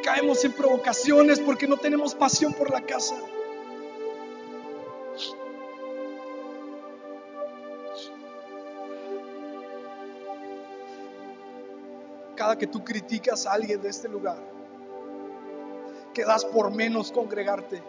caemos 0.03 0.43
en 0.45 0.51
provocaciones 0.51 1.39
porque 1.39 1.67
no 1.67 1.77
tenemos 1.77 2.13
pasión 2.13 2.53
por 2.53 2.69
la 2.69 2.81
casa. 2.81 3.15
Cada 12.35 12.57
que 12.57 12.67
tú 12.67 12.83
criticas 12.83 13.47
a 13.47 13.53
alguien 13.53 13.81
de 13.81 13.89
este 13.89 14.09
lugar, 14.09 14.37
que 16.13 16.25
das 16.25 16.43
por 16.45 16.71
menos 16.71 17.11
congregarte. 17.11 17.81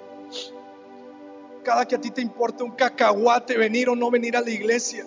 Cada 1.64 1.86
que 1.86 1.96
a 1.96 2.00
ti 2.00 2.10
te 2.10 2.20
importa 2.20 2.62
un 2.62 2.72
cacahuate 2.72 3.56
venir 3.56 3.88
o 3.88 3.96
no 3.96 4.10
venir 4.10 4.36
a 4.36 4.40
la 4.40 4.50
iglesia, 4.50 5.04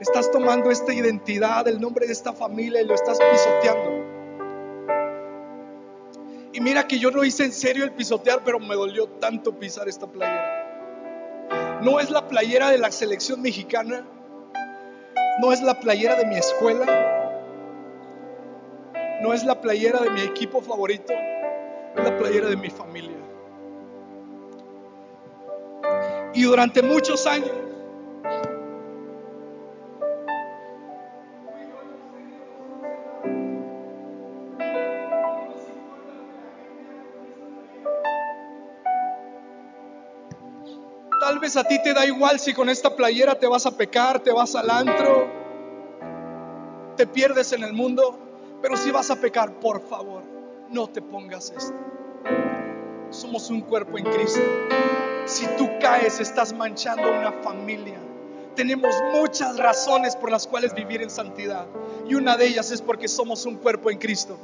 estás 0.00 0.30
tomando 0.30 0.70
esta 0.70 0.92
identidad, 0.92 1.68
el 1.68 1.80
nombre 1.80 2.06
de 2.06 2.12
esta 2.12 2.32
familia 2.32 2.80
y 2.80 2.86
lo 2.86 2.94
estás 2.94 3.18
pisoteando. 3.18 4.01
Y 6.52 6.60
mira 6.60 6.86
que 6.86 6.98
yo 6.98 7.10
no 7.10 7.24
hice 7.24 7.44
en 7.44 7.52
serio 7.52 7.84
el 7.84 7.92
pisotear, 7.92 8.42
pero 8.44 8.58
me 8.60 8.74
dolió 8.74 9.08
tanto 9.08 9.58
pisar 9.58 9.88
esta 9.88 10.06
playera. 10.06 11.80
No 11.82 11.98
es 11.98 12.10
la 12.10 12.28
playera 12.28 12.70
de 12.70 12.78
la 12.78 12.92
selección 12.92 13.40
mexicana, 13.40 14.04
no 15.40 15.52
es 15.52 15.62
la 15.62 15.80
playera 15.80 16.16
de 16.16 16.26
mi 16.26 16.36
escuela, 16.36 16.84
no 19.22 19.32
es 19.32 19.44
la 19.44 19.60
playera 19.60 20.00
de 20.00 20.10
mi 20.10 20.20
equipo 20.20 20.60
favorito, 20.60 21.12
es 21.96 22.04
la 22.04 22.16
playera 22.18 22.48
de 22.48 22.56
mi 22.56 22.68
familia. 22.68 23.16
Y 26.34 26.42
durante 26.42 26.82
muchos 26.82 27.26
años 27.26 27.61
a 41.56 41.64
ti 41.64 41.82
te 41.82 41.92
da 41.92 42.06
igual 42.06 42.38
si 42.38 42.52
con 42.52 42.68
esta 42.68 42.94
playera 42.94 43.34
te 43.38 43.46
vas 43.46 43.66
a 43.66 43.76
pecar, 43.76 44.20
te 44.20 44.32
vas 44.32 44.54
al 44.54 44.70
antro, 44.70 45.28
te 46.96 47.06
pierdes 47.06 47.52
en 47.52 47.62
el 47.64 47.72
mundo, 47.72 48.18
pero 48.60 48.76
si 48.76 48.90
vas 48.90 49.10
a 49.10 49.16
pecar, 49.16 49.58
por 49.60 49.80
favor, 49.80 50.22
no 50.70 50.88
te 50.88 51.02
pongas 51.02 51.50
esto. 51.50 51.74
Somos 53.10 53.50
un 53.50 53.60
cuerpo 53.60 53.98
en 53.98 54.04
Cristo. 54.04 54.40
Si 55.26 55.46
tú 55.58 55.68
caes, 55.80 56.20
estás 56.20 56.52
manchando 56.52 57.10
una 57.10 57.32
familia. 57.32 57.98
Tenemos 58.56 58.94
muchas 59.12 59.56
razones 59.58 60.16
por 60.16 60.30
las 60.30 60.46
cuales 60.46 60.74
vivir 60.74 61.02
en 61.02 61.10
santidad. 61.10 61.66
Y 62.08 62.14
una 62.14 62.36
de 62.36 62.46
ellas 62.46 62.70
es 62.70 62.82
porque 62.82 63.08
somos 63.08 63.46
un 63.46 63.56
cuerpo 63.56 63.90
en 63.90 63.98
Cristo. 63.98 64.38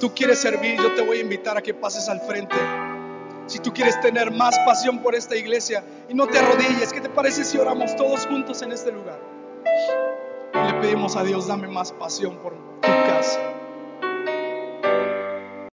Tú 0.00 0.12
quieres 0.14 0.40
servir, 0.40 0.76
yo 0.76 0.94
te 0.94 1.02
voy 1.02 1.18
a 1.18 1.20
invitar 1.20 1.56
a 1.56 1.62
que 1.62 1.74
pases 1.74 2.08
al 2.08 2.20
frente. 2.22 2.56
Si 3.46 3.58
tú 3.58 3.72
quieres 3.72 4.00
tener 4.00 4.32
más 4.32 4.58
pasión 4.60 5.00
por 5.00 5.14
esta 5.14 5.36
iglesia 5.36 5.84
y 6.08 6.14
no 6.14 6.26
te 6.26 6.38
arrodilles, 6.38 6.92
¿qué 6.92 7.00
te 7.00 7.10
parece 7.10 7.44
si 7.44 7.58
oramos 7.58 7.94
todos 7.96 8.26
juntos 8.26 8.62
en 8.62 8.72
este 8.72 8.90
lugar? 8.90 9.20
Y 10.54 10.72
le 10.72 10.80
pedimos 10.80 11.16
a 11.16 11.22
Dios, 11.22 11.46
dame 11.46 11.68
más 11.68 11.92
pasión 11.92 12.38
por 12.38 12.54
tu 12.80 12.88
casa. 12.88 13.59